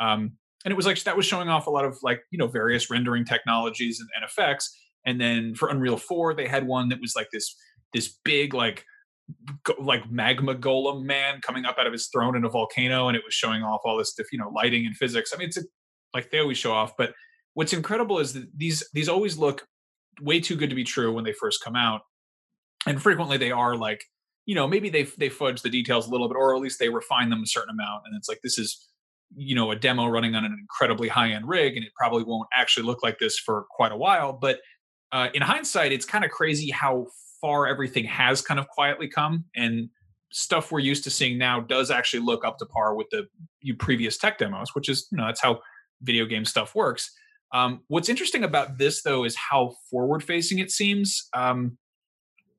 Um, 0.00 0.32
and 0.64 0.72
it 0.72 0.76
was 0.76 0.86
like 0.86 1.02
that 1.02 1.16
was 1.16 1.26
showing 1.26 1.48
off 1.48 1.66
a 1.66 1.70
lot 1.70 1.84
of 1.84 1.98
like 2.02 2.22
you 2.30 2.38
know 2.38 2.46
various 2.46 2.90
rendering 2.90 3.24
technologies 3.24 4.00
and, 4.00 4.08
and 4.16 4.24
effects. 4.24 4.76
And 5.04 5.20
then 5.20 5.54
for 5.54 5.68
Unreal 5.68 5.96
Four, 5.96 6.34
they 6.34 6.46
had 6.46 6.66
one 6.66 6.88
that 6.90 7.00
was 7.00 7.14
like 7.16 7.28
this 7.32 7.54
this 7.92 8.16
big 8.24 8.54
like 8.54 8.84
go, 9.64 9.74
like 9.80 10.10
magma 10.10 10.54
golem 10.54 11.04
man 11.04 11.40
coming 11.40 11.64
up 11.64 11.76
out 11.78 11.86
of 11.86 11.92
his 11.92 12.08
throne 12.08 12.36
in 12.36 12.44
a 12.44 12.48
volcano, 12.48 13.08
and 13.08 13.16
it 13.16 13.22
was 13.24 13.34
showing 13.34 13.62
off 13.62 13.80
all 13.84 13.98
this 13.98 14.14
you 14.32 14.38
know 14.38 14.50
lighting 14.54 14.86
and 14.86 14.96
physics. 14.96 15.32
I 15.34 15.38
mean, 15.38 15.48
it's 15.48 15.56
a, 15.56 15.62
like 16.14 16.30
they 16.30 16.38
always 16.38 16.58
show 16.58 16.72
off, 16.72 16.96
but 16.96 17.12
what's 17.54 17.72
incredible 17.72 18.18
is 18.18 18.32
that 18.34 18.46
these 18.56 18.88
these 18.92 19.08
always 19.08 19.36
look 19.36 19.66
way 20.20 20.40
too 20.40 20.56
good 20.56 20.70
to 20.70 20.76
be 20.76 20.84
true 20.84 21.12
when 21.12 21.24
they 21.24 21.32
first 21.32 21.62
come 21.62 21.76
out, 21.76 22.02
and 22.86 23.02
frequently 23.02 23.36
they 23.36 23.50
are 23.50 23.76
like 23.76 24.04
you 24.46 24.54
know 24.54 24.66
maybe 24.66 24.90
they 24.90 25.04
they 25.04 25.28
fudge 25.28 25.62
the 25.62 25.70
details 25.70 26.08
a 26.08 26.10
little 26.10 26.28
bit, 26.28 26.36
or 26.36 26.54
at 26.54 26.60
least 26.60 26.78
they 26.78 26.88
refine 26.88 27.30
them 27.30 27.42
a 27.42 27.46
certain 27.46 27.70
amount, 27.70 28.02
and 28.06 28.16
it's 28.16 28.28
like 28.28 28.40
this 28.42 28.58
is 28.58 28.88
you 29.34 29.54
know 29.54 29.70
a 29.70 29.76
demo 29.76 30.06
running 30.06 30.34
on 30.34 30.44
an 30.44 30.56
incredibly 30.58 31.08
high 31.08 31.30
end 31.30 31.48
rig, 31.48 31.76
and 31.76 31.84
it 31.84 31.92
probably 31.96 32.24
won't 32.24 32.48
actually 32.56 32.84
look 32.84 33.02
like 33.02 33.18
this 33.18 33.38
for 33.38 33.66
quite 33.70 33.92
a 33.92 33.96
while, 33.96 34.32
but 34.32 34.60
uh, 35.12 35.28
in 35.34 35.42
hindsight, 35.42 35.92
it's 35.92 36.06
kind 36.06 36.24
of 36.24 36.30
crazy 36.30 36.70
how 36.70 37.06
far 37.40 37.66
everything 37.66 38.04
has 38.04 38.40
kind 38.40 38.58
of 38.58 38.66
quietly 38.68 39.08
come 39.08 39.44
and 39.54 39.90
stuff 40.32 40.72
we're 40.72 40.80
used 40.80 41.04
to 41.04 41.10
seeing 41.10 41.36
now 41.36 41.60
does 41.60 41.90
actually 41.90 42.20
look 42.20 42.44
up 42.44 42.56
to 42.56 42.66
par 42.66 42.94
with 42.94 43.06
the 43.10 43.26
previous 43.78 44.16
tech 44.16 44.38
demos, 44.38 44.74
which 44.74 44.88
is, 44.88 45.06
you 45.12 45.18
know, 45.18 45.26
that's 45.26 45.42
how 45.42 45.60
video 46.02 46.26
game 46.26 46.44
stuff 46.44 46.74
works. 46.74 47.10
Um, 47.52 47.82
what's 47.88 48.08
interesting 48.08 48.44
about 48.44 48.78
this, 48.78 49.02
though, 49.02 49.24
is 49.24 49.36
how 49.36 49.74
forward 49.90 50.22
facing 50.22 50.58
it 50.58 50.70
seems. 50.70 51.28
Um, 51.34 51.76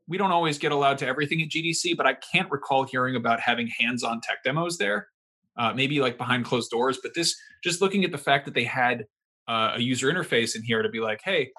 we 0.08 0.18
don't 0.18 0.32
always 0.32 0.58
get 0.58 0.72
allowed 0.72 0.98
to 1.00 1.08
everything 1.08 1.42
at 1.42 1.50
GDC, 1.50 1.96
but 1.98 2.06
I 2.06 2.14
can't 2.14 2.52
recall 2.52 2.84
hearing 2.84 3.16
about 3.16 3.40
having 3.40 3.68
hands 3.80 4.04
on 4.04 4.22
tech 4.22 4.44
demos 4.44 4.78
there. 4.78 5.08
Uh, 5.56 5.72
maybe 5.74 6.00
like 6.00 6.18
behind 6.18 6.46
closed 6.46 6.72
doors, 6.72 6.98
but 7.02 7.14
this 7.14 7.36
just 7.64 7.80
looking 7.80 8.04
at 8.04 8.12
the 8.12 8.18
fact 8.18 8.46
that 8.46 8.56
they 8.56 8.64
had 8.64 9.06
uh, 9.48 9.74
a 9.76 9.80
user 9.80 10.12
interface 10.12 10.56
in 10.56 10.64
here 10.64 10.82
to 10.82 10.90
be 10.90 11.00
like, 11.00 11.22
hey, 11.24 11.52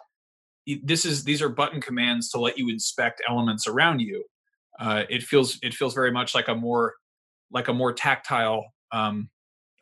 this 0.82 1.04
is 1.04 1.22
these 1.22 1.40
are 1.40 1.48
button 1.48 1.80
commands 1.80 2.30
to 2.30 2.40
let 2.40 2.58
you 2.58 2.68
inspect 2.68 3.22
elements 3.28 3.66
around 3.66 4.00
you. 4.00 4.24
Uh, 4.80 5.04
it 5.08 5.22
feels 5.22 5.58
it 5.62 5.74
feels 5.74 5.94
very 5.94 6.10
much 6.10 6.34
like 6.34 6.48
a 6.48 6.54
more 6.54 6.94
like 7.52 7.68
a 7.68 7.72
more 7.72 7.92
tactile 7.92 8.64
um, 8.92 9.28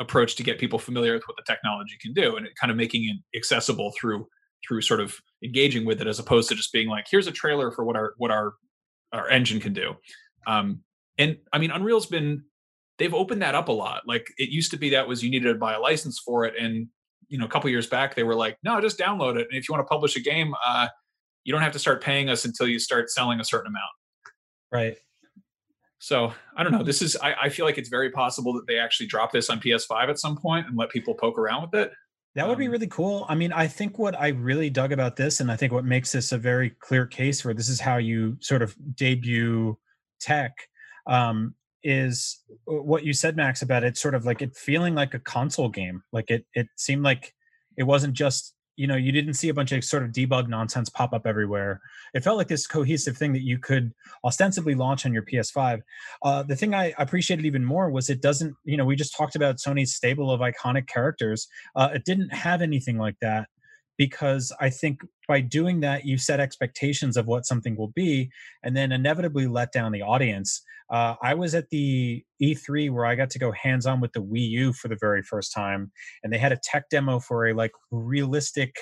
approach 0.02 0.37
to 0.37 0.42
get 0.42 0.59
people 0.59 0.78
familiar 0.78 1.14
with 1.14 1.23
what 1.26 1.37
the 1.37 1.44
technology 1.47 1.97
can 2.00 2.12
do, 2.12 2.37
and 2.37 2.47
kind 2.61 2.71
of 2.71 2.76
making 2.76 3.04
it 3.04 3.38
accessible 3.38 3.92
through 3.99 4.26
through 4.66 4.80
sort 4.82 5.00
of 5.00 5.16
engaging 5.42 5.85
with 5.85 6.00
it 6.00 6.06
as 6.06 6.18
opposed 6.18 6.49
to 6.49 6.54
just 6.54 6.73
being 6.73 6.88
like, 6.88 7.06
here's 7.11 7.26
a 7.26 7.32
trailer 7.32 7.71
for 7.73 7.85
what 7.85 7.97
our 7.97 8.14
what 8.18 8.30
our 8.30 8.54
our 9.12 9.28
engine 9.28 9.61
can 9.61 9.73
do. 9.73 9.94
Um, 10.47 10.82
and 11.18 11.38
I 11.52 11.59
mean, 11.59 11.71
Unreal's 11.71 12.06
been 12.06 12.44
they've 12.99 13.14
opened 13.14 13.42
that 13.42 13.54
up 13.54 13.68
a 13.68 13.73
lot. 13.73 14.02
Like 14.06 14.26
it 14.37 14.50
used 14.50 14.71
to 14.73 14.76
be 14.76 14.90
that 14.90 15.09
was 15.09 15.23
you 15.23 15.30
needed 15.30 15.49
to 15.49 15.54
buy 15.54 15.75
a 15.75 15.80
license 15.80 16.18
for 16.18 16.44
it, 16.44 16.54
and 16.59 16.88
you 17.32 17.38
know 17.38 17.47
a 17.47 17.49
couple 17.49 17.71
years 17.71 17.87
back 17.87 18.14
they 18.14 18.23
were 18.23 18.35
like 18.35 18.59
no 18.62 18.80
just 18.80 18.99
download 18.99 19.37
it 19.37 19.49
and 19.50 19.59
if 19.59 19.66
you 19.66 19.73
want 19.73 19.85
to 19.85 19.88
publish 19.88 20.14
a 20.16 20.21
game 20.21 20.54
uh, 20.64 20.87
you 21.44 21.52
don't 21.52 21.62
have 21.62 21.73
to 21.73 21.78
start 21.78 22.02
paying 22.02 22.28
us 22.28 22.44
until 22.44 22.68
you 22.68 22.78
start 22.78 23.11
selling 23.11 23.40
a 23.40 23.44
certain 23.44 23.68
amount 23.68 23.85
right 24.71 24.99
so 26.02 26.32
i 26.56 26.62
don't 26.62 26.73
know 26.73 26.82
this 26.82 27.00
is 27.00 27.16
I, 27.23 27.35
I, 27.44 27.49
feel 27.49 27.64
like 27.64 27.78
it's 27.78 27.88
very 27.88 28.11
possible 28.11 28.52
that 28.54 28.66
they 28.66 28.78
actually 28.78 29.06
drop 29.06 29.32
this 29.32 29.49
on 29.49 29.61
ps5 29.61 30.09
at 30.09 30.18
some 30.18 30.37
point 30.37 30.66
and 30.66 30.76
let 30.76 30.90
people 30.90 31.14
poke 31.14 31.38
around 31.38 31.62
with 31.62 31.75
it 31.80 31.92
that 32.35 32.49
would 32.49 32.59
be 32.59 32.66
um, 32.66 32.73
really 32.73 32.88
cool 32.88 33.25
i 33.28 33.35
mean 33.35 33.52
i 33.52 33.66
think 33.66 33.99
what 33.99 34.18
i 34.18 34.28
really 34.28 34.68
dug 34.68 34.92
about 34.92 35.16
this 35.16 35.40
and 35.40 35.50
i 35.50 35.56
think 35.56 35.73
what 35.73 35.85
makes 35.85 36.12
this 36.12 36.32
a 36.32 36.38
very 36.38 36.71
clear 36.80 37.06
case 37.06 37.44
where 37.44 37.54
this 37.54 37.68
is 37.68 37.80
how 37.80 37.97
you 37.97 38.37
sort 38.40 38.62
of 38.62 38.75
debut 38.97 39.76
tech 40.21 40.52
um, 41.06 41.54
is 41.82 42.40
what 42.64 43.04
you 43.04 43.12
said, 43.12 43.37
Max, 43.37 43.62
about 43.62 43.85
it 43.85 43.97
sort 43.97 44.14
of 44.14 44.25
like 44.25 44.42
it 44.42 44.56
feeling 44.56 44.94
like 44.94 45.14
a 45.14 45.18
console 45.18 45.68
game. 45.68 46.02
Like 46.12 46.30
it 46.30 46.47
it 46.54 46.68
seemed 46.76 47.02
like 47.02 47.35
it 47.76 47.85
wasn't 47.85 48.14
just 48.14 48.54
you 48.82 48.88
know 48.88 48.96
you 48.96 49.12
didn't 49.12 49.34
see 49.34 49.48
a 49.48 49.54
bunch 49.54 49.70
of 49.70 49.84
sort 49.84 50.02
of 50.02 50.10
debug 50.10 50.48
nonsense 50.48 50.88
pop 50.88 51.12
up 51.12 51.24
everywhere. 51.24 51.80
It 52.14 52.24
felt 52.24 52.36
like 52.36 52.48
this 52.48 52.66
cohesive 52.66 53.16
thing 53.16 53.32
that 53.32 53.42
you 53.42 53.58
could 53.58 53.94
ostensibly 54.24 54.74
launch 54.74 55.06
on 55.06 55.12
your 55.12 55.22
ps5 55.22 55.80
uh, 56.22 56.42
the 56.42 56.56
thing 56.56 56.74
i 56.74 56.92
appreciated 56.98 57.44
even 57.44 57.64
more 57.64 57.90
was 57.90 58.10
it 58.10 58.20
doesn't 58.20 58.54
you 58.64 58.76
know 58.76 58.84
we 58.84 58.96
just 58.96 59.16
talked 59.16 59.36
about 59.36 59.56
sony's 59.56 59.94
stable 59.94 60.30
of 60.30 60.40
iconic 60.40 60.87
characters. 60.87 61.48
Uh, 61.76 61.90
it 61.94 62.04
didn't 62.04 62.33
have 62.33 62.62
anything 62.62 62.98
like 62.98 63.16
that 63.20 63.48
because 64.02 64.50
I 64.58 64.68
think 64.68 65.02
by 65.28 65.40
doing 65.40 65.78
that, 65.82 66.04
you 66.04 66.18
set 66.18 66.40
expectations 66.40 67.16
of 67.16 67.28
what 67.28 67.46
something 67.46 67.76
will 67.76 67.92
be 67.94 68.32
and 68.64 68.76
then 68.76 68.90
inevitably 68.90 69.46
let 69.46 69.70
down 69.70 69.92
the 69.92 70.02
audience. 70.02 70.60
Uh, 70.90 71.14
I 71.22 71.34
was 71.34 71.54
at 71.54 71.68
the 71.70 72.24
E3 72.42 72.90
where 72.90 73.06
I 73.06 73.14
got 73.14 73.30
to 73.30 73.38
go 73.38 73.52
hands 73.52 73.86
on 73.86 74.00
with 74.00 74.12
the 74.12 74.20
Wii 74.20 74.48
U 74.48 74.72
for 74.72 74.88
the 74.88 74.98
very 75.00 75.22
first 75.22 75.54
time, 75.54 75.92
and 76.24 76.32
they 76.32 76.38
had 76.38 76.50
a 76.50 76.58
tech 76.64 76.88
demo 76.90 77.20
for 77.20 77.46
a 77.46 77.54
like 77.54 77.70
realistic 77.92 78.74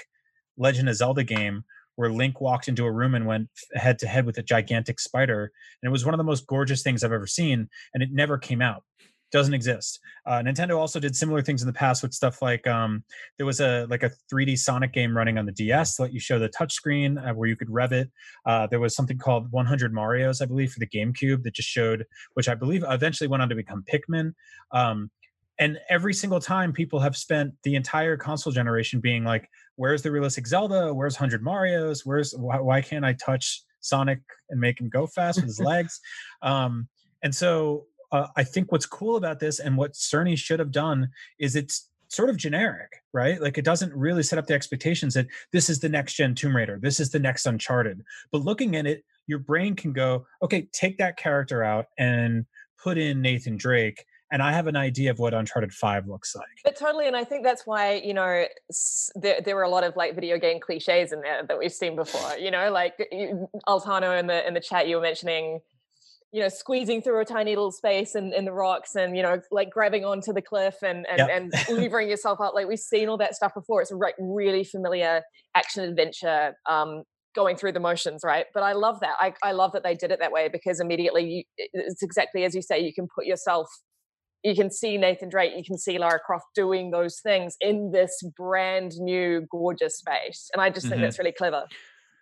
Legend 0.56 0.88
of 0.88 0.96
Zelda 0.96 1.22
game 1.22 1.64
where 1.96 2.10
Link 2.10 2.40
walked 2.40 2.66
into 2.66 2.86
a 2.86 2.90
room 2.90 3.14
and 3.14 3.26
went 3.26 3.50
head 3.74 3.98
to 3.98 4.06
head 4.06 4.24
with 4.24 4.38
a 4.38 4.42
gigantic 4.42 4.98
spider. 4.98 5.52
And 5.82 5.90
it 5.90 5.92
was 5.92 6.06
one 6.06 6.14
of 6.14 6.18
the 6.18 6.24
most 6.24 6.46
gorgeous 6.46 6.82
things 6.82 7.04
I've 7.04 7.12
ever 7.12 7.26
seen, 7.26 7.68
and 7.92 8.02
it 8.02 8.08
never 8.10 8.38
came 8.38 8.62
out 8.62 8.84
doesn't 9.30 9.54
exist. 9.54 10.00
Uh, 10.26 10.42
Nintendo 10.42 10.76
also 10.76 10.98
did 11.00 11.14
similar 11.14 11.42
things 11.42 11.62
in 11.62 11.66
the 11.66 11.72
past 11.72 12.02
with 12.02 12.12
stuff 12.12 12.42
like 12.42 12.66
um, 12.66 13.04
there 13.36 13.46
was 13.46 13.60
a 13.60 13.86
like 13.88 14.02
a 14.02 14.10
3D 14.32 14.58
Sonic 14.58 14.92
game 14.92 15.16
running 15.16 15.38
on 15.38 15.46
the 15.46 15.52
DS 15.52 15.96
to 15.96 16.02
let 16.02 16.12
you 16.12 16.20
show 16.20 16.38
the 16.38 16.48
touchscreen 16.48 17.18
uh, 17.18 17.32
where 17.34 17.48
you 17.48 17.56
could 17.56 17.70
rev 17.70 17.92
it. 17.92 18.10
Uh, 18.44 18.66
there 18.66 18.80
was 18.80 18.94
something 18.94 19.18
called 19.18 19.50
100 19.52 19.92
Mario's, 19.92 20.40
I 20.40 20.46
believe, 20.46 20.72
for 20.72 20.80
the 20.80 20.86
GameCube 20.86 21.42
that 21.44 21.54
just 21.54 21.68
showed, 21.68 22.04
which 22.34 22.48
I 22.48 22.54
believe 22.54 22.84
eventually 22.88 23.28
went 23.28 23.42
on 23.42 23.48
to 23.48 23.54
become 23.54 23.84
Pikmin. 23.90 24.32
Um, 24.72 25.10
and 25.58 25.78
every 25.90 26.14
single 26.14 26.40
time, 26.40 26.72
people 26.72 27.00
have 27.00 27.16
spent 27.16 27.52
the 27.64 27.74
entire 27.74 28.16
console 28.16 28.52
generation 28.52 28.98
being 28.98 29.24
like, 29.24 29.48
"Where's 29.76 30.02
the 30.02 30.10
realistic 30.10 30.46
Zelda? 30.46 30.92
Where's 30.92 31.14
100 31.14 31.42
Mario's? 31.42 32.04
Where's 32.06 32.32
why, 32.32 32.58
why 32.60 32.80
can't 32.80 33.04
I 33.04 33.12
touch 33.12 33.62
Sonic 33.80 34.20
and 34.48 34.58
make 34.58 34.80
him 34.80 34.88
go 34.88 35.06
fast 35.06 35.36
with 35.36 35.46
his 35.46 35.60
legs?" 35.72 36.00
Um, 36.42 36.88
and 37.22 37.34
so 37.34 37.84
uh, 38.12 38.28
I 38.36 38.44
think 38.44 38.72
what's 38.72 38.86
cool 38.86 39.16
about 39.16 39.40
this 39.40 39.60
and 39.60 39.76
what 39.76 39.92
Cerny 39.92 40.36
should 40.36 40.58
have 40.58 40.72
done 40.72 41.10
is 41.38 41.56
it's 41.56 41.88
sort 42.08 42.28
of 42.28 42.36
generic, 42.36 43.02
right? 43.12 43.40
Like 43.40 43.56
it 43.56 43.64
doesn't 43.64 43.94
really 43.94 44.22
set 44.22 44.38
up 44.38 44.46
the 44.46 44.54
expectations 44.54 45.14
that 45.14 45.28
this 45.52 45.70
is 45.70 45.78
the 45.78 45.88
next 45.88 46.14
gen 46.14 46.34
Tomb 46.34 46.56
Raider, 46.56 46.78
this 46.80 47.00
is 47.00 47.10
the 47.10 47.20
next 47.20 47.46
Uncharted. 47.46 48.02
But 48.32 48.42
looking 48.42 48.76
at 48.76 48.86
it, 48.86 49.04
your 49.26 49.38
brain 49.38 49.76
can 49.76 49.92
go, 49.92 50.26
okay, 50.42 50.68
take 50.72 50.98
that 50.98 51.16
character 51.16 51.62
out 51.62 51.86
and 51.98 52.46
put 52.82 52.98
in 52.98 53.22
Nathan 53.22 53.56
Drake. 53.56 54.04
And 54.32 54.42
I 54.42 54.52
have 54.52 54.66
an 54.66 54.76
idea 54.76 55.10
of 55.10 55.18
what 55.18 55.34
Uncharted 55.34 55.72
5 55.72 56.06
looks 56.06 56.36
like. 56.36 56.46
But 56.62 56.76
totally. 56.76 57.06
And 57.06 57.16
I 57.16 57.24
think 57.24 57.44
that's 57.44 57.66
why, 57.66 57.94
you 57.94 58.14
know, 58.14 58.44
there, 59.16 59.40
there 59.40 59.56
were 59.56 59.62
a 59.62 59.68
lot 59.68 59.82
of 59.82 59.96
like 59.96 60.14
video 60.14 60.38
game 60.38 60.60
cliches 60.60 61.12
in 61.12 61.20
there 61.20 61.44
that 61.46 61.58
we've 61.58 61.72
seen 61.72 61.96
before. 61.96 62.38
You 62.38 62.50
know, 62.50 62.70
like 62.70 62.96
Altano 63.66 64.18
in 64.18 64.28
the 64.28 64.46
in 64.46 64.54
the 64.54 64.60
chat, 64.60 64.86
you 64.86 64.96
were 64.96 65.02
mentioning 65.02 65.60
you 66.32 66.40
know 66.40 66.48
squeezing 66.48 67.02
through 67.02 67.20
a 67.20 67.24
tiny 67.24 67.50
little 67.50 67.72
space 67.72 68.14
in, 68.14 68.32
in 68.32 68.44
the 68.44 68.52
rocks 68.52 68.94
and 68.94 69.16
you 69.16 69.22
know 69.22 69.40
like 69.50 69.70
grabbing 69.70 70.04
onto 70.04 70.32
the 70.32 70.42
cliff 70.42 70.76
and 70.82 71.06
and, 71.08 71.18
yep. 71.18 71.28
and 71.32 71.52
levering 71.70 72.08
yourself 72.08 72.40
up 72.40 72.54
like 72.54 72.68
we've 72.68 72.78
seen 72.78 73.08
all 73.08 73.16
that 73.16 73.34
stuff 73.34 73.52
before 73.54 73.82
it's 73.82 73.90
a 73.90 73.96
like 73.96 74.14
really 74.18 74.64
familiar 74.64 75.22
action 75.54 75.82
adventure 75.82 76.54
um 76.68 77.02
going 77.34 77.56
through 77.56 77.72
the 77.72 77.80
motions 77.80 78.22
right 78.24 78.46
but 78.54 78.62
i 78.62 78.72
love 78.72 79.00
that 79.00 79.14
i, 79.20 79.32
I 79.42 79.52
love 79.52 79.72
that 79.72 79.82
they 79.82 79.94
did 79.94 80.10
it 80.10 80.18
that 80.20 80.32
way 80.32 80.48
because 80.48 80.80
immediately 80.80 81.44
you, 81.56 81.68
it's 81.72 82.02
exactly 82.02 82.44
as 82.44 82.54
you 82.54 82.62
say 82.62 82.80
you 82.80 82.92
can 82.92 83.06
put 83.14 83.26
yourself 83.26 83.68
you 84.42 84.54
can 84.54 84.70
see 84.70 84.96
Nathan 84.96 85.28
Drake, 85.28 85.52
you 85.56 85.64
can 85.64 85.76
see 85.76 85.98
Lara 85.98 86.18
Croft 86.18 86.46
doing 86.54 86.90
those 86.90 87.20
things 87.20 87.56
in 87.60 87.90
this 87.92 88.22
brand 88.36 88.92
new 88.96 89.46
gorgeous 89.50 89.98
space. 89.98 90.48
And 90.54 90.62
I 90.62 90.70
just 90.70 90.86
think 90.86 90.94
mm-hmm. 90.94 91.02
that's 91.02 91.18
really 91.18 91.32
clever. 91.32 91.64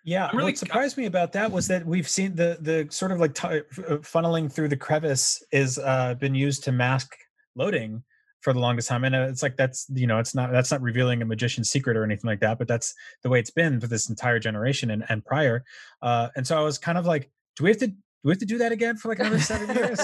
Yeah, 0.09 0.31
really, 0.33 0.45
what 0.45 0.57
surprised 0.57 0.97
me 0.97 1.05
about 1.05 1.33
that 1.33 1.51
was 1.51 1.67
that 1.67 1.85
we've 1.85 2.09
seen 2.09 2.33
the 2.35 2.57
the 2.61 2.87
sort 2.89 3.11
of 3.11 3.19
like 3.19 3.35
t- 3.35 3.47
uh, 3.47 3.97
funneling 3.97 4.51
through 4.51 4.69
the 4.69 4.75
crevice 4.75 5.43
is 5.51 5.77
uh, 5.77 6.15
been 6.15 6.33
used 6.33 6.63
to 6.63 6.71
mask 6.71 7.15
loading 7.55 8.01
for 8.41 8.51
the 8.51 8.59
longest 8.59 8.87
time, 8.87 9.03
and 9.03 9.15
uh, 9.15 9.27
it's 9.29 9.43
like 9.43 9.55
that's 9.55 9.85
you 9.93 10.07
know 10.07 10.17
it's 10.17 10.33
not 10.33 10.51
that's 10.51 10.71
not 10.71 10.81
revealing 10.81 11.21
a 11.21 11.25
magician's 11.25 11.69
secret 11.69 11.95
or 11.95 12.03
anything 12.03 12.27
like 12.27 12.39
that, 12.39 12.57
but 12.57 12.67
that's 12.67 12.95
the 13.21 13.29
way 13.29 13.37
it's 13.37 13.51
been 13.51 13.79
for 13.79 13.85
this 13.85 14.09
entire 14.09 14.39
generation 14.39 14.89
and, 14.89 15.05
and 15.09 15.23
prior. 15.23 15.63
Uh, 16.01 16.29
and 16.35 16.47
so 16.47 16.57
I 16.57 16.63
was 16.63 16.79
kind 16.79 16.97
of 16.97 17.05
like, 17.05 17.29
do 17.55 17.65
we 17.65 17.69
have 17.69 17.77
to 17.77 17.87
do 17.87 17.95
we 18.23 18.31
have 18.31 18.39
to 18.39 18.47
do 18.47 18.57
that 18.57 18.71
again 18.71 18.97
for 18.97 19.09
like 19.09 19.19
another 19.19 19.39
seven 19.39 19.75
years? 19.75 19.99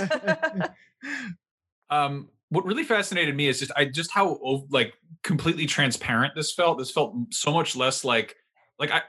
um, 1.89 2.30
what 2.50 2.63
really 2.63 2.84
fascinated 2.84 3.36
me 3.36 3.48
is 3.48 3.58
just 3.58 3.72
I 3.76 3.86
just 3.86 4.12
how 4.12 4.68
like 4.70 4.94
completely 5.24 5.65
transparent 5.65 6.36
this 6.36 6.54
felt. 6.54 6.78
This 6.78 6.91
felt 6.91 7.15
so 7.32 7.52
much 7.52 7.76
less 7.76 8.06
like 8.06 8.36
like 8.80 8.92
I, 8.92 9.02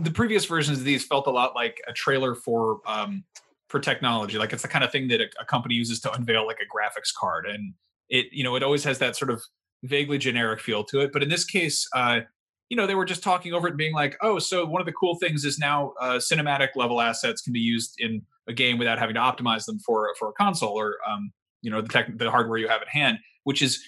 the 0.00 0.10
previous 0.10 0.44
versions 0.44 0.78
of 0.78 0.84
these 0.84 1.04
felt 1.04 1.26
a 1.26 1.30
lot 1.30 1.54
like 1.54 1.80
a 1.86 1.92
trailer 1.92 2.34
for 2.34 2.80
um 2.86 3.24
for 3.68 3.80
technology. 3.80 4.38
Like 4.38 4.52
it's 4.52 4.62
the 4.62 4.68
kind 4.68 4.84
of 4.84 4.92
thing 4.92 5.08
that 5.08 5.20
a, 5.20 5.26
a 5.40 5.44
company 5.44 5.74
uses 5.74 6.00
to 6.00 6.12
unveil 6.12 6.46
like 6.46 6.58
a 6.60 6.76
graphics 6.76 7.12
card, 7.18 7.46
and 7.46 7.74
it 8.08 8.26
you 8.32 8.44
know 8.44 8.56
it 8.56 8.62
always 8.62 8.84
has 8.84 8.98
that 8.98 9.16
sort 9.16 9.30
of 9.30 9.42
vaguely 9.82 10.18
generic 10.18 10.60
feel 10.60 10.84
to 10.84 11.00
it. 11.00 11.12
But 11.12 11.22
in 11.22 11.28
this 11.28 11.44
case, 11.44 11.86
uh, 11.94 12.20
you 12.68 12.76
know, 12.76 12.86
they 12.86 12.94
were 12.94 13.04
just 13.04 13.22
talking 13.22 13.52
over 13.52 13.66
it, 13.66 13.70
and 13.70 13.78
being 13.78 13.94
like, 13.94 14.16
"Oh, 14.22 14.38
so 14.38 14.64
one 14.64 14.80
of 14.80 14.86
the 14.86 14.92
cool 14.92 15.16
things 15.16 15.44
is 15.44 15.58
now 15.58 15.92
uh, 16.00 16.14
cinematic 16.14 16.68
level 16.76 17.00
assets 17.00 17.42
can 17.42 17.52
be 17.52 17.60
used 17.60 17.96
in 17.98 18.22
a 18.46 18.52
game 18.52 18.78
without 18.78 18.98
having 18.98 19.14
to 19.14 19.20
optimize 19.20 19.64
them 19.64 19.78
for 19.80 20.14
for 20.18 20.28
a 20.28 20.32
console 20.32 20.72
or 20.72 20.96
um, 21.08 21.32
you 21.62 21.70
know 21.70 21.80
the 21.80 21.88
tech, 21.88 22.16
the 22.16 22.30
hardware 22.30 22.58
you 22.58 22.68
have 22.68 22.82
at 22.82 22.88
hand," 22.88 23.18
which 23.44 23.60
is 23.60 23.82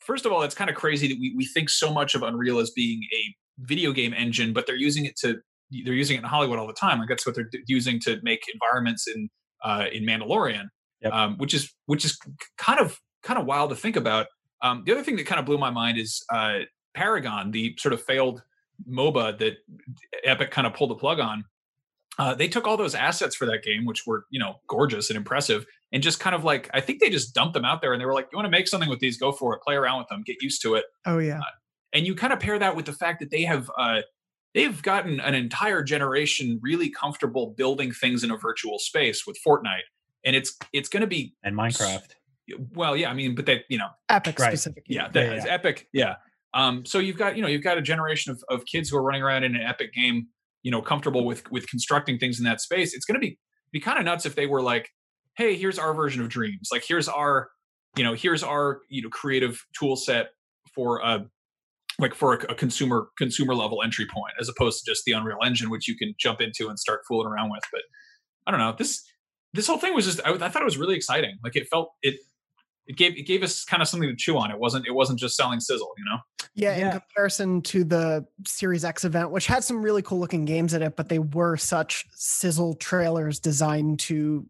first 0.00 0.26
of 0.26 0.32
all, 0.32 0.42
it's 0.42 0.54
kind 0.54 0.70
of 0.70 0.76
crazy 0.76 1.08
that 1.08 1.18
we 1.18 1.34
we 1.36 1.46
think 1.46 1.70
so 1.70 1.92
much 1.92 2.14
of 2.14 2.22
Unreal 2.22 2.58
as 2.58 2.70
being 2.70 3.02
a 3.14 3.34
video 3.58 3.92
game 3.92 4.14
engine, 4.14 4.52
but 4.52 4.66
they're 4.66 4.76
using 4.76 5.04
it 5.04 5.16
to 5.18 5.38
they're 5.84 5.94
using 5.94 6.16
it 6.16 6.20
in 6.20 6.24
Hollywood 6.24 6.58
all 6.58 6.66
the 6.66 6.72
time. 6.72 6.98
Like 6.98 7.08
that's 7.08 7.26
what 7.26 7.34
they're 7.34 7.50
using 7.66 8.00
to 8.00 8.18
make 8.22 8.40
environments 8.52 9.06
in 9.06 9.28
uh, 9.62 9.86
in 9.92 10.04
Mandalorian, 10.04 10.68
yep. 11.00 11.12
um, 11.12 11.36
which 11.38 11.54
is 11.54 11.72
which 11.86 12.04
is 12.04 12.18
kind 12.56 12.80
of 12.80 12.98
kind 13.22 13.38
of 13.38 13.46
wild 13.46 13.70
to 13.70 13.76
think 13.76 13.96
about. 13.96 14.26
Um, 14.62 14.82
the 14.86 14.92
other 14.92 15.02
thing 15.02 15.16
that 15.16 15.26
kind 15.26 15.38
of 15.38 15.46
blew 15.46 15.58
my 15.58 15.70
mind 15.70 15.98
is 15.98 16.24
uh, 16.32 16.60
Paragon, 16.94 17.50
the 17.50 17.76
sort 17.78 17.92
of 17.92 18.02
failed 18.02 18.42
MOBA 18.88 19.38
that 19.38 19.56
Epic 20.24 20.50
kind 20.50 20.66
of 20.66 20.74
pulled 20.74 20.90
the 20.90 20.96
plug 20.96 21.20
on. 21.20 21.44
Uh, 22.18 22.34
they 22.34 22.48
took 22.48 22.66
all 22.66 22.76
those 22.76 22.96
assets 22.96 23.36
for 23.36 23.46
that 23.46 23.62
game, 23.62 23.84
which 23.84 24.06
were 24.06 24.24
you 24.30 24.40
know 24.40 24.56
gorgeous 24.66 25.10
and 25.10 25.16
impressive, 25.16 25.64
and 25.92 26.02
just 26.02 26.18
kind 26.18 26.34
of 26.34 26.44
like 26.44 26.68
I 26.74 26.80
think 26.80 27.00
they 27.00 27.10
just 27.10 27.34
dumped 27.34 27.54
them 27.54 27.64
out 27.64 27.80
there, 27.80 27.92
and 27.92 28.00
they 28.00 28.06
were 28.06 28.14
like, 28.14 28.28
"You 28.32 28.36
want 28.36 28.46
to 28.46 28.50
make 28.50 28.66
something 28.66 28.88
with 28.88 28.98
these? 28.98 29.18
Go 29.18 29.30
for 29.30 29.54
it. 29.54 29.62
Play 29.62 29.76
around 29.76 29.98
with 29.98 30.08
them. 30.08 30.22
Get 30.26 30.42
used 30.42 30.60
to 30.62 30.74
it." 30.74 30.86
Oh 31.06 31.18
yeah. 31.18 31.38
Uh, 31.38 31.42
and 31.92 32.06
you 32.06 32.14
kind 32.14 32.32
of 32.32 32.40
pair 32.40 32.58
that 32.58 32.76
with 32.76 32.86
the 32.86 32.92
fact 32.92 33.20
that 33.20 33.30
they 33.30 33.42
have 33.42 33.70
uh, 33.78 34.00
they've 34.54 34.82
gotten 34.82 35.20
an 35.20 35.34
entire 35.34 35.82
generation 35.82 36.58
really 36.62 36.90
comfortable 36.90 37.54
building 37.56 37.92
things 37.92 38.24
in 38.24 38.30
a 38.30 38.36
virtual 38.36 38.78
space 38.78 39.26
with 39.26 39.38
Fortnite, 39.46 39.86
and 40.24 40.36
it's 40.36 40.56
it's 40.72 40.88
going 40.88 41.02
to 41.02 41.06
be 41.06 41.34
and 41.42 41.56
Minecraft. 41.56 42.14
Well, 42.74 42.96
yeah, 42.96 43.10
I 43.10 43.14
mean, 43.14 43.34
but 43.34 43.46
they 43.46 43.64
you 43.68 43.78
know 43.78 43.88
Epic 44.08 44.38
right. 44.38 44.48
specific. 44.48 44.84
Yeah, 44.86 45.08
that 45.08 45.24
yeah, 45.24 45.44
yeah. 45.44 45.52
Epic. 45.52 45.88
Yeah. 45.92 46.14
Um, 46.54 46.84
so 46.86 46.98
you've 46.98 47.18
got 47.18 47.36
you 47.36 47.42
know 47.42 47.48
you've 47.48 47.62
got 47.62 47.78
a 47.78 47.82
generation 47.82 48.32
of, 48.32 48.42
of 48.48 48.64
kids 48.64 48.88
who 48.88 48.96
are 48.96 49.02
running 49.02 49.22
around 49.22 49.44
in 49.44 49.54
an 49.54 49.62
Epic 49.62 49.92
game 49.92 50.28
you 50.62 50.70
know 50.70 50.82
comfortable 50.82 51.24
with 51.24 51.50
with 51.50 51.68
constructing 51.68 52.18
things 52.18 52.38
in 52.38 52.44
that 52.44 52.60
space 52.60 52.94
it's 52.94 53.04
going 53.04 53.14
to 53.14 53.20
be 53.20 53.38
be 53.72 53.80
kind 53.80 53.98
of 53.98 54.04
nuts 54.04 54.26
if 54.26 54.34
they 54.34 54.46
were 54.46 54.62
like 54.62 54.90
hey 55.36 55.56
here's 55.56 55.78
our 55.78 55.94
version 55.94 56.20
of 56.20 56.28
dreams 56.28 56.68
like 56.72 56.84
here's 56.86 57.08
our 57.08 57.48
you 57.96 58.04
know 58.04 58.14
here's 58.14 58.42
our 58.42 58.80
you 58.88 59.02
know 59.02 59.08
creative 59.08 59.64
tool 59.78 59.96
set 59.96 60.30
for 60.74 61.00
a 61.00 61.24
like 61.98 62.14
for 62.14 62.34
a, 62.34 62.52
a, 62.52 62.54
consumer 62.54 63.08
consumer 63.18 63.54
level 63.54 63.82
entry 63.82 64.06
point 64.06 64.32
as 64.40 64.48
opposed 64.48 64.84
to 64.84 64.90
just 64.90 65.04
the 65.04 65.12
unreal 65.12 65.38
engine 65.44 65.70
which 65.70 65.88
you 65.88 65.96
can 65.96 66.14
jump 66.18 66.40
into 66.40 66.68
and 66.68 66.78
start 66.78 67.00
fooling 67.06 67.26
around 67.26 67.50
with 67.50 67.62
but 67.72 67.82
i 68.46 68.50
don't 68.50 68.60
know 68.60 68.74
this 68.78 69.04
this 69.54 69.66
whole 69.66 69.78
thing 69.78 69.94
was 69.94 70.04
just 70.04 70.20
I, 70.24 70.32
I 70.32 70.48
thought 70.48 70.62
it 70.62 70.64
was 70.64 70.78
really 70.78 70.96
exciting 70.96 71.38
like 71.42 71.56
it 71.56 71.66
felt 71.68 71.90
it 72.02 72.16
it 72.88 72.96
gave 72.96 73.16
it 73.16 73.26
gave 73.26 73.42
us 73.42 73.64
kind 73.64 73.82
of 73.82 73.88
something 73.88 74.08
to 74.08 74.16
chew 74.16 74.36
on. 74.38 74.50
It 74.50 74.58
wasn't 74.58 74.86
it 74.86 74.94
wasn't 74.94 75.18
just 75.18 75.36
selling 75.36 75.60
sizzle, 75.60 75.92
you 75.98 76.04
know. 76.06 76.18
Yeah, 76.54 76.76
yeah, 76.76 76.86
in 76.86 77.00
comparison 77.00 77.62
to 77.62 77.84
the 77.84 78.26
Series 78.46 78.84
X 78.84 79.04
event, 79.04 79.30
which 79.30 79.46
had 79.46 79.62
some 79.62 79.82
really 79.82 80.02
cool 80.02 80.18
looking 80.18 80.44
games 80.44 80.74
in 80.74 80.82
it, 80.82 80.96
but 80.96 81.08
they 81.08 81.18
were 81.18 81.56
such 81.56 82.06
sizzle 82.12 82.74
trailers 82.74 83.38
designed 83.38 84.00
to 84.00 84.44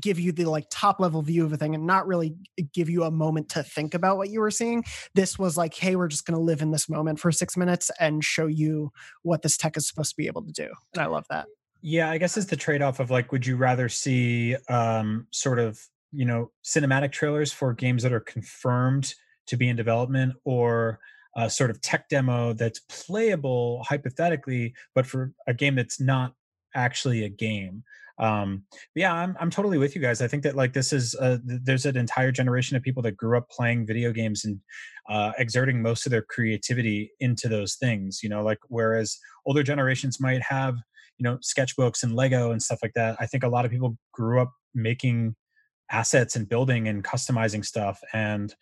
give 0.00 0.18
you 0.18 0.32
the 0.32 0.44
like 0.44 0.66
top 0.70 1.00
level 1.00 1.22
view 1.22 1.44
of 1.44 1.52
a 1.52 1.56
thing 1.56 1.74
and 1.74 1.86
not 1.86 2.06
really 2.06 2.34
give 2.72 2.88
you 2.88 3.04
a 3.04 3.10
moment 3.10 3.48
to 3.50 3.62
think 3.62 3.94
about 3.94 4.16
what 4.16 4.30
you 4.30 4.40
were 4.40 4.50
seeing. 4.50 4.84
This 5.14 5.38
was 5.38 5.56
like, 5.56 5.74
hey, 5.74 5.96
we're 5.96 6.08
just 6.08 6.26
going 6.26 6.36
to 6.38 6.42
live 6.42 6.62
in 6.62 6.70
this 6.70 6.88
moment 6.88 7.20
for 7.20 7.30
6 7.30 7.56
minutes 7.56 7.90
and 8.00 8.24
show 8.24 8.46
you 8.46 8.90
what 9.22 9.42
this 9.42 9.56
tech 9.56 9.76
is 9.76 9.86
supposed 9.86 10.10
to 10.10 10.16
be 10.16 10.26
able 10.26 10.42
to 10.42 10.52
do. 10.52 10.68
And 10.94 11.02
I 11.02 11.06
love 11.06 11.26
that. 11.30 11.46
Yeah, 11.82 12.10
I 12.10 12.18
guess 12.18 12.36
it's 12.36 12.46
the 12.46 12.56
trade 12.56 12.82
off 12.82 13.00
of 13.00 13.10
like, 13.10 13.32
would 13.32 13.46
you 13.46 13.56
rather 13.56 13.88
see 13.88 14.56
um, 14.68 15.26
sort 15.30 15.58
of 15.58 15.78
you 16.12 16.24
know 16.24 16.50
cinematic 16.64 17.12
trailers 17.12 17.52
for 17.52 17.72
games 17.72 18.02
that 18.02 18.12
are 18.12 18.20
confirmed 18.20 19.14
to 19.46 19.56
be 19.56 19.68
in 19.68 19.76
development 19.76 20.34
or 20.44 20.98
a 21.36 21.50
sort 21.50 21.70
of 21.70 21.80
tech 21.82 22.08
demo 22.08 22.52
that's 22.54 22.80
playable 22.88 23.82
hypothetically 23.84 24.74
but 24.94 25.06
for 25.06 25.32
a 25.46 25.54
game 25.54 25.74
that's 25.74 26.00
not 26.00 26.32
actually 26.76 27.24
a 27.24 27.28
game. 27.28 27.82
Um 28.18 28.62
yeah 28.94 29.12
i'm 29.12 29.36
i'm 29.40 29.50
totally 29.50 29.76
with 29.76 29.94
you 29.94 30.00
guys. 30.00 30.22
I 30.22 30.28
think 30.28 30.42
that 30.44 30.56
like 30.56 30.72
this 30.72 30.90
is 30.92 31.14
a, 31.20 31.38
there's 31.44 31.84
an 31.84 31.98
entire 31.98 32.32
generation 32.32 32.76
of 32.76 32.82
people 32.82 33.02
that 33.02 33.16
grew 33.16 33.36
up 33.36 33.50
playing 33.50 33.86
video 33.86 34.10
games 34.10 34.44
and 34.46 34.58
uh 35.10 35.32
exerting 35.36 35.82
most 35.82 36.06
of 36.06 36.10
their 36.10 36.22
creativity 36.22 37.10
into 37.20 37.46
those 37.46 37.74
things 37.74 38.20
you 38.22 38.30
know 38.30 38.42
like 38.42 38.58
whereas 38.68 39.18
older 39.44 39.62
generations 39.62 40.18
might 40.18 40.42
have 40.42 40.76
you 41.18 41.24
know 41.24 41.38
sketchbooks 41.38 42.02
and 42.02 42.14
lego 42.14 42.50
and 42.52 42.62
stuff 42.62 42.78
like 42.82 42.92
that. 42.94 43.16
I 43.20 43.26
think 43.26 43.42
a 43.42 43.48
lot 43.48 43.64
of 43.64 43.70
people 43.70 43.96
grew 44.12 44.40
up 44.40 44.52
making 44.74 45.34
assets 45.90 46.34
and 46.36 46.48
building 46.48 46.88
and 46.88 47.04
customizing 47.04 47.64
stuff 47.64 48.00
and 48.12 48.54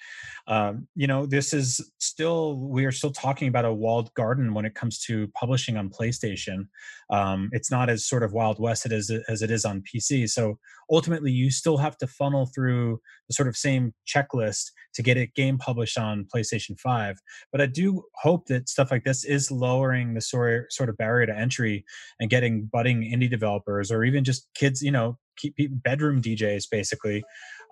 um, 0.46 0.86
you 0.94 1.06
know 1.06 1.24
this 1.24 1.54
is 1.54 1.90
still 1.98 2.56
we 2.58 2.84
are 2.84 2.92
still 2.92 3.10
talking 3.10 3.48
about 3.48 3.64
a 3.64 3.72
walled 3.72 4.12
garden 4.14 4.52
when 4.52 4.64
it 4.64 4.74
comes 4.74 4.98
to 5.00 5.28
publishing 5.28 5.76
on 5.76 5.88
playstation. 5.88 6.68
Um, 7.08 7.48
it's 7.52 7.70
not 7.70 7.88
as 7.88 8.06
sort 8.06 8.22
of 8.22 8.32
wild 8.32 8.58
west 8.58 8.84
as, 8.90 9.10
as 9.28 9.42
it 9.42 9.50
is 9.50 9.64
on 9.64 9.82
pc 9.82 10.28
so 10.28 10.58
ultimately 10.90 11.30
you 11.30 11.50
still 11.50 11.76
have 11.76 11.96
to 11.98 12.06
funnel 12.06 12.50
through 12.54 13.00
the 13.28 13.34
sort 13.34 13.48
of 13.48 13.56
same 13.56 13.94
checklist 14.06 14.70
to 14.94 15.02
get 15.02 15.16
a 15.16 15.26
game 15.26 15.58
published 15.58 15.98
on 15.98 16.26
playstation 16.34 16.78
5 16.78 17.18
but 17.52 17.60
i 17.60 17.66
do 17.66 18.02
hope 18.14 18.46
that 18.46 18.68
stuff 18.68 18.90
like 18.90 19.04
this 19.04 19.24
is 19.24 19.50
lowering 19.50 20.14
the 20.14 20.20
sort 20.20 20.88
of 20.88 20.96
barrier 20.96 21.26
to 21.26 21.36
entry 21.36 21.84
and 22.20 22.30
getting 22.30 22.68
budding 22.72 23.02
indie 23.02 23.30
developers 23.30 23.90
or 23.90 24.04
even 24.04 24.24
just 24.24 24.48
kids 24.54 24.82
you 24.82 24.90
know 24.90 25.18
keep 25.36 25.54
bedroom 25.82 26.20
DJs 26.20 26.64
basically 26.70 27.22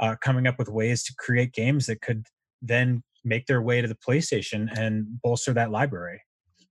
uh, 0.01 0.17
coming 0.23 0.47
up 0.47 0.59
with 0.59 0.69
ways 0.69 1.05
to 1.05 1.15
create 1.19 1.53
games 1.53 1.87
that 1.87 2.01
could 2.01 2.27
then 2.61 3.03
make 3.25 3.47
their 3.47 3.63
way 3.63 3.81
to 3.81 3.89
the 3.89 3.97
PlayStation 3.97 4.69
and 4.79 5.21
bolster 5.23 5.53
that 5.53 5.71
library. 5.71 6.21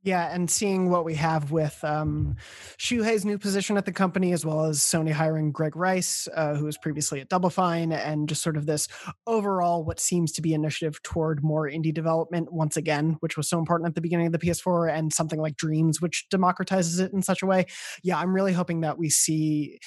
Yeah, 0.04 0.34
and 0.34 0.50
seeing 0.50 0.90
what 0.90 1.06
we 1.06 1.14
have 1.16 1.52
with 1.52 1.84
um, 1.84 2.36
Shuhei's 2.78 3.24
new 3.24 3.38
position 3.38 3.78
at 3.78 3.86
the 3.86 3.92
company, 3.92 4.34
as 4.34 4.44
well 4.44 4.66
as 4.66 4.80
Sony 4.80 5.12
hiring 5.12 5.52
Greg 5.52 5.76
Rice, 5.76 6.28
uh, 6.36 6.56
who 6.56 6.66
was 6.66 6.76
previously 6.76 7.22
at 7.22 7.30
Double 7.30 7.52
Fine, 7.52 7.92
and 7.92 8.28
just 8.28 8.42
sort 8.42 8.58
of 8.58 8.66
this 8.66 8.88
overall 9.28 9.84
what 9.86 10.00
seems 10.00 10.32
to 10.32 10.42
be 10.42 10.56
initiative 10.56 11.00
toward 11.04 11.44
more 11.44 11.70
indie 11.70 11.94
development 11.94 12.52
once 12.52 12.78
again, 12.78 13.18
which 13.20 13.38
was 13.38 13.48
so 13.48 13.60
important 13.60 13.90
at 13.90 13.94
the 13.94 14.02
beginning 14.02 14.26
of 14.26 14.32
the 14.32 14.40
PS4, 14.40 14.92
and 14.92 15.14
something 15.14 15.40
like 15.40 15.56
Dreams, 15.56 16.02
which 16.02 16.26
democratizes 16.34 17.00
it 17.00 17.14
in 17.14 17.22
such 17.22 17.44
a 17.44 17.46
way. 17.46 17.68
Yeah, 18.02 18.18
I'm 18.18 18.34
really 18.34 18.54
hoping 18.54 18.82
that 18.82 18.98
we 18.98 19.12
see 19.12 19.78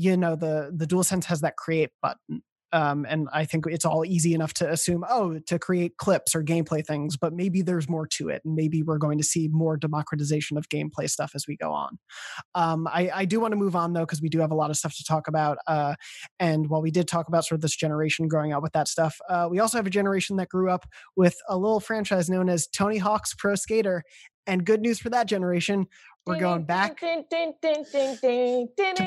you 0.00 0.16
know 0.16 0.36
the 0.36 0.72
the 0.74 0.86
DualSense 0.86 1.24
has 1.24 1.40
that 1.42 1.56
create 1.56 1.90
button 2.02 2.42
um, 2.72 3.04
and 3.08 3.28
I 3.32 3.44
think 3.44 3.66
it's 3.66 3.84
all 3.84 4.04
easy 4.04 4.34
enough 4.34 4.54
to 4.54 4.70
assume, 4.70 5.04
oh, 5.08 5.38
to 5.46 5.58
create 5.58 5.96
clips 5.96 6.34
or 6.34 6.42
gameplay 6.42 6.86
things, 6.86 7.16
but 7.16 7.32
maybe 7.32 7.62
there's 7.62 7.88
more 7.88 8.06
to 8.08 8.28
it, 8.28 8.42
and 8.44 8.54
maybe 8.54 8.82
we're 8.82 8.98
going 8.98 9.18
to 9.18 9.24
see 9.24 9.48
more 9.48 9.76
democratization 9.76 10.56
of 10.56 10.68
gameplay 10.68 11.10
stuff 11.10 11.32
as 11.34 11.46
we 11.48 11.56
go 11.56 11.72
on. 11.72 11.98
Um, 12.54 12.86
I, 12.86 13.10
I, 13.12 13.24
do 13.24 13.40
want 13.40 13.52
to 13.52 13.56
move 13.56 13.74
on 13.74 13.92
though 13.92 14.00
because 14.00 14.22
we 14.22 14.28
do 14.28 14.38
have 14.38 14.50
a 14.50 14.54
lot 14.54 14.70
of 14.70 14.76
stuff 14.76 14.96
to 14.96 15.04
talk 15.04 15.26
about. 15.26 15.58
Uh, 15.66 15.94
and 16.38 16.68
while 16.68 16.82
we 16.82 16.90
did 16.90 17.08
talk 17.08 17.28
about 17.28 17.44
sort 17.44 17.56
of 17.56 17.62
this 17.62 17.76
generation 17.76 18.28
growing 18.28 18.52
up 18.52 18.62
with 18.62 18.72
that 18.72 18.88
stuff, 18.88 19.18
uh, 19.28 19.48
we 19.50 19.58
also 19.58 19.78
have 19.78 19.86
a 19.86 19.90
generation 19.90 20.36
that 20.36 20.48
grew 20.48 20.70
up 20.70 20.86
with 21.16 21.36
a 21.48 21.56
little 21.56 21.80
franchise 21.80 22.30
known 22.30 22.48
as 22.48 22.66
Tony 22.68 22.98
Hawk's 22.98 23.34
Pro 23.34 23.54
Skater. 23.54 24.04
And 24.46 24.64
good 24.64 24.80
news 24.80 24.98
for 24.98 25.10
that 25.10 25.28
generation, 25.28 25.86
we're 26.26 26.38
going 26.38 26.64
back 26.64 26.98
to 27.00 27.24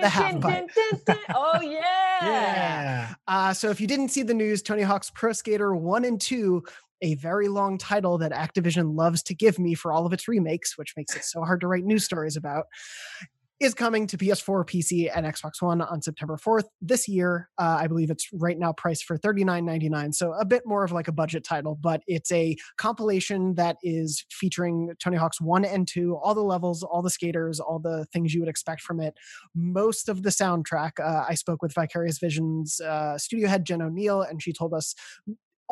the 0.01 0.09
half 0.09 0.39
pipe. 0.41 0.69
oh 1.35 1.61
yeah. 1.61 1.79
yeah. 2.21 3.13
Uh, 3.27 3.53
so 3.53 3.69
if 3.69 3.79
you 3.79 3.87
didn't 3.87 4.09
see 4.09 4.23
the 4.23 4.33
news, 4.33 4.61
Tony 4.61 4.81
Hawk's 4.81 5.09
Pro 5.09 5.31
Skater 5.31 5.75
1 5.75 6.05
and 6.05 6.19
2 6.19 6.63
a 7.03 7.15
very 7.15 7.49
long 7.49 7.77
title 7.77 8.17
that 8.17 8.31
Activision 8.31 8.95
loves 8.95 9.21
to 9.23 9.35
give 9.35 9.59
me 9.59 9.75
for 9.75 9.91
all 9.91 10.05
of 10.05 10.13
its 10.13 10.27
remakes, 10.27 10.77
which 10.77 10.93
makes 10.95 11.15
it 11.15 11.23
so 11.25 11.43
hard 11.43 11.59
to 11.61 11.67
write 11.67 11.83
news 11.83 12.05
stories 12.05 12.37
about 12.37 12.65
is 13.59 13.73
coming 13.73 14.07
to 14.07 14.17
PS4, 14.17 14.65
PC, 14.65 15.09
and 15.13 15.25
Xbox 15.25 15.61
One 15.61 15.81
on 15.81 16.01
September 16.01 16.37
4th 16.37 16.65
this 16.81 17.07
year. 17.07 17.49
Uh, 17.57 17.77
I 17.79 17.87
believe 17.87 18.09
it's 18.09 18.27
right 18.33 18.57
now 18.57 18.73
priced 18.73 19.05
for 19.05 19.17
$39.99, 19.17 20.13
so 20.13 20.33
a 20.33 20.45
bit 20.45 20.63
more 20.65 20.83
of 20.83 20.91
like 20.91 21.07
a 21.07 21.11
budget 21.11 21.43
title, 21.43 21.77
but 21.81 22.01
it's 22.07 22.31
a 22.31 22.57
compilation 22.77 23.55
that 23.55 23.77
is 23.83 24.25
featuring 24.31 24.91
Tony 25.01 25.17
Hawk's 25.17 25.39
1 25.39 25.65
and 25.65 25.87
2, 25.87 26.15
all 26.15 26.35
the 26.35 26.41
levels, 26.41 26.83
all 26.83 27.01
the 27.01 27.09
skaters, 27.09 27.59
all 27.59 27.79
the 27.79 28.05
things 28.11 28.33
you 28.33 28.41
would 28.41 28.49
expect 28.49 28.81
from 28.81 28.99
it. 28.99 29.13
Most 29.55 30.09
of 30.09 30.23
the 30.23 30.29
soundtrack, 30.29 30.99
uh, 30.99 31.25
I 31.27 31.35
spoke 31.35 31.61
with 31.61 31.73
Vicarious 31.73 32.19
Visions 32.19 32.81
uh, 32.81 33.17
studio 33.17 33.47
head 33.47 33.65
Jen 33.65 33.79
Oneal, 33.79 34.29
and 34.29 34.41
she 34.41 34.51
told 34.51 34.73
us 34.73 34.95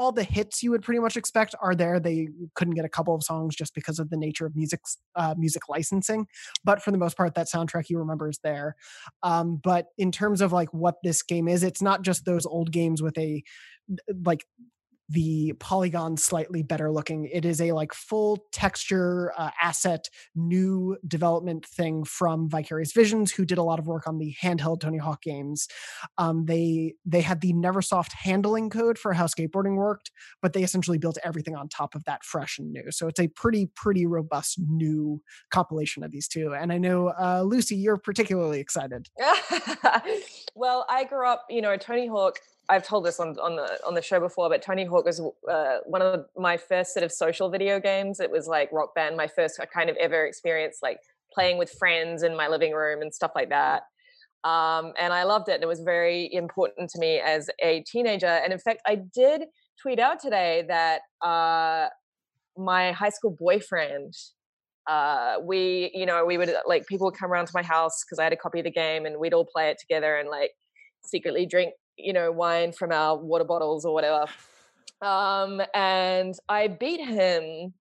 all 0.02 0.12
the 0.12 0.24
hits 0.24 0.64
you 0.64 0.72
would 0.72 0.82
pretty 0.82 1.00
much 1.00 1.16
expect 1.16 1.54
are 1.62 1.76
there. 1.76 2.00
They 2.00 2.28
couldn't 2.56 2.74
get 2.74 2.86
a 2.86 2.90
couple 2.90 3.14
of 3.14 3.22
songs 3.22 3.56
just 3.56 3.76
because 3.76 4.00
of 4.00 4.10
the 4.10 4.18
nature 4.18 4.48
of 4.48 4.56
music 4.56 4.80
uh, 5.16 5.36
music 5.38 5.70
licensing, 5.70 6.26
but 6.64 6.82
for 6.82 6.90
the 6.90 6.98
most 6.98 7.16
part, 7.16 7.36
that 7.36 7.48
soundtrack 7.48 7.88
you 7.88 8.00
remember 8.00 8.28
is 8.28 8.40
there. 8.44 8.76
Um, 9.22 9.62
but 9.64 9.90
in 10.00 10.12
terms 10.12 10.42
of 10.42 10.52
like 10.52 10.74
what 10.74 10.96
this 11.04 11.22
game 11.22 11.48
is, 11.48 11.62
it's 11.62 11.84
not 11.84 12.02
just 12.02 12.26
those 12.26 12.48
old 12.48 12.72
games 12.72 13.04
with 13.04 13.16
a 13.20 13.44
like 14.26 14.44
the 15.12 15.54
polygon 15.60 16.15
slightly 16.15 16.63
better 16.63 16.91
looking. 16.91 17.26
It 17.26 17.43
is 17.43 17.60
a 17.60 17.74
like 17.74 17.93
full 17.93 18.45
texture 18.52 19.34
uh, 19.38 19.52
asset 19.62 20.10
new 20.36 20.97
development 21.06 21.65
thing 21.65 22.04
from 22.06 22.50
Vicarious 22.50 22.93
Visions, 22.93 23.32
who 23.32 23.45
did 23.45 23.58
a 23.58 23.63
lot 23.63 23.80
of 23.80 23.88
work 23.88 24.08
on 24.08 24.17
the 24.17 24.34
handheld 24.41 24.80
Tony 24.80 24.97
Hawk 24.97 25.21
games. 25.21 25.67
Um, 26.17 26.45
they 26.45 26.93
they 27.06 27.21
had 27.21 27.41
the 27.41 27.54
Neversoft 27.54 28.13
handling 28.13 28.69
code 28.69 28.97
for 28.97 29.13
how 29.13 29.26
skateboarding 29.26 29.76
worked, 29.76 30.12
but 30.41 30.54
they 30.54 30.63
essentially 30.63 30.97
built 30.97 31.17
everything 31.24 31.56
on 31.56 31.67
top 31.67 31.93
of 31.93 32.04
that 32.06 32.24
fresh 32.24 32.58
and 32.58 32.71
new. 32.71 32.89
So 32.91 33.08
it's 33.08 33.19
a 33.19 33.28
pretty 33.28 33.69
pretty 33.76 34.06
robust 34.06 34.60
new 34.67 35.21
compilation 35.52 36.04
of 36.04 36.12
these 36.12 36.28
two. 36.28 36.54
And 36.54 36.71
I 36.71 36.78
know 36.78 37.10
uh, 37.10 37.43
Lucy, 37.45 37.76
you're 37.76 37.97
particularly 37.97 38.60
excited. 38.60 39.10
well, 40.56 40.86
I 40.89 41.04
grew 41.04 41.28
up, 41.28 41.45
you 41.50 41.62
know, 41.62 41.76
Tony 41.76 42.08
Hawk 42.08 42.39
I've 42.69 42.86
told 42.86 43.06
this 43.06 43.19
on 43.19 43.38
on 43.39 43.56
the 43.56 43.80
on 43.86 43.95
the 43.95 44.02
show 44.02 44.19
before, 44.19 44.50
but 44.50 44.62
Tony 44.62 44.86
Hawk 44.86 45.06
was 45.06 45.19
uh, 45.50 45.78
one 45.86 46.02
of 46.02 46.26
my 46.38 46.58
first 46.58 46.93
sort 46.93 47.04
of 47.04 47.12
social 47.12 47.50
video 47.50 47.80
games. 47.80 48.19
It 48.19 48.32
was 48.32 48.47
like 48.47 48.71
Rock 48.71 48.95
Band, 48.95 49.17
my 49.17 49.28
first 49.28 49.60
kind 49.74 49.89
of 49.89 49.97
ever 49.97 50.26
experience, 50.26 50.80
like 50.82 51.00
playing 51.34 51.58
with 51.58 51.71
friends 51.71 52.24
in 52.24 52.36
my 52.36 52.47
living 52.47 52.74
room 52.74 53.02
and 53.02 53.13
stuff 53.13 53.32
like 53.36 53.50
that. 53.50 53.84
Um, 54.43 54.93
and 55.00 55.13
I 55.13 55.24
loved 55.24 55.50
it. 55.50 55.56
And 55.56 55.63
it 55.63 55.67
was 55.67 55.82
very 55.82 56.34
important 56.34 56.89
to 56.91 57.00
me 57.00 57.19
as 57.19 57.50
a 57.62 57.84
teenager. 57.84 58.28
And 58.28 58.52
in 58.52 58.60
fact, 58.60 58.82
I 58.86 58.95
did 58.95 59.43
tweet 59.82 60.00
out 60.00 60.19
today 60.19 60.65
that 60.67 61.02
uh, 61.26 61.89
my 62.58 62.91
high 62.91 63.10
school 63.10 63.36
boyfriend 63.38 64.13
uh, 64.88 65.36
we 65.43 65.91
you 65.93 66.06
know 66.06 66.26
we 66.26 66.38
would 66.38 66.54
like 66.65 66.86
people 66.88 67.06
would 67.06 67.17
come 67.17 67.32
around 67.32 67.45
to 67.45 67.52
my 67.54 67.62
house 67.62 68.04
because 68.04 68.17
i 68.17 68.24
had 68.24 68.34
a 68.34 68.36
copy 68.36 68.60
of 68.60 68.65
the 68.65 68.71
game 68.71 69.06
and 69.06 69.19
we'd 69.19 69.34
all 69.34 69.45
play 69.45 69.69
it 69.69 69.78
together 69.80 70.17
and 70.17 70.28
like 70.28 70.52
secretly 71.04 71.45
drink 71.45 71.74
you 72.04 72.14
know 72.14 72.32
wine 72.32 72.72
from 72.72 72.92
our 72.92 73.18
water 73.18 73.44
bottles 73.44 73.86
or 73.86 73.94
whatever. 73.94 74.26
Um 75.02 75.62
and 75.74 76.36
i 76.50 76.68
beat 76.68 77.02
him 77.02 77.74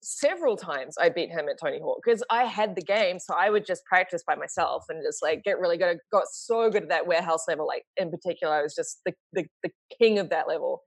several 0.00 0.56
times. 0.56 0.96
I 0.98 1.08
beat 1.08 1.30
him 1.30 1.48
at 1.48 1.58
tony 1.60 1.80
hawk 1.80 2.00
because 2.04 2.22
i 2.30 2.44
had 2.44 2.76
the 2.76 2.82
game 2.82 3.18
so 3.18 3.34
i 3.34 3.50
would 3.50 3.66
just 3.66 3.84
practice 3.84 4.22
by 4.26 4.34
myself 4.34 4.84
and 4.88 5.02
just 5.02 5.22
like 5.22 5.42
get 5.44 5.58
really 5.58 5.76
good. 5.76 5.96
I 5.96 5.98
got 6.12 6.28
so 6.30 6.70
good 6.70 6.84
at 6.84 6.88
that 6.90 7.06
warehouse 7.06 7.44
level 7.48 7.66
like 7.66 7.84
in 7.96 8.10
particular 8.10 8.54
i 8.54 8.62
was 8.62 8.74
just 8.74 9.00
the 9.04 9.12
the, 9.32 9.46
the 9.62 9.70
king 9.98 10.18
of 10.18 10.30
that 10.30 10.48
level. 10.48 10.82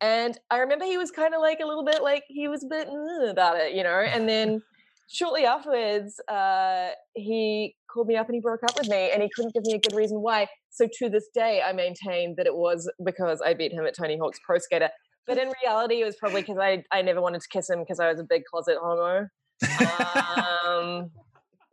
And 0.00 0.38
I 0.50 0.58
remember 0.58 0.84
he 0.84 0.98
was 0.98 1.10
kind 1.10 1.34
of 1.34 1.40
like 1.40 1.60
a 1.62 1.66
little 1.66 1.84
bit 1.84 2.02
like 2.02 2.24
he 2.28 2.48
was 2.48 2.64
a 2.64 2.66
bit 2.66 2.88
about 3.28 3.56
it, 3.56 3.72
you 3.74 3.82
know. 3.82 4.00
And 4.00 4.28
then 4.28 4.62
shortly 5.08 5.46
afterwards, 5.46 6.20
uh, 6.28 6.90
he 7.14 7.74
called 7.94 8.08
me 8.08 8.16
up 8.16 8.26
and 8.26 8.34
he 8.34 8.40
broke 8.40 8.64
up 8.64 8.76
with 8.76 8.88
me, 8.88 9.10
and 9.12 9.22
he 9.22 9.30
couldn't 9.34 9.54
give 9.54 9.64
me 9.64 9.74
a 9.74 9.78
good 9.78 9.94
reason 9.94 10.20
why. 10.20 10.48
So 10.70 10.88
to 10.98 11.08
this 11.08 11.28
day, 11.32 11.62
I 11.64 11.72
maintain 11.72 12.34
that 12.36 12.46
it 12.46 12.54
was 12.54 12.90
because 13.04 13.40
I 13.40 13.54
beat 13.54 13.72
him 13.72 13.86
at 13.86 13.94
Tony 13.96 14.18
Hawk's 14.18 14.40
Pro 14.44 14.58
Skater. 14.58 14.90
But 15.26 15.38
in 15.38 15.50
reality, 15.62 16.02
it 16.02 16.04
was 16.04 16.16
probably 16.16 16.42
because 16.42 16.58
I 16.58 16.82
I 16.90 17.00
never 17.02 17.20
wanted 17.20 17.40
to 17.40 17.48
kiss 17.48 17.70
him 17.70 17.78
because 17.80 18.00
I 18.00 18.10
was 18.10 18.20
a 18.20 18.24
big 18.24 18.42
closet 18.44 18.76
homo. 18.82 19.28
Um, 20.66 21.10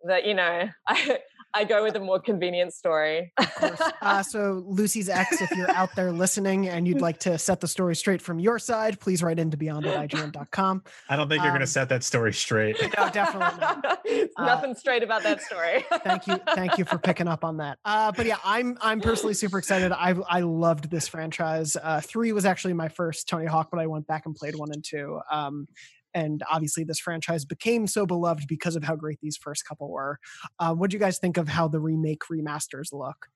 that 0.03 0.25
you 0.25 0.33
know, 0.33 0.67
I 0.87 1.19
I 1.53 1.63
go 1.65 1.83
with 1.83 1.95
a 1.95 1.99
more 1.99 2.19
convenient 2.19 2.73
story. 2.73 3.33
Of. 3.37 3.81
Uh, 4.01 4.23
so, 4.23 4.63
Lucy's 4.65 5.09
ex, 5.09 5.41
if 5.41 5.51
you're 5.51 5.69
out 5.71 5.93
there 5.95 6.11
listening 6.11 6.69
and 6.69 6.87
you'd 6.87 7.01
like 7.01 7.19
to 7.19 7.37
set 7.37 7.59
the 7.59 7.67
story 7.67 7.95
straight 7.95 8.21
from 8.21 8.39
your 8.39 8.59
side, 8.59 8.99
please 8.99 9.21
write 9.21 9.39
into 9.39 9.57
beyond 9.57 9.85
at 9.85 10.09
IGN.com. 10.09 10.83
I 11.09 11.15
don't 11.15 11.27
think 11.27 11.41
you're 11.41 11.51
um, 11.51 11.57
going 11.57 11.65
to 11.65 11.71
set 11.71 11.89
that 11.89 12.03
story 12.03 12.33
straight. 12.33 12.77
No, 12.97 13.09
definitely 13.09 13.59
not. 13.59 13.99
Uh, 14.37 14.45
Nothing 14.45 14.75
straight 14.75 15.03
about 15.03 15.23
that 15.23 15.41
story. 15.41 15.85
thank 16.03 16.27
you, 16.27 16.37
thank 16.53 16.77
you 16.77 16.85
for 16.85 16.97
picking 16.97 17.27
up 17.27 17.43
on 17.43 17.57
that. 17.57 17.77
Uh, 17.85 18.11
but 18.11 18.25
yeah, 18.25 18.37
I'm 18.43 18.77
I'm 18.81 18.99
personally 18.99 19.33
super 19.33 19.57
excited. 19.57 19.91
I 19.91 20.15
I 20.29 20.41
loved 20.41 20.89
this 20.89 21.07
franchise. 21.07 21.77
Uh, 21.81 22.01
three 22.01 22.31
was 22.33 22.45
actually 22.45 22.73
my 22.73 22.89
first 22.89 23.27
Tony 23.27 23.45
Hawk, 23.45 23.69
but 23.71 23.79
I 23.79 23.87
went 23.87 24.07
back 24.07 24.25
and 24.25 24.35
played 24.35 24.55
one 24.55 24.69
and 24.71 24.83
two. 24.83 25.19
Um, 25.31 25.67
and 26.13 26.43
obviously 26.51 26.83
this 26.83 26.99
franchise 26.99 27.45
became 27.45 27.87
so 27.87 28.05
beloved 28.05 28.47
because 28.47 28.75
of 28.75 28.83
how 28.83 28.95
great 28.95 29.19
these 29.21 29.37
first 29.37 29.65
couple 29.65 29.89
were. 29.89 30.19
Uh, 30.59 30.73
what 30.73 30.89
do 30.89 30.95
you 30.95 30.99
guys 30.99 31.19
think 31.19 31.37
of 31.37 31.47
how 31.47 31.67
the 31.67 31.79
remake 31.79 32.23
remasters 32.31 32.91
look? 32.91 33.27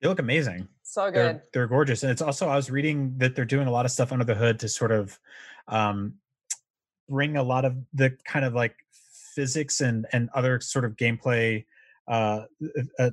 They 0.00 0.08
look 0.08 0.18
amazing. 0.18 0.68
So 0.82 1.06
good. 1.06 1.14
They're, 1.14 1.42
they're, 1.52 1.66
gorgeous, 1.68 2.02
and 2.02 2.10
it's 2.10 2.22
also 2.22 2.48
I 2.48 2.56
was 2.56 2.70
reading 2.70 3.14
that 3.18 3.36
they're 3.36 3.44
doing 3.44 3.68
a 3.68 3.70
lot 3.70 3.84
of 3.84 3.92
stuff 3.92 4.12
under 4.12 4.24
the 4.24 4.34
hood 4.34 4.58
to 4.60 4.68
sort 4.68 4.90
of 4.90 5.18
um, 5.68 6.14
bring 7.08 7.36
a 7.36 7.42
lot 7.42 7.64
of 7.64 7.76
the 7.94 8.16
kind 8.24 8.44
of 8.44 8.52
like 8.52 8.74
physics 9.34 9.80
and 9.80 10.06
and 10.12 10.28
other 10.34 10.60
sort 10.60 10.84
of 10.84 10.96
gameplay 10.96 11.64
uh, 12.08 12.42
uh, 12.98 13.10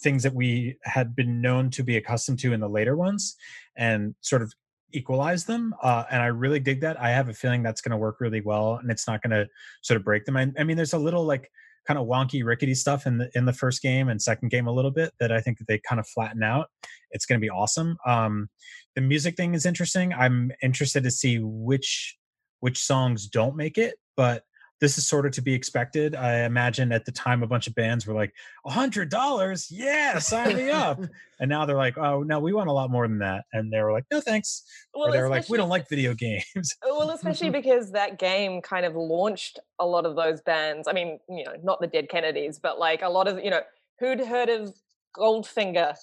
things 0.00 0.22
that 0.22 0.34
we 0.34 0.76
had 0.84 1.16
been 1.16 1.40
known 1.40 1.68
to 1.70 1.82
be 1.82 1.96
accustomed 1.96 2.38
to 2.38 2.52
in 2.52 2.60
the 2.60 2.68
later 2.68 2.96
ones, 2.96 3.36
and 3.76 4.14
sort 4.20 4.40
of 4.40 4.54
equalize 4.92 5.44
them 5.44 5.74
uh, 5.82 6.04
and 6.10 6.22
i 6.22 6.26
really 6.26 6.60
dig 6.60 6.80
that. 6.80 7.00
I 7.00 7.10
have 7.10 7.28
a 7.28 7.34
feeling 7.34 7.62
that's 7.62 7.80
going 7.80 7.90
to 7.90 7.96
work 7.96 8.20
really 8.20 8.40
well 8.40 8.76
and 8.76 8.90
it's 8.90 9.06
not 9.06 9.22
going 9.22 9.30
to 9.30 9.48
sort 9.82 9.96
of 9.96 10.04
break 10.04 10.24
them. 10.24 10.36
I, 10.36 10.50
I, 10.58 10.64
mean 10.64 10.76
there's 10.76 10.92
a 10.92 10.98
little 10.98 11.24
like 11.24 11.50
kind 11.86 11.98
of 11.98 12.06
wonky 12.06 12.44
rickety 12.44 12.74
stuff 12.74 13.06
in 13.06 13.18
the 13.18 13.30
in 13.34 13.44
the 13.44 13.52
first 13.52 13.82
game 13.82 14.08
and 14.08 14.20
second 14.20 14.50
game 14.50 14.66
a 14.66 14.72
little 14.72 14.90
bit 14.90 15.12
that 15.18 15.32
i 15.32 15.40
think 15.40 15.58
that 15.58 15.66
they 15.66 15.78
kind 15.78 15.98
of 15.98 16.06
flatten 16.08 16.42
out. 16.42 16.68
It's 17.10 17.26
going 17.26 17.40
to 17.40 17.44
be 17.44 17.50
awesome. 17.50 17.96
Um 18.06 18.48
the 18.94 19.00
music 19.00 19.36
thing 19.36 19.54
is 19.54 19.66
interesting. 19.66 20.12
I'm 20.12 20.50
interested 20.62 21.02
to 21.04 21.10
see 21.10 21.38
which 21.38 22.16
which 22.60 22.78
songs 22.78 23.26
don't 23.26 23.56
make 23.56 23.78
it 23.78 23.96
but 24.16 24.44
this 24.80 24.96
is 24.96 25.06
sort 25.06 25.26
of 25.26 25.32
to 25.32 25.42
be 25.42 25.52
expected. 25.52 26.14
I 26.14 26.44
imagine 26.44 26.90
at 26.90 27.04
the 27.04 27.12
time 27.12 27.42
a 27.42 27.46
bunch 27.46 27.66
of 27.66 27.74
bands 27.74 28.06
were 28.06 28.14
like, 28.14 28.32
a 28.64 28.70
hundred 28.70 29.10
dollars, 29.10 29.70
yeah, 29.70 30.18
sign 30.18 30.56
me 30.56 30.70
up. 30.70 31.00
and 31.40 31.50
now 31.50 31.66
they're 31.66 31.76
like, 31.76 31.98
oh 31.98 32.22
no, 32.22 32.40
we 32.40 32.52
want 32.52 32.68
a 32.68 32.72
lot 32.72 32.90
more 32.90 33.06
than 33.06 33.18
that. 33.18 33.44
And 33.52 33.70
they 33.72 33.80
were 33.82 33.92
like, 33.92 34.04
no 34.10 34.20
thanks. 34.20 34.64
Well, 34.94 35.08
or 35.08 35.12
they 35.12 35.20
were 35.20 35.28
like, 35.28 35.48
we 35.50 35.58
don't 35.58 35.68
like 35.68 35.88
video 35.88 36.14
games. 36.14 36.76
well, 36.82 37.10
especially 37.10 37.50
because 37.60 37.92
that 37.92 38.18
game 38.18 38.62
kind 38.62 38.86
of 38.86 38.94
launched 38.96 39.58
a 39.78 39.86
lot 39.86 40.06
of 40.06 40.16
those 40.16 40.40
bands. 40.40 40.88
I 40.88 40.92
mean, 40.92 41.20
you 41.28 41.44
know, 41.44 41.54
not 41.62 41.80
the 41.80 41.86
Dead 41.86 42.08
Kennedys, 42.08 42.58
but 42.58 42.78
like 42.78 43.02
a 43.02 43.08
lot 43.08 43.28
of, 43.28 43.38
you 43.44 43.50
know, 43.50 43.60
who'd 43.98 44.20
heard 44.20 44.48
of 44.48 44.74
Goldfinger 45.16 45.94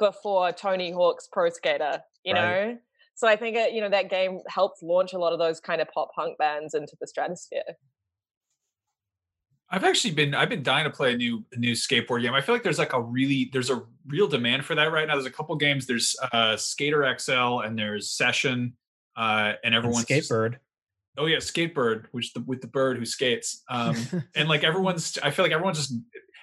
before 0.00 0.50
Tony 0.50 0.90
Hawk's 0.90 1.28
Pro 1.30 1.48
Skater, 1.48 2.02
you 2.24 2.34
right. 2.34 2.66
know? 2.66 2.78
So 3.14 3.28
I 3.28 3.36
think, 3.36 3.56
it, 3.56 3.72
you 3.72 3.80
know, 3.80 3.88
that 3.88 4.10
game 4.10 4.40
helped 4.48 4.82
launch 4.82 5.14
a 5.14 5.18
lot 5.18 5.32
of 5.32 5.38
those 5.38 5.58
kind 5.58 5.80
of 5.80 5.88
pop 5.88 6.10
punk 6.14 6.36
bands 6.38 6.74
into 6.74 6.96
the 7.00 7.06
stratosphere. 7.06 7.62
I've 9.68 9.84
actually 9.84 10.14
been 10.14 10.34
I've 10.34 10.48
been 10.48 10.62
dying 10.62 10.84
to 10.84 10.90
play 10.90 11.12
a 11.12 11.16
new 11.16 11.44
a 11.52 11.58
new 11.58 11.72
skateboard 11.72 12.22
game. 12.22 12.34
I 12.34 12.40
feel 12.40 12.54
like 12.54 12.62
there's 12.62 12.78
like 12.78 12.92
a 12.92 13.00
really 13.00 13.50
there's 13.52 13.70
a 13.70 13.82
real 14.06 14.28
demand 14.28 14.64
for 14.64 14.74
that 14.76 14.92
right 14.92 15.08
now. 15.08 15.14
There's 15.14 15.26
a 15.26 15.30
couple 15.30 15.56
games. 15.56 15.86
There's 15.86 16.14
uh 16.32 16.56
Skater 16.56 17.12
XL 17.18 17.60
and 17.60 17.76
there's 17.76 18.10
Session 18.10 18.74
uh 19.16 19.54
and 19.64 19.74
everyone's 19.74 20.08
and 20.08 20.22
Skatebird. 20.22 20.56
oh 21.18 21.26
yeah, 21.26 21.38
Skatebird, 21.38 22.06
which 22.12 22.32
the 22.32 22.40
with 22.42 22.60
the 22.60 22.68
bird 22.68 22.96
who 22.96 23.04
skates. 23.04 23.64
Um 23.68 23.96
and 24.36 24.48
like 24.48 24.62
everyone's 24.62 25.18
I 25.20 25.30
feel 25.30 25.44
like 25.44 25.52
everyone's 25.52 25.78
just 25.78 25.94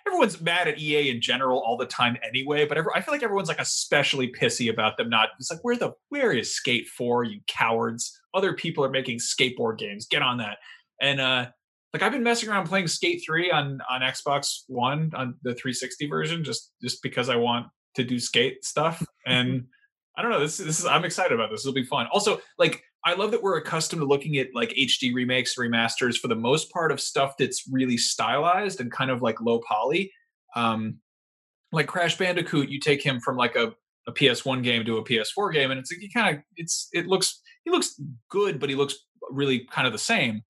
everyone's 0.05 0.41
mad 0.41 0.67
at 0.67 0.77
EA 0.77 1.09
in 1.09 1.21
general 1.21 1.59
all 1.59 1.77
the 1.77 1.85
time 1.85 2.17
anyway, 2.27 2.65
but 2.65 2.77
every, 2.77 2.91
I 2.93 2.99
feel 2.99 3.13
like 3.13 3.23
everyone's 3.23 3.47
like 3.47 3.61
especially 3.61 4.33
pissy 4.33 4.69
about 4.69 4.97
them 4.97 5.09
not 5.09 5.29
it's 5.39 5.49
like 5.49 5.63
where 5.63 5.77
the 5.77 5.93
where 6.09 6.33
is 6.33 6.53
Skate 6.53 6.89
4, 6.89 7.23
you 7.23 7.39
cowards? 7.47 8.19
Other 8.33 8.51
people 8.51 8.83
are 8.83 8.89
making 8.89 9.19
skateboard 9.19 9.77
games. 9.77 10.07
Get 10.07 10.21
on 10.21 10.39
that. 10.39 10.57
And 10.99 11.21
uh 11.21 11.45
like 11.93 12.01
I've 12.01 12.11
been 12.11 12.23
messing 12.23 12.49
around 12.49 12.67
playing 12.67 12.87
Skate 12.87 13.21
3 13.25 13.51
on 13.51 13.79
on 13.89 14.01
Xbox 14.01 14.63
One 14.67 15.11
on 15.15 15.35
the 15.43 15.53
360 15.53 16.07
version 16.07 16.43
just 16.43 16.71
just 16.81 17.01
because 17.03 17.29
I 17.29 17.35
want 17.35 17.67
to 17.95 18.03
do 18.03 18.19
skate 18.19 18.65
stuff 18.65 19.05
and 19.27 19.65
I 20.17 20.21
don't 20.21 20.31
know 20.31 20.39
this 20.39 20.57
this 20.57 20.79
is 20.79 20.85
I'm 20.85 21.05
excited 21.05 21.33
about 21.33 21.51
this. 21.51 21.65
It'll 21.65 21.73
be 21.73 21.83
fun. 21.83 22.07
Also, 22.11 22.41
like 22.57 22.83
I 23.05 23.13
love 23.13 23.31
that 23.31 23.43
we're 23.43 23.57
accustomed 23.57 24.01
to 24.01 24.05
looking 24.05 24.37
at 24.37 24.47
like 24.53 24.69
HD 24.69 25.13
remakes, 25.13 25.55
remasters 25.57 26.17
for 26.17 26.27
the 26.27 26.35
most 26.35 26.71
part 26.71 26.91
of 26.91 26.99
stuff 26.99 27.35
that's 27.37 27.67
really 27.69 27.97
stylized 27.97 28.79
and 28.79 28.91
kind 28.91 29.11
of 29.11 29.21
like 29.21 29.41
low 29.41 29.59
poly. 29.67 30.11
Um 30.55 30.99
like 31.71 31.87
Crash 31.87 32.17
Bandicoot, 32.17 32.69
you 32.69 32.79
take 32.79 33.03
him 33.03 33.19
from 33.19 33.37
like 33.37 33.55
a 33.55 33.73
a 34.07 34.11
PS1 34.11 34.63
game 34.63 34.83
to 34.85 34.97
a 34.97 35.03
PS4 35.03 35.53
game 35.53 35.71
and 35.71 35.79
it's 35.79 35.91
like 35.91 36.01
he 36.01 36.09
kind 36.09 36.35
of 36.35 36.43
it's 36.57 36.89
it 36.91 37.07
looks 37.07 37.41
he 37.63 37.71
looks 37.71 37.99
good 38.29 38.59
but 38.59 38.69
he 38.69 38.75
looks 38.75 38.95
really 39.31 39.65
kind 39.71 39.87
of 39.87 39.93
the 39.93 39.99
same 39.99 40.41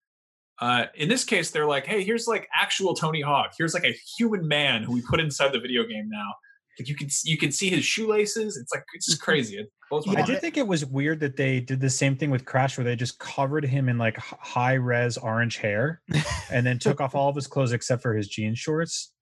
uh, 0.63 0.85
in 0.95 1.09
this 1.09 1.25
case, 1.25 1.51
they're 1.51 1.65
like, 1.65 1.85
hey, 1.85 2.05
here's 2.05 2.25
like 2.25 2.47
actual 2.57 2.93
Tony 2.93 3.19
Hawk. 3.19 3.51
Here's 3.57 3.73
like 3.73 3.83
a 3.83 3.93
human 4.17 4.47
man 4.47 4.81
who 4.81 4.93
we 4.93 5.01
put 5.01 5.19
inside 5.19 5.51
the 5.51 5.59
video 5.59 5.83
game 5.83 6.09
now. 6.09 6.33
Like 6.79 6.87
you 6.87 6.95
can 6.95 7.09
you 7.25 7.37
can 7.37 7.51
see 7.51 7.69
his 7.69 7.83
shoelaces. 7.83 8.55
It's 8.55 8.73
like 8.73 8.85
it's 8.93 9.05
just 9.05 9.21
crazy. 9.27 9.57
It 9.57 9.69
yeah, 10.05 10.23
I 10.23 10.25
did 10.25 10.39
think 10.39 10.55
it 10.55 10.65
was 10.65 10.85
weird 10.85 11.19
that 11.19 11.35
they 11.35 11.59
did 11.59 11.81
the 11.81 11.89
same 11.89 12.15
thing 12.15 12.31
with 12.31 12.45
Crash, 12.45 12.77
where 12.77 12.85
they 12.85 12.95
just 12.95 13.19
covered 13.19 13.65
him 13.65 13.89
in 13.89 13.97
like 13.97 14.17
high 14.17 14.73
res 14.75 15.17
orange 15.17 15.57
hair, 15.57 16.01
and 16.51 16.65
then 16.65 16.79
took 16.79 17.01
off 17.01 17.13
all 17.13 17.27
of 17.27 17.35
his 17.35 17.45
clothes 17.45 17.73
except 17.73 18.01
for 18.01 18.15
his 18.15 18.29
jean 18.29 18.55
shorts. 18.55 19.12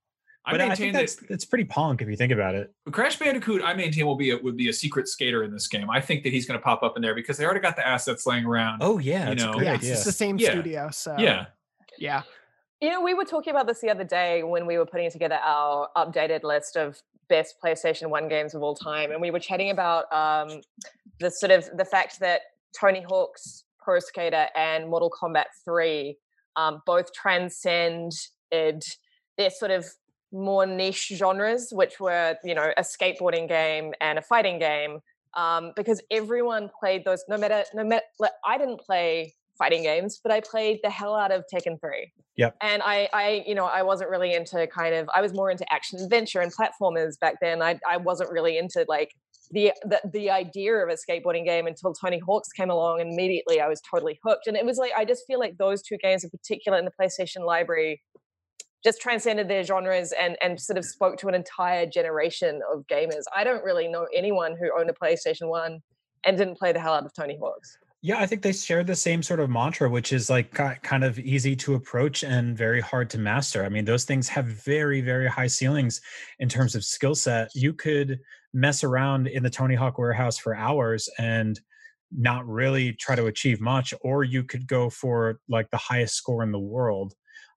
I 0.45 0.51
but 0.51 0.67
maintain 0.67 0.95
I 0.95 1.05
that 1.05 1.15
it's 1.29 1.45
pretty 1.45 1.65
punk 1.65 2.01
if 2.01 2.09
you 2.09 2.15
think 2.15 2.31
about 2.31 2.55
it. 2.55 2.73
Crash 2.91 3.19
Bandicoot, 3.19 3.61
I 3.63 3.75
maintain 3.75 4.07
will 4.07 4.15
be 4.15 4.31
a, 4.31 4.37
would 4.37 4.57
be 4.57 4.69
a 4.69 4.73
secret 4.73 5.07
skater 5.07 5.43
in 5.43 5.51
this 5.51 5.67
game. 5.67 5.89
I 5.89 6.01
think 6.01 6.23
that 6.23 6.33
he's 6.33 6.47
going 6.47 6.59
to 6.59 6.63
pop 6.63 6.81
up 6.81 6.95
in 6.95 7.01
there 7.03 7.13
because 7.13 7.37
they 7.37 7.45
already 7.45 7.59
got 7.59 7.75
the 7.75 7.87
assets 7.87 8.25
laying 8.25 8.45
around. 8.45 8.81
Oh 8.81 8.97
yeah, 8.97 9.29
you 9.29 9.35
know, 9.35 9.59
yeah, 9.61 9.75
it's 9.75 10.03
the 10.03 10.11
same 10.11 10.39
yeah. 10.39 10.51
studio. 10.51 10.89
So 10.91 11.15
yeah, 11.19 11.47
yeah. 11.99 12.23
You 12.81 12.89
know, 12.89 13.01
we 13.01 13.13
were 13.13 13.25
talking 13.25 13.51
about 13.51 13.67
this 13.67 13.81
the 13.81 13.91
other 13.91 14.03
day 14.03 14.41
when 14.41 14.65
we 14.65 14.79
were 14.79 14.85
putting 14.87 15.11
together 15.11 15.39
our 15.43 15.89
updated 15.95 16.41
list 16.43 16.75
of 16.75 16.99
best 17.29 17.55
PlayStation 17.63 18.09
One 18.09 18.27
games 18.27 18.55
of 18.55 18.63
all 18.63 18.75
time, 18.75 19.11
and 19.11 19.21
we 19.21 19.29
were 19.29 19.39
chatting 19.39 19.69
about 19.69 20.11
um, 20.11 20.61
the 21.19 21.29
sort 21.29 21.51
of 21.51 21.69
the 21.77 21.85
fact 21.85 22.19
that 22.19 22.41
Tony 22.79 23.03
Hawk's 23.07 23.65
Pro 23.79 23.99
Skater 23.99 24.47
and 24.55 24.89
Mortal 24.89 25.11
Kombat 25.11 25.45
Three 25.63 26.17
um, 26.55 26.81
both 26.87 27.13
transcend 27.13 28.13
their 28.51 28.79
sort 29.49 29.71
of 29.71 29.85
more 30.31 30.65
niche 30.65 31.11
genres, 31.15 31.69
which 31.71 31.99
were, 31.99 32.35
you 32.43 32.55
know, 32.55 32.71
a 32.77 32.81
skateboarding 32.81 33.47
game 33.47 33.93
and 33.99 34.17
a 34.19 34.21
fighting 34.21 34.59
game, 34.59 34.99
um, 35.35 35.73
because 35.75 36.01
everyone 36.11 36.69
played 36.79 37.05
those. 37.05 37.23
No 37.27 37.37
matter, 37.37 37.63
no 37.73 37.83
matter, 37.83 38.05
like, 38.19 38.31
I 38.45 38.57
didn't 38.57 38.79
play 38.79 39.33
fighting 39.57 39.83
games, 39.83 40.19
but 40.23 40.31
I 40.31 40.41
played 40.41 40.79
the 40.83 40.89
hell 40.89 41.15
out 41.15 41.31
of 41.31 41.43
Tekken 41.53 41.79
Three. 41.79 42.11
Yep. 42.37 42.55
And 42.61 42.81
I, 42.81 43.09
I, 43.13 43.43
you 43.45 43.53
know, 43.53 43.65
I 43.65 43.83
wasn't 43.83 44.09
really 44.09 44.33
into 44.33 44.65
kind 44.67 44.95
of. 44.95 45.09
I 45.13 45.21
was 45.21 45.33
more 45.33 45.51
into 45.51 45.65
action 45.71 45.99
adventure 45.99 46.39
and 46.39 46.51
platformers 46.53 47.19
back 47.19 47.35
then. 47.41 47.61
I, 47.61 47.79
I 47.87 47.97
wasn't 47.97 48.31
really 48.31 48.57
into 48.57 48.85
like 48.87 49.11
the, 49.51 49.73
the 49.83 49.99
the 50.11 50.29
idea 50.31 50.75
of 50.75 50.89
a 50.89 50.93
skateboarding 50.95 51.45
game 51.45 51.67
until 51.67 51.93
Tony 51.93 52.19
Hawk's 52.25 52.49
came 52.53 52.69
along, 52.69 53.01
and 53.01 53.11
immediately 53.11 53.59
I 53.59 53.67
was 53.67 53.81
totally 53.81 54.19
hooked. 54.25 54.47
And 54.47 54.57
it 54.57 54.65
was 54.65 54.77
like 54.77 54.93
I 54.97 55.05
just 55.05 55.23
feel 55.27 55.39
like 55.39 55.57
those 55.57 55.81
two 55.81 55.97
games 55.97 56.23
in 56.23 56.29
particular 56.29 56.79
in 56.79 56.85
the 56.85 56.91
PlayStation 56.99 57.45
library 57.45 58.01
just 58.83 59.01
transcended 59.01 59.47
their 59.47 59.63
genres 59.63 60.13
and 60.19 60.37
and 60.41 60.59
sort 60.59 60.77
of 60.77 60.85
spoke 60.85 61.17
to 61.17 61.27
an 61.27 61.35
entire 61.35 61.85
generation 61.85 62.61
of 62.73 62.85
gamers. 62.87 63.23
I 63.35 63.43
don't 63.43 63.63
really 63.63 63.87
know 63.87 64.07
anyone 64.15 64.55
who 64.59 64.71
owned 64.77 64.89
a 64.89 64.93
PlayStation 64.93 65.49
One 65.49 65.79
and 66.25 66.37
didn't 66.37 66.57
play 66.57 66.71
the 66.71 66.79
hell 66.79 66.93
out 66.93 67.05
of 67.05 67.13
Tony 67.13 67.37
Hawk's. 67.39 67.77
Yeah, 68.03 68.17
I 68.17 68.25
think 68.25 68.41
they 68.41 68.51
share 68.51 68.83
the 68.83 68.95
same 68.95 69.21
sort 69.21 69.39
of 69.39 69.51
mantra, 69.51 69.87
which 69.87 70.11
is 70.11 70.27
like 70.27 70.51
kind 70.53 71.03
of 71.03 71.19
easy 71.19 71.55
to 71.57 71.75
approach 71.75 72.23
and 72.23 72.57
very 72.57 72.81
hard 72.81 73.11
to 73.11 73.19
master. 73.19 73.63
I 73.63 73.69
mean, 73.69 73.85
those 73.85 74.05
things 74.05 74.27
have 74.29 74.45
very, 74.45 75.01
very 75.01 75.27
high 75.27 75.47
ceilings 75.47 76.01
in 76.39 76.49
terms 76.49 76.73
of 76.73 76.83
skill 76.83 77.13
set. 77.13 77.49
You 77.53 77.73
could 77.73 78.19
mess 78.55 78.83
around 78.83 79.27
in 79.27 79.43
the 79.43 79.51
Tony 79.51 79.75
Hawk 79.75 79.99
warehouse 79.99 80.39
for 80.39 80.55
hours 80.55 81.07
and 81.19 81.59
not 82.11 82.47
really 82.47 82.93
try 82.93 83.15
to 83.15 83.27
achieve 83.27 83.61
much, 83.61 83.93
or 84.01 84.23
you 84.23 84.43
could 84.43 84.65
go 84.65 84.89
for 84.89 85.39
like 85.47 85.69
the 85.69 85.77
highest 85.77 86.15
score 86.15 86.41
in 86.41 86.51
the 86.51 86.59
world. 86.59 87.13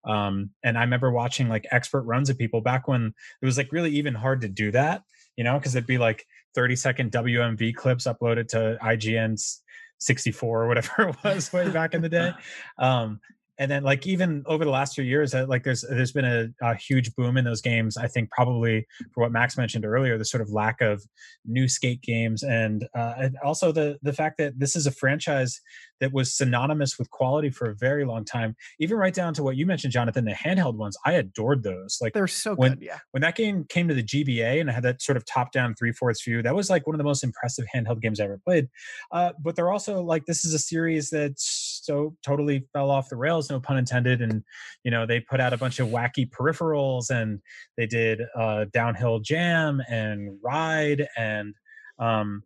Um, 0.06 0.50
and 0.62 0.76
I 0.76 0.82
remember 0.82 1.10
watching 1.10 1.48
like 1.48 1.66
expert 1.70 2.02
runs 2.02 2.30
of 2.30 2.38
people 2.38 2.60
back 2.60 2.86
when 2.88 3.14
it 3.42 3.46
was 3.46 3.56
like 3.56 3.72
really 3.72 3.90
even 3.92 4.14
hard 4.14 4.42
to 4.42 4.48
do 4.48 4.70
that, 4.72 5.02
you 5.36 5.44
know, 5.44 5.58
because 5.58 5.74
it'd 5.74 5.86
be 5.86 5.98
like 5.98 6.26
30 6.54 6.76
second 6.76 7.12
WMV 7.12 7.74
clips 7.74 8.06
uploaded 8.06 8.48
to 8.48 8.78
IGN's 8.82 9.62
64 9.98 10.64
or 10.64 10.68
whatever 10.68 10.92
it 11.08 11.16
was 11.24 11.52
way 11.52 11.68
back 11.70 11.94
in 11.94 12.02
the 12.02 12.08
day. 12.08 12.32
Um, 12.78 13.20
and 13.58 13.70
then 13.70 13.82
like 13.82 14.06
even 14.06 14.42
over 14.46 14.64
the 14.64 14.70
last 14.70 14.94
few 14.94 15.04
years 15.04 15.34
uh, 15.34 15.46
like 15.48 15.64
there's 15.64 15.84
there's 15.88 16.12
been 16.12 16.24
a, 16.24 16.48
a, 16.62 16.74
huge 16.74 17.14
boom 17.14 17.36
in 17.36 17.44
those 17.44 17.60
games 17.60 17.96
i 17.96 18.06
think 18.06 18.30
probably 18.30 18.86
for 19.12 19.22
what 19.22 19.32
max 19.32 19.56
mentioned 19.56 19.84
earlier 19.84 20.18
the 20.18 20.24
sort 20.24 20.40
of 20.40 20.50
lack 20.50 20.80
of 20.80 21.02
new 21.44 21.68
skate 21.68 22.02
games 22.02 22.42
and, 22.42 22.86
uh, 22.96 23.14
and 23.18 23.36
also 23.44 23.72
the 23.72 23.96
the 24.02 24.12
fact 24.12 24.38
that 24.38 24.58
this 24.58 24.74
is 24.74 24.86
a 24.86 24.90
franchise 24.90 25.60
that 26.00 26.12
was 26.12 26.34
synonymous 26.36 26.98
with 26.98 27.08
quality 27.10 27.48
for 27.48 27.70
a 27.70 27.74
very 27.74 28.04
long 28.04 28.24
time. 28.24 28.56
Even 28.80 28.96
right 28.96 29.14
down 29.14 29.32
to 29.34 29.42
what 29.42 29.56
you 29.56 29.66
mentioned 29.66 29.92
jonathan 29.92 30.24
the 30.24 30.32
handheld 30.32 30.74
ones 30.74 30.96
i 31.04 31.12
adored 31.12 31.62
those. 31.62 31.98
Like 32.00 32.12
they're 32.12 32.26
so 32.26 32.54
when, 32.54 32.74
good 32.74 32.82
yeah. 32.82 32.98
when 33.12 33.22
that 33.22 33.36
game 33.36 33.64
came 33.68 33.88
to 33.88 33.94
the 33.94 34.02
gba 34.02 34.60
and 34.60 34.70
i 34.70 34.72
had 34.72 34.82
that 34.82 35.02
sort 35.02 35.16
of 35.16 35.24
top 35.24 35.52
down 35.52 35.74
three 35.74 35.92
fourths 35.92 36.22
view 36.22 36.42
that 36.42 36.54
was 36.54 36.70
like 36.70 36.86
one 36.86 36.94
of 36.94 36.98
the 36.98 37.04
most 37.04 37.24
impressive 37.24 37.64
handheld 37.74 38.00
games 38.00 38.20
i 38.20 38.24
ever 38.24 38.40
played. 38.44 38.68
Uh, 39.12 39.32
but 39.40 39.56
they're 39.56 39.70
also 39.70 40.02
like 40.02 40.26
this 40.26 40.44
is 40.44 40.54
a 40.54 40.58
series 40.58 41.10
that's 41.10 41.63
so 41.82 42.16
totally 42.22 42.66
fell 42.72 42.90
off 42.90 43.08
the 43.08 43.16
rails 43.16 43.50
no 43.50 43.60
pun 43.60 43.76
intended 43.76 44.22
and 44.22 44.42
you 44.84 44.90
know 44.90 45.06
they 45.06 45.20
put 45.20 45.40
out 45.40 45.52
a 45.52 45.56
bunch 45.56 45.78
of 45.78 45.88
wacky 45.88 46.28
peripherals 46.28 47.10
and 47.10 47.40
they 47.76 47.86
did 47.86 48.20
uh, 48.36 48.64
downhill 48.72 49.18
jam 49.20 49.82
and 49.88 50.38
ride 50.42 51.06
and 51.16 51.54
um, 51.98 52.42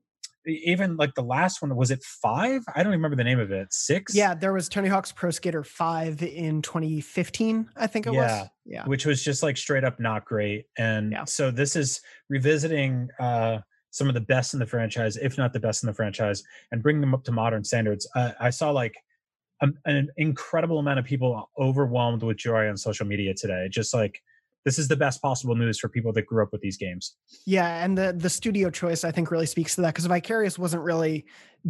even 0.49 0.97
like 0.97 1.15
the 1.15 1.23
last 1.23 1.61
one 1.63 1.75
was 1.77 1.91
it 1.91 2.03
five? 2.03 2.63
I 2.75 2.83
don't 2.83 2.93
remember 2.93 3.17
the 3.17 3.25
name 3.25 3.39
of 3.39 3.51
it. 3.51 3.73
Six? 3.73 4.15
Yeah 4.15 4.35
there 4.35 4.53
was 4.53 4.69
tony 4.69 4.89
hawk's 4.89 5.13
pro 5.13 5.31
skater 5.31 5.63
5 5.63 6.23
in 6.23 6.63
2015 6.63 7.71
i 7.77 7.87
think 7.87 8.07
it 8.07 8.13
yeah, 8.13 8.41
was. 8.41 8.49
Yeah 8.65 8.85
which 8.87 9.07
was 9.07 9.23
just 9.23 9.43
like 9.43 9.57
straight 9.57 9.85
up 9.85 10.01
not 10.01 10.25
great 10.25 10.67
and 10.77 11.13
yeah. 11.13 11.25
so 11.25 11.51
this 11.51 11.77
is 11.77 12.01
revisiting 12.29 13.09
uh 13.19 13.59
some 13.91 14.09
of 14.09 14.15
the 14.15 14.21
best 14.21 14.55
in 14.55 14.61
the 14.61 14.67
franchise 14.67 15.17
if 15.17 15.39
not 15.39 15.53
the 15.53 15.61
best 15.61 15.83
in 15.83 15.87
the 15.87 15.95
franchise 15.95 16.43
and 16.73 16.83
bring 16.83 17.01
them 17.01 17.15
up 17.15 17.25
to 17.25 17.33
modern 17.33 17.65
standards. 17.65 18.09
Uh, 18.15 18.33
i 18.41 18.51
saw 18.51 18.71
like 18.71 18.95
an 19.61 20.09
incredible 20.17 20.79
amount 20.79 20.99
of 20.99 21.05
people 21.05 21.51
overwhelmed 21.59 22.23
with 22.23 22.37
joy 22.37 22.69
on 22.69 22.77
social 22.77 23.07
media 23.07 23.35
today. 23.35 23.69
Just 23.71 23.93
like 23.93 24.21
this 24.65 24.79
is 24.79 24.89
the 24.89 24.97
best 24.97 25.23
possible 25.23 25.55
news 25.55 25.79
for 25.79 25.89
people 25.89 26.13
that 26.13 26.27
grew 26.27 26.43
up 26.43 26.53
with 26.53 26.61
these 26.61 26.77
games. 26.77 27.17
Yeah, 27.47 27.85
and 27.85 27.97
the 27.97 28.15
the 28.17 28.31
studio 28.31 28.71
choice 28.71 29.05
I 29.05 29.11
think 29.11 29.31
really 29.31 29.47
speaks 29.47 29.75
to 29.77 29.81
that 29.83 29.95
because 29.95 30.07
Vicarious 30.07 30.59
wasn't 30.59 30.83
really 30.83 31.25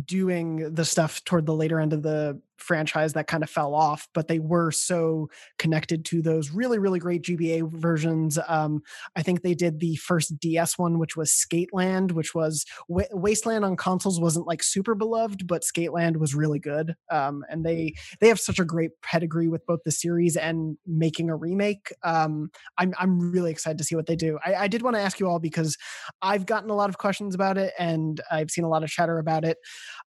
doing 0.04 0.74
the 0.74 0.84
stuff 0.84 1.24
toward 1.24 1.46
the 1.46 1.54
later 1.54 1.80
end 1.80 1.92
of 1.92 2.02
the 2.02 2.40
franchise 2.58 3.12
that 3.12 3.26
kind 3.26 3.42
of 3.42 3.48
fell 3.48 3.74
off, 3.74 4.08
but 4.12 4.28
they 4.28 4.38
were 4.38 4.70
so 4.70 5.30
connected 5.58 6.04
to 6.04 6.20
those 6.20 6.50
really, 6.50 6.78
really 6.78 6.98
great 6.98 7.22
GBA 7.22 7.70
versions. 7.72 8.38
Um, 8.48 8.82
I 9.16 9.22
think 9.22 9.42
they 9.42 9.54
did 9.54 9.80
the 9.80 9.96
first 9.96 10.38
DS 10.38 10.76
one, 10.76 10.98
which 10.98 11.16
was 11.16 11.30
Sk8land, 11.30 12.12
which 12.12 12.34
was 12.34 12.66
w- 12.88 13.08
Wasteland 13.12 13.64
on 13.64 13.76
consoles 13.76 14.20
wasn't 14.20 14.46
like 14.46 14.62
super 14.62 14.94
beloved, 14.94 15.46
but 15.46 15.62
Sk8land 15.62 16.16
was 16.16 16.34
really 16.34 16.58
good. 16.58 16.94
Um, 17.10 17.44
and 17.48 17.64
they 17.64 17.94
they 18.20 18.28
have 18.28 18.40
such 18.40 18.58
a 18.58 18.64
great 18.64 18.90
pedigree 19.02 19.48
with 19.48 19.64
both 19.66 19.80
the 19.84 19.92
series 19.92 20.36
and 20.36 20.76
making 20.86 21.30
a 21.30 21.36
remake. 21.36 21.92
Um, 22.02 22.50
I'm 22.76 22.94
I'm 22.98 23.32
really 23.32 23.50
excited 23.50 23.78
to 23.78 23.84
see 23.84 23.94
what 23.94 24.06
they 24.06 24.16
do. 24.16 24.38
I, 24.44 24.54
I 24.54 24.68
did 24.68 24.82
want 24.82 24.96
to 24.96 25.02
ask 25.02 25.20
you 25.20 25.28
all 25.28 25.38
because 25.38 25.76
I've 26.22 26.46
gotten 26.46 26.70
a 26.70 26.74
lot 26.74 26.90
of 26.90 26.98
questions 26.98 27.34
about 27.34 27.56
it 27.56 27.72
and 27.78 28.20
I've 28.30 28.50
seen 28.50 28.64
a 28.64 28.68
lot 28.68 28.82
of 28.82 28.90
chatter 28.90 29.18
about 29.18 29.44
it. 29.44 29.58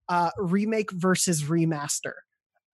Uh, 0.10 0.32
remake 0.38 0.92
versus 0.92 1.44
remaster. 1.44 2.14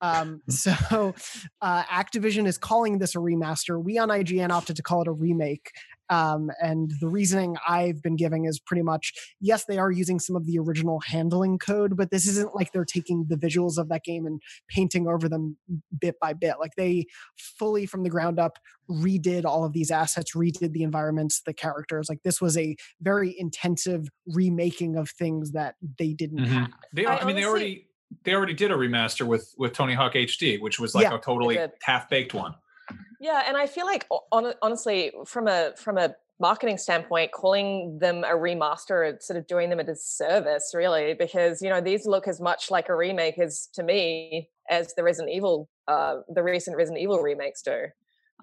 Um, 0.01 0.41
so 0.49 1.13
uh, 1.62 1.83
Activision 1.83 2.47
is 2.47 2.57
calling 2.57 2.99
this 2.99 3.15
a 3.15 3.19
remaster. 3.19 3.81
We 3.81 3.97
on 3.97 4.10
IGN 4.10 4.49
opted 4.51 4.75
to 4.77 4.83
call 4.83 5.01
it 5.01 5.07
a 5.07 5.12
remake. 5.12 5.71
Um, 6.10 6.50
and 6.62 6.91
the 7.00 7.08
reasoning 7.08 7.58
I've 7.67 8.02
been 8.02 8.15
giving 8.15 8.46
is 8.46 8.60
pretty 8.60 8.84
much 8.84 9.13
yes, 9.39 9.65
they 9.65 9.78
are 9.78 9.91
using 9.91 10.20
some 10.20 10.36
of 10.36 10.46
the 10.46 10.60
original 10.60 11.02
handling 11.06 11.58
code, 11.58 11.98
but 11.98 12.12
this 12.12 12.28
isn't 12.28 12.56
like 12.56 12.72
they're 12.72 12.86
taking 12.86 13.26
the 13.30 13.36
visuals 13.36 13.78
of 13.78 13.89
that 13.89 14.04
game 14.04 14.26
and 14.26 14.41
painting 14.70 15.08
over 15.08 15.28
them 15.28 15.58
bit 16.00 16.15
by 16.22 16.34
bit. 16.34 16.56
Like 16.60 16.76
they 16.76 17.06
fully 17.38 17.86
from 17.86 18.04
the 18.04 18.10
ground 18.10 18.39
up 18.39 18.58
redid 18.89 19.46
all 19.46 19.65
of 19.65 19.74
these 19.74 19.91
assets, 19.91 20.36
redid 20.36 20.72
the 20.72 20.84
environments, 20.84 21.41
the 21.41 21.54
characters. 21.54 22.08
Like 22.10 22.24
this 22.24 22.41
was 22.41 22.58
a 22.58 22.76
very 23.02 23.36
intensive 23.38 24.08
remaking 24.28 24.96
of 24.96 25.10
things 25.10 25.52
that 25.52 25.76
they 25.98 26.13
didn't 26.13 26.39
mm-hmm. 26.39 26.54
have. 26.54 26.72
They, 26.93 27.06
I, 27.06 27.17
I 27.17 27.26
mean, 27.26 27.36
they 27.36 27.46
already 27.46 27.88
they 28.24 28.34
already 28.34 28.54
did 28.54 28.72
a 28.72 28.76
remaster 28.76 29.26
with 29.26 29.54
with 29.58 29.74
Tony 29.74 29.93
Hawk 29.93 30.13
HD, 30.13 30.60
which 30.62 30.80
was 30.80 30.96
like 30.96 31.04
yeah, 31.04 31.15
a 31.15 31.20
totally 31.20 31.60
half 31.82 32.10
baked 32.10 32.34
one. 32.34 32.56
Yeah, 33.19 33.43
and 33.47 33.58
I 33.58 33.67
feel 33.67 33.86
like 33.86 34.08
honestly, 34.62 35.12
from 35.26 35.47
a 35.47 35.73
from 35.76 35.97
a 35.97 36.15
marketing 36.39 36.78
standpoint, 36.78 37.32
calling 37.32 37.97
them 38.00 38.23
a 38.23 38.36
remaster, 38.36 39.21
sort 39.21 39.38
of 39.38 39.47
doing 39.47 39.69
them 39.69 39.80
a 39.80 39.84
disservice, 39.84 40.71
really, 40.73 41.13
because 41.13 41.62
you 41.62 41.69
know 41.69 41.82
these 41.82 42.06
look 42.06 42.28
as 42.28 42.39
much 42.39 42.69
like 42.69 42.89
a 42.89 42.95
remake 42.95 43.39
as 43.39 43.67
to 43.73 43.84
me 43.84 44.50
as 44.69 44.93
the 44.95 45.04
Resident 45.04 45.34
Evil, 45.34 45.69
uh, 45.88 46.17
the 46.34 46.43
recent 46.43 46.78
Resident 46.78 47.02
Evil 47.02 47.21
remakes 47.21 47.62
do. 47.62 47.86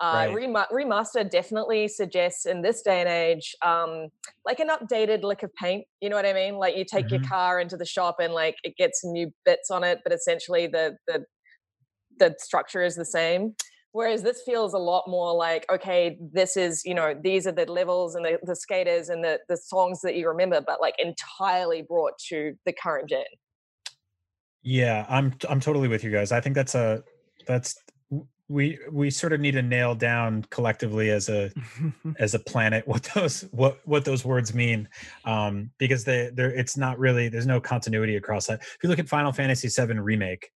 Uh, 0.00 0.26
right. 0.28 0.34
rem- 0.34 0.66
remaster 0.72 1.28
definitely 1.28 1.86
suggests 1.86 2.46
in 2.46 2.62
this 2.62 2.82
day 2.82 2.98
and 2.98 3.08
age, 3.08 3.54
um, 3.64 4.08
like 4.44 4.58
an 4.58 4.68
updated 4.68 5.22
lick 5.22 5.44
of 5.44 5.54
paint. 5.54 5.86
You 6.00 6.08
know 6.08 6.16
what 6.16 6.26
I 6.26 6.32
mean? 6.32 6.56
Like 6.56 6.76
you 6.76 6.84
take 6.84 7.06
mm-hmm. 7.06 7.22
your 7.22 7.24
car 7.24 7.60
into 7.60 7.76
the 7.76 7.84
shop 7.84 8.16
and 8.20 8.32
like 8.32 8.56
it 8.64 8.76
gets 8.76 9.04
new 9.04 9.32
bits 9.44 9.70
on 9.70 9.84
it, 9.84 10.00
but 10.02 10.12
essentially 10.12 10.66
the 10.66 10.96
the 11.06 11.24
the 12.18 12.34
structure 12.38 12.82
is 12.82 12.96
the 12.96 13.04
same. 13.04 13.54
Whereas 13.94 14.24
this 14.24 14.42
feels 14.42 14.74
a 14.74 14.78
lot 14.78 15.04
more 15.06 15.32
like, 15.32 15.64
okay, 15.72 16.18
this 16.20 16.56
is, 16.56 16.84
you 16.84 16.94
know, 16.94 17.14
these 17.14 17.46
are 17.46 17.52
the 17.52 17.64
levels 17.70 18.16
and 18.16 18.24
the, 18.24 18.40
the 18.42 18.56
skaters 18.56 19.08
and 19.08 19.22
the, 19.22 19.38
the 19.48 19.56
songs 19.56 20.00
that 20.00 20.16
you 20.16 20.26
remember, 20.26 20.60
but 20.60 20.80
like 20.80 20.96
entirely 20.98 21.82
brought 21.82 22.18
to 22.30 22.54
the 22.66 22.72
current 22.72 23.08
gen. 23.08 23.22
Yeah, 24.64 25.06
I'm 25.08 25.34
I'm 25.48 25.60
totally 25.60 25.86
with 25.86 26.02
you 26.02 26.10
guys. 26.10 26.32
I 26.32 26.40
think 26.40 26.56
that's 26.56 26.74
a 26.74 27.04
that's 27.46 27.76
we 28.48 28.80
we 28.90 29.10
sort 29.10 29.32
of 29.32 29.38
need 29.38 29.52
to 29.52 29.62
nail 29.62 29.94
down 29.94 30.44
collectively 30.50 31.10
as 31.10 31.28
a 31.28 31.52
as 32.18 32.34
a 32.34 32.40
planet 32.40 32.88
what 32.88 33.08
those 33.14 33.42
what 33.52 33.78
what 33.84 34.04
those 34.04 34.24
words 34.24 34.52
mean 34.52 34.88
um 35.24 35.70
because 35.78 36.04
they 36.04 36.30
they 36.34 36.44
it's 36.44 36.76
not 36.76 36.98
really 36.98 37.28
there's 37.28 37.46
no 37.46 37.60
continuity 37.60 38.16
across 38.16 38.46
that 38.46 38.60
if 38.60 38.78
you 38.82 38.88
look 38.88 38.98
at 38.98 39.08
final 39.08 39.32
fantasy 39.32 39.68
7 39.68 39.98
remake 39.98 40.50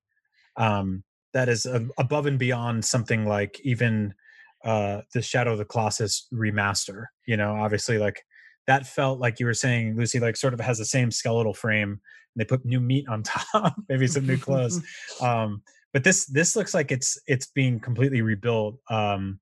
um 0.58 1.02
that 1.38 1.50
is 1.50 1.67
above 2.00 2.26
and 2.26 2.39
beyond 2.39 2.84
something 2.84 3.28
like 3.28 3.60
even 3.63 4.12
uh 4.65 5.02
the 5.13 5.21
shadow 5.21 5.52
of 5.52 5.60
the 5.60 5.65
colossus 5.65 6.26
remaster 6.34 7.06
you 7.28 7.38
know 7.38 7.54
obviously 7.54 8.00
like 8.00 8.23
that 8.65 8.88
felt 8.88 9.19
like 9.19 9.39
you 9.39 9.45
were 9.45 9.54
saying 9.54 9.95
lucy 9.95 10.19
like 10.19 10.36
sort 10.36 10.56
of 10.56 10.60
has 10.60 10.80
the 10.80 10.86
same 10.86 11.12
skeletal 11.12 11.54
frame 11.54 11.91
and 11.91 12.00
they 12.41 12.43
put 12.43 12.65
new 12.65 12.80
meat 12.80 13.08
on 13.08 13.21
top 13.54 13.76
maybe 13.88 14.08
some 14.08 14.26
new 14.26 14.38
clothes. 14.38 14.82
Um 15.21 15.62
but 15.93 16.04
this 16.04 16.26
this 16.26 16.56
looks 16.56 16.73
like 16.73 16.91
it's 16.91 17.19
it's 17.28 17.45
being 17.45 17.80
completely 17.80 18.21
rebuilt 18.21 18.80
um 18.89 19.39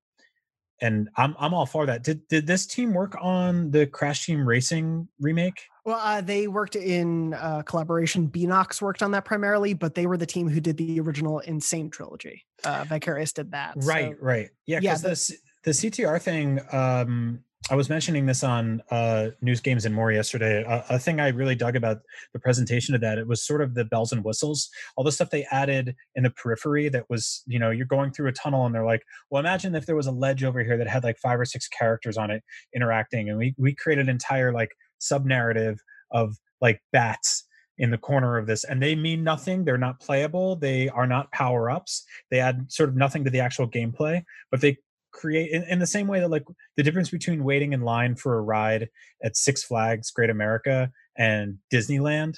and 0.81 1.09
i'm 1.15 1.33
i'm 1.39 1.53
all 1.53 1.65
for 1.65 1.85
that. 1.85 2.03
Did 2.03 2.27
did 2.27 2.45
this 2.45 2.65
team 2.65 2.93
work 2.93 3.15
on 3.21 3.71
the 3.71 3.87
crash 3.87 4.25
team 4.25 4.45
racing 4.45 5.07
remake 5.21 5.61
well 5.85 5.99
uh, 6.01 6.21
they 6.21 6.47
worked 6.47 6.75
in 6.75 7.33
uh, 7.35 7.61
collaboration 7.63 8.27
Beenox 8.27 8.81
worked 8.81 9.01
on 9.03 9.11
that 9.11 9.25
primarily 9.25 9.73
but 9.73 9.95
they 9.95 10.07
were 10.07 10.17
the 10.17 10.25
team 10.25 10.49
who 10.49 10.59
did 10.59 10.77
the 10.77 10.99
original 10.99 11.41
N. 11.45 11.61
Sane 11.61 11.89
trilogy 11.89 12.45
uh, 12.63 12.85
vicarious 12.87 13.33
did 13.33 13.51
that 13.51 13.73
right 13.77 14.15
so, 14.17 14.25
right 14.25 14.49
yeah 14.65 14.79
because 14.79 15.03
yeah, 15.03 15.35
the, 15.65 15.71
the 15.71 15.89
ctr 15.89 16.21
thing 16.21 16.59
um 16.71 17.39
I 17.71 17.75
was 17.75 17.89
mentioning 17.89 18.27
this 18.27 18.43
on 18.43 18.83
uh, 18.91 19.29
News 19.41 19.59
Games 19.59 19.85
and 19.85 19.95
More 19.95 20.11
yesterday. 20.11 20.63
A, 20.67 20.85
a, 20.91 20.99
thing 20.99 21.19
I 21.19 21.29
really 21.29 21.55
dug 21.55 21.75
about 21.75 21.97
the 22.31 22.39
presentation 22.39 22.93
of 22.93 23.01
that, 23.01 23.17
it 23.17 23.27
was 23.27 23.43
sort 23.43 23.59
of 23.59 23.73
the 23.73 23.85
bells 23.85 24.11
and 24.11 24.23
whistles, 24.23 24.69
all 24.95 25.03
the 25.03 25.11
stuff 25.11 25.31
they 25.31 25.47
added 25.49 25.95
in 26.13 26.23
the 26.23 26.29
periphery 26.29 26.89
that 26.89 27.09
was, 27.09 27.41
you 27.47 27.57
know, 27.57 27.71
you're 27.71 27.87
going 27.87 28.11
through 28.11 28.27
a 28.27 28.33
tunnel 28.33 28.67
and 28.67 28.75
they're 28.75 28.85
like, 28.85 29.01
well, 29.31 29.39
imagine 29.39 29.73
if 29.73 29.87
there 29.87 29.95
was 29.95 30.05
a 30.05 30.11
ledge 30.11 30.43
over 30.43 30.63
here 30.63 30.77
that 30.77 30.87
had 30.87 31.03
like 31.03 31.17
five 31.17 31.39
or 31.39 31.45
six 31.45 31.67
characters 31.67 32.17
on 32.17 32.29
it 32.29 32.43
interacting. 32.75 33.29
And 33.29 33.37
we, 33.39 33.55
we 33.57 33.73
created 33.73 34.03
an 34.03 34.09
entire 34.09 34.53
like 34.53 34.69
sub 35.05 35.25
narrative 35.25 35.81
of 36.11 36.37
like 36.61 36.81
bats 36.91 37.45
in 37.77 37.91
the 37.91 37.97
corner 37.97 38.37
of 38.37 38.47
this 38.47 38.63
and 38.63 38.81
they 38.81 38.95
mean 38.95 39.23
nothing 39.23 39.65
they're 39.65 39.77
not 39.77 39.99
playable 39.99 40.55
they 40.55 40.87
are 40.89 41.07
not 41.07 41.31
power 41.31 41.69
ups 41.69 42.05
they 42.31 42.39
add 42.39 42.71
sort 42.71 42.87
of 42.87 42.95
nothing 42.95 43.23
to 43.23 43.29
the 43.29 43.39
actual 43.39 43.67
gameplay 43.67 44.23
but 44.49 44.61
they 44.61 44.77
create 45.11 45.51
in, 45.51 45.63
in, 45.63 45.79
the 45.79 45.87
same 45.87 46.07
way 46.07 46.19
that 46.19 46.29
like 46.29 46.43
the 46.75 46.83
difference 46.83 47.09
between 47.09 47.43
waiting 47.43 47.73
in 47.73 47.81
line 47.81 48.15
for 48.15 48.37
a 48.37 48.41
ride 48.41 48.89
at 49.23 49.35
six 49.35 49.63
flags 49.63 50.11
great 50.11 50.29
america 50.29 50.89
and 51.17 51.57
disneyland 51.73 52.35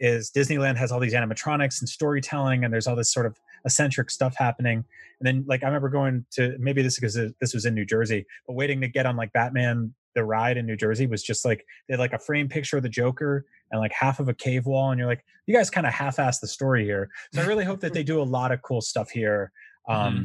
is 0.00 0.30
disneyland 0.30 0.76
has 0.76 0.90
all 0.90 1.00
these 1.00 1.14
animatronics 1.14 1.80
and 1.80 1.88
storytelling 1.88 2.64
and 2.64 2.72
there's 2.72 2.86
all 2.86 2.96
this 2.96 3.12
sort 3.12 3.26
of 3.26 3.38
eccentric 3.64 4.10
stuff 4.10 4.34
happening 4.36 4.84
and 5.20 5.26
then 5.26 5.44
like 5.46 5.62
i 5.62 5.66
remember 5.66 5.88
going 5.88 6.24
to 6.30 6.56
maybe 6.58 6.82
this 6.82 6.98
because 6.98 7.18
this 7.40 7.52
was 7.52 7.66
in 7.66 7.74
new 7.74 7.84
jersey 7.84 8.24
but 8.46 8.54
waiting 8.54 8.80
to 8.80 8.88
get 8.88 9.06
on 9.06 9.16
like 9.16 9.32
batman 9.32 9.92
the 10.18 10.24
ride 10.24 10.56
in 10.56 10.66
New 10.66 10.76
Jersey 10.76 11.06
was 11.06 11.22
just 11.22 11.44
like 11.44 11.64
they 11.86 11.94
had 11.94 12.00
like 12.00 12.12
a 12.12 12.18
frame 12.18 12.48
picture 12.48 12.76
of 12.76 12.82
the 12.82 12.88
Joker 12.88 13.46
and 13.70 13.80
like 13.80 13.92
half 13.92 14.18
of 14.18 14.28
a 14.28 14.34
cave 14.34 14.66
wall, 14.66 14.90
and 14.90 14.98
you're 14.98 15.06
like, 15.06 15.24
you 15.46 15.54
guys 15.54 15.70
kind 15.70 15.86
of 15.86 15.92
half-ass 15.92 16.40
the 16.40 16.48
story 16.48 16.84
here. 16.84 17.08
So 17.32 17.40
I 17.40 17.46
really 17.46 17.64
hope 17.64 17.80
that 17.80 17.92
they 17.92 18.02
do 18.02 18.20
a 18.20 18.24
lot 18.24 18.50
of 18.50 18.60
cool 18.62 18.80
stuff 18.80 19.10
here. 19.10 19.52
Um, 19.88 19.96
mm-hmm. 19.96 20.22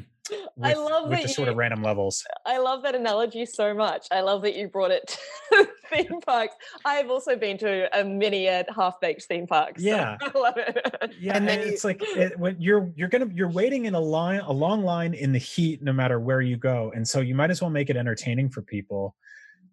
With, 0.56 0.72
I 0.72 0.74
love 0.74 1.10
with 1.10 1.22
the 1.22 1.28
you, 1.28 1.34
sort 1.34 1.50
of 1.50 1.58
random 1.58 1.84
levels. 1.84 2.24
I 2.46 2.58
love 2.58 2.82
that 2.84 2.96
analogy 2.96 3.46
so 3.46 3.74
much. 3.74 4.08
I 4.10 4.22
love 4.22 4.42
that 4.44 4.56
you 4.56 4.70
brought 4.70 4.92
it 4.92 5.20
to 5.52 5.68
theme 5.92 6.22
parks. 6.26 6.56
I've 6.86 7.10
also 7.10 7.36
been 7.36 7.58
to 7.60 8.00
a 8.00 8.06
mini 8.06 8.48
at 8.48 8.68
half 8.74 9.02
baked 9.02 9.24
theme 9.24 9.46
parks. 9.46 9.84
So 9.84 9.90
yeah, 9.90 10.18
I 10.22 10.38
love 10.38 10.56
it. 10.56 11.14
Yeah, 11.20 11.36
and 11.36 11.48
then 11.48 11.60
it's 11.60 11.84
like 11.84 12.02
it, 12.02 12.40
when 12.40 12.56
you're 12.60 12.90
you're 12.96 13.10
gonna 13.10 13.28
you're 13.34 13.52
waiting 13.52 13.86
in 13.86 13.96
a 13.96 14.00
line 14.00 14.40
a 14.40 14.54
long 14.54 14.84
line 14.84 15.14
in 15.14 15.34
the 15.34 15.40
heat 15.40 15.84
no 15.84 15.92
matter 15.92 16.20
where 16.20 16.42
you 16.42 16.56
go, 16.56 16.92
and 16.96 17.06
so 17.06 17.20
you 17.20 17.36
might 17.36 17.52
as 17.52 17.62
well 17.62 17.72
make 17.72 17.90
it 17.90 17.98
entertaining 17.98 18.50
for 18.50 18.62
people. 18.62 19.16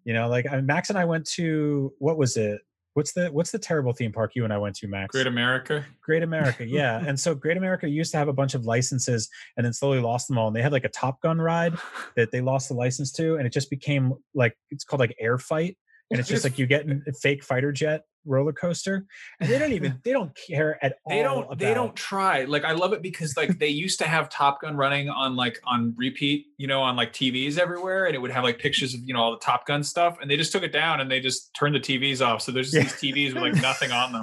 You 0.03 0.13
know, 0.13 0.27
like 0.27 0.45
Max 0.63 0.89
and 0.89 0.97
I 0.97 1.05
went 1.05 1.25
to 1.31 1.93
what 1.99 2.17
was 2.17 2.37
it? 2.37 2.61
What's 2.93 3.13
the 3.13 3.29
what's 3.31 3.51
the 3.51 3.59
terrible 3.59 3.93
theme 3.93 4.11
park 4.11 4.35
you 4.35 4.43
and 4.43 4.51
I 4.51 4.57
went 4.57 4.75
to, 4.77 4.87
Max? 4.87 5.13
Great 5.13 5.27
America. 5.27 5.85
Great 6.01 6.23
America, 6.29 6.65
yeah. 6.65 7.01
and 7.05 7.17
so 7.17 7.33
Great 7.33 7.55
America 7.55 7.87
used 7.87 8.11
to 8.11 8.17
have 8.17 8.27
a 8.27 8.33
bunch 8.33 8.53
of 8.53 8.65
licenses 8.65 9.29
and 9.55 9.65
then 9.65 9.71
slowly 9.71 9.99
lost 9.99 10.27
them 10.27 10.37
all. 10.37 10.47
And 10.47 10.55
they 10.55 10.61
had 10.61 10.73
like 10.73 10.83
a 10.83 10.89
Top 10.89 11.21
Gun 11.21 11.39
ride 11.39 11.75
that 12.17 12.31
they 12.31 12.41
lost 12.41 12.67
the 12.67 12.73
license 12.73 13.11
to, 13.13 13.37
and 13.37 13.47
it 13.47 13.53
just 13.53 13.69
became 13.69 14.13
like 14.33 14.57
it's 14.71 14.83
called 14.83 14.99
like 14.99 15.15
Air 15.19 15.37
Fight, 15.37 15.77
and 16.11 16.19
it's 16.19 16.29
just 16.29 16.43
like 16.43 16.59
you 16.59 16.67
get 16.67 16.85
a 16.87 17.13
fake 17.13 17.43
fighter 17.43 17.71
jet 17.71 18.03
roller 18.25 18.53
coaster 18.53 19.05
and 19.39 19.49
they 19.49 19.57
don't 19.57 19.73
even 19.73 19.99
they 20.03 20.11
don't 20.11 20.35
care 20.35 20.83
at 20.83 20.97
all. 21.05 21.15
they 21.15 21.23
don't 21.23 21.43
about... 21.45 21.57
they 21.57 21.73
don't 21.73 21.95
try 21.95 22.43
like 22.43 22.63
i 22.63 22.71
love 22.71 22.93
it 22.93 23.01
because 23.01 23.35
like 23.35 23.57
they 23.57 23.67
used 23.67 23.97
to 23.97 24.05
have 24.05 24.29
top 24.29 24.61
gun 24.61 24.75
running 24.75 25.09
on 25.09 25.35
like 25.35 25.59
on 25.65 25.93
repeat 25.97 26.45
you 26.57 26.67
know 26.67 26.81
on 26.81 26.95
like 26.95 27.13
tvs 27.13 27.57
everywhere 27.57 28.05
and 28.05 28.15
it 28.15 28.19
would 28.19 28.31
have 28.31 28.43
like 28.43 28.59
pictures 28.59 28.93
of 28.93 28.99
you 29.03 29.13
know 29.13 29.19
all 29.19 29.31
the 29.31 29.39
top 29.39 29.65
gun 29.65 29.83
stuff 29.83 30.17
and 30.21 30.29
they 30.29 30.37
just 30.37 30.51
took 30.51 30.61
it 30.61 30.71
down 30.71 31.01
and 31.01 31.09
they 31.09 31.19
just 31.19 31.51
turned 31.55 31.73
the 31.73 31.79
tvs 31.79 32.23
off 32.23 32.41
so 32.41 32.51
there's 32.51 32.71
just 32.71 33.03
yeah. 33.03 33.11
these 33.11 33.31
tvs 33.31 33.33
with 33.33 33.41
like 33.41 33.61
nothing 33.61 33.91
on 33.91 34.11
them 34.11 34.21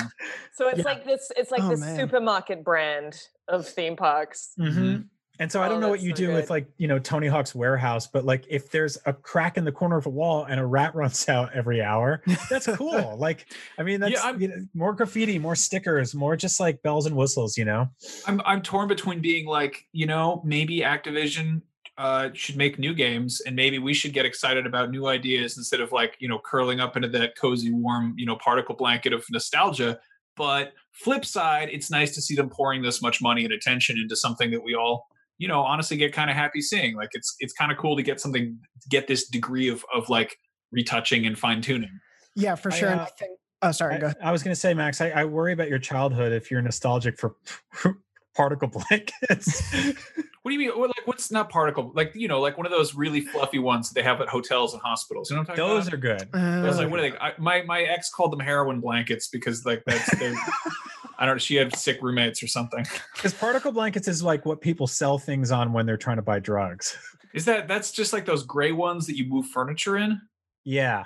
so 0.55 0.69
it's 0.69 0.79
yeah. 0.79 0.85
like 0.85 1.05
this 1.05 1.33
it's 1.37 1.51
like 1.51 1.63
oh, 1.63 1.71
this 1.71 1.81
man. 1.81 1.97
supermarket 1.97 2.63
brand 2.63 3.21
of 3.49 3.67
theme 3.67 3.97
parks 3.97 4.53
mm-hmm. 4.59 5.03
And 5.41 5.51
so 5.51 5.63
I 5.63 5.69
don't 5.69 5.79
oh, 5.79 5.81
know 5.81 5.89
what 5.89 6.01
you 6.01 6.11
so 6.11 6.17
do 6.17 6.27
good. 6.29 6.35
with 6.35 6.51
like, 6.51 6.69
you 6.79 6.89
know, 6.89 6.99
Tony 6.99 7.29
Hawk's 7.29 7.55
warehouse, 7.55 8.07
but 8.07 8.25
like 8.25 8.45
if 8.49 8.71
there's 8.71 8.99
a 9.07 9.13
crack 9.13 9.57
in 9.57 9.65
the 9.65 9.73
corner 9.73 9.97
of 9.97 10.07
a 10.07 10.11
wall 10.11 10.45
and 10.45 10.59
a 10.59 10.67
rat 10.67 10.95
runs 10.97 11.29
out 11.29 11.53
every 11.55 11.83
hour, 11.83 12.23
that's 12.51 12.67
cool. 12.67 13.17
like, 13.19 13.47
I 13.79 13.83
mean, 13.83 14.01
that's 14.01 14.13
yeah, 14.13 14.37
you 14.37 14.49
know, 14.49 14.57
more 14.75 14.93
graffiti, 14.93 15.39
more 15.39 15.55
stickers, 15.55 16.15
more 16.15 16.37
just 16.37 16.59
like 16.59 16.83
bells 16.83 17.07
and 17.07 17.17
whistles, 17.17 17.57
you 17.57 17.65
know? 17.65 17.89
I'm, 18.27 18.41
I'm 18.45 18.63
torn 18.63 18.89
between 18.89 19.21
being 19.21 19.47
like, 19.47 19.87
you 19.93 20.07
know, 20.07 20.43
maybe 20.45 20.81
Activision 20.81 21.63
uh, 21.99 22.31
should 22.33 22.57
make 22.57 22.79
new 22.79 22.95
games 22.95 23.41
and 23.41 23.55
maybe 23.55 23.79
we 23.79 23.93
should 23.93 24.13
get 24.13 24.25
excited 24.25 24.67
about 24.67 24.91
new 24.91 25.07
ideas 25.07 25.57
instead 25.57 25.81
of 25.81 25.93
like, 25.93 26.17
you 26.21 26.29
know, 26.29 26.39
curling 26.45 26.81
up 26.81 26.97
into 26.97 27.09
that 27.09 27.37
cozy, 27.37 27.73
warm, 27.73 28.15
you 28.17 28.27
know, 28.27 28.37
particle 28.37 28.75
blanket 28.75 29.13
of 29.13 29.25
nostalgia. 29.31 29.99
But 30.37 30.73
flip 30.93 31.25
side, 31.25 31.69
it's 31.73 31.91
nice 31.91 32.15
to 32.15 32.23
see 32.23 32.37
them 32.37 32.49
pouring 32.49 32.83
this 32.83 33.03
much 33.03 33.21
money 33.21 33.45
and 33.45 33.53
attention 33.53 33.99
into 33.99 34.15
something 34.15 34.53
that 34.53 34.63
we 34.63 34.77
all 34.77 35.09
you 35.39 35.49
know 35.49 35.63
honestly 35.63 35.97
get 35.97 36.13
kind 36.13 36.31
of 36.31 36.37
happy 36.37 36.61
seeing 36.61 36.97
like 36.97 37.11
it's 37.13 37.35
it's 37.41 37.53
kind 37.53 37.73
of 37.73 37.79
cool 37.79 37.97
to 37.97 38.03
get 38.03 38.21
something 38.21 38.59
get 38.89 39.07
this 39.07 39.29
degree 39.29 39.69
of 39.69 39.85
of 39.95 40.09
like 40.09 40.37
retouching 40.73 41.27
and 41.27 41.39
fine 41.39 41.63
tuning 41.63 42.01
yeah 42.37 42.55
for 42.55 42.71
sure 42.71 42.91
I, 42.91 42.95
uh, 42.95 43.03
I 43.03 43.09
think, 43.19 43.31
oh 43.63 43.73
sorry 43.73 44.03
I, 44.05 44.15
I, 44.23 44.33
was 44.33 44.43
gonna 44.43 44.57
say 44.57 44.75
max 44.75 45.01
I, 45.01 45.11
I 45.11 45.25
worry 45.25 45.53
about 45.53 45.69
your 45.69 45.79
childhood 45.79 46.33
if 46.33 46.51
you're 46.51 46.63
nostalgic 46.63 47.19
for 47.19 47.37
particle 48.39 48.69
blankets. 48.69 49.75
What 50.43 50.53
do 50.53 50.63
you 50.63 50.71
mean 50.71 50.81
like 50.81 51.07
what's 51.07 51.31
not 51.31 51.51
particle 51.51 51.93
like 51.95 52.13
you 52.15 52.27
know 52.27 52.41
like 52.41 52.57
one 52.57 52.65
of 52.65 52.73
those 52.73 52.95
really 52.95 53.21
fluffy 53.21 53.59
ones 53.59 53.91
that 53.91 53.95
they 53.95 54.03
have 54.03 54.23
at 54.23 54.29
hotels 54.29 54.73
and 54.73 54.81
hospitals 54.81 55.29
you 55.29 55.37
know 55.37 55.43
what 55.43 55.51
I'm 55.51 55.57
those 55.57 55.89
about? 55.89 55.95
are 55.95 56.01
good. 56.01 56.29
Uh, 56.33 56.63
those 56.63 56.79
like 56.79 56.89
what 56.89 57.01
are 57.01 57.11
they 57.11 57.19
I, 57.19 57.33
my 57.37 57.61
my 57.63 57.83
ex 57.83 58.09
called 58.09 58.33
them 58.33 58.41
heroin 58.41 58.81
blankets 58.81 59.29
because 59.29 59.67
like 59.67 59.83
that's 59.85 60.09
I 61.19 61.27
don't 61.27 61.35
know. 61.35 61.39
She 61.39 61.57
had 61.57 61.75
sick 61.77 62.01
roommates 62.01 62.43
or 62.43 62.47
something. 62.47 62.87
Because 63.15 63.35
particle 63.35 63.73
blankets 63.73 64.07
is 64.07 64.23
like 64.23 64.47
what 64.47 64.61
people 64.61 64.87
sell 64.87 65.19
things 65.19 65.51
on 65.51 65.73
when 65.73 65.87
they're 65.87 65.97
trying 65.97 66.19
to 66.19 66.23
buy 66.23 66.39
drugs. 66.39 66.97
Is 67.35 67.45
that 67.47 67.67
that's 67.67 67.91
just 67.91 68.13
like 68.13 68.25
those 68.25 68.45
gray 68.45 68.71
ones 68.71 69.09
that 69.09 69.17
you 69.17 69.27
move 69.27 69.47
furniture 69.47 69.97
in? 69.97 70.21
Yeah. 70.65 71.05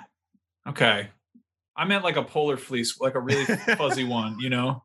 Okay. 0.67 1.09
I 1.75 1.85
meant 1.85 2.03
like 2.03 2.17
a 2.17 2.23
polar 2.23 2.55
fleece, 2.55 2.99
like 2.99 3.15
a 3.15 3.19
really 3.19 3.45
fuzzy 3.45 4.03
one. 4.07 4.39
You 4.39 4.51
know. 4.51 4.83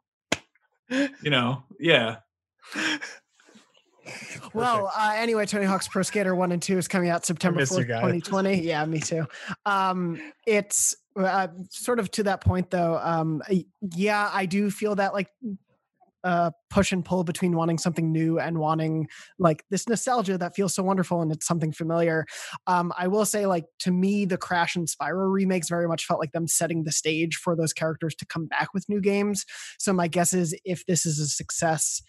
You 0.88 1.28
know. 1.30 1.64
Yeah. 1.78 2.16
well, 4.54 4.90
uh, 4.96 5.12
anyway, 5.16 5.44
Tony 5.44 5.66
Hawk's 5.66 5.88
Pro 5.88 6.02
Skater 6.02 6.34
1 6.34 6.52
and 6.52 6.62
2 6.62 6.78
is 6.78 6.88
coming 6.88 7.10
out 7.10 7.26
September 7.26 7.60
4th, 7.60 7.86
2020. 7.86 8.62
Yeah, 8.62 8.84
me 8.86 9.00
too. 9.00 9.26
Um, 9.66 10.20
it's 10.46 10.96
uh, 11.18 11.48
sort 11.70 11.98
of 12.00 12.10
to 12.12 12.22
that 12.24 12.40
point, 12.42 12.70
though. 12.70 12.98
Um, 13.02 13.42
yeah, 13.94 14.30
I 14.32 14.46
do 14.46 14.70
feel 14.70 14.94
that 14.96 15.12
like 15.12 15.28
uh, 16.24 16.50
push 16.70 16.92
and 16.92 17.04
pull 17.04 17.24
between 17.24 17.56
wanting 17.56 17.78
something 17.78 18.10
new 18.10 18.38
and 18.38 18.58
wanting 18.58 19.08
like 19.38 19.64
this 19.70 19.88
nostalgia 19.88 20.36
that 20.36 20.54
feels 20.54 20.74
so 20.74 20.82
wonderful 20.82 21.22
and 21.22 21.30
it's 21.30 21.46
something 21.46 21.72
familiar. 21.72 22.26
Um, 22.66 22.92
I 22.98 23.08
will 23.08 23.24
say, 23.24 23.46
like 23.46 23.64
to 23.80 23.90
me, 23.90 24.24
the 24.24 24.36
Crash 24.36 24.74
and 24.76 24.88
Spyro 24.88 25.32
remakes 25.32 25.68
very 25.68 25.86
much 25.86 26.06
felt 26.06 26.20
like 26.20 26.32
them 26.32 26.48
setting 26.48 26.84
the 26.84 26.92
stage 26.92 27.36
for 27.36 27.54
those 27.54 27.72
characters 27.72 28.14
to 28.16 28.26
come 28.26 28.46
back 28.46 28.74
with 28.74 28.88
new 28.88 29.00
games. 29.00 29.44
So 29.78 29.92
my 29.92 30.08
guess 30.08 30.32
is 30.32 30.54
if 30.64 30.84
this 30.86 31.06
is 31.06 31.20
a 31.20 31.26
success, 31.26 32.02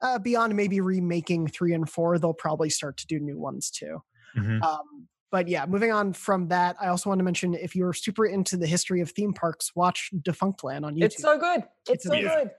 uh, 0.00 0.18
beyond 0.18 0.54
maybe 0.54 0.80
remaking 0.80 1.48
three 1.48 1.72
and 1.72 1.88
four, 1.88 2.18
they'll 2.18 2.34
probably 2.34 2.70
start 2.70 2.96
to 2.98 3.06
do 3.06 3.18
new 3.18 3.38
ones 3.38 3.70
too. 3.70 3.98
Mm-hmm. 4.36 4.62
Um, 4.62 5.08
but 5.30 5.48
yeah, 5.48 5.66
moving 5.66 5.92
on 5.92 6.12
from 6.12 6.48
that, 6.48 6.76
I 6.80 6.88
also 6.88 7.10
want 7.10 7.18
to 7.18 7.24
mention 7.24 7.54
if 7.54 7.74
you're 7.74 7.92
super 7.92 8.26
into 8.26 8.56
the 8.56 8.66
history 8.66 9.00
of 9.00 9.10
theme 9.10 9.32
parks, 9.32 9.72
watch 9.74 10.10
Defunctland 10.22 10.84
on 10.84 10.94
YouTube. 10.94 11.04
It's 11.04 11.22
so 11.22 11.38
good. 11.38 11.64
It's, 11.88 12.04
it's 12.04 12.04
so 12.04 12.20
good. 12.20 12.50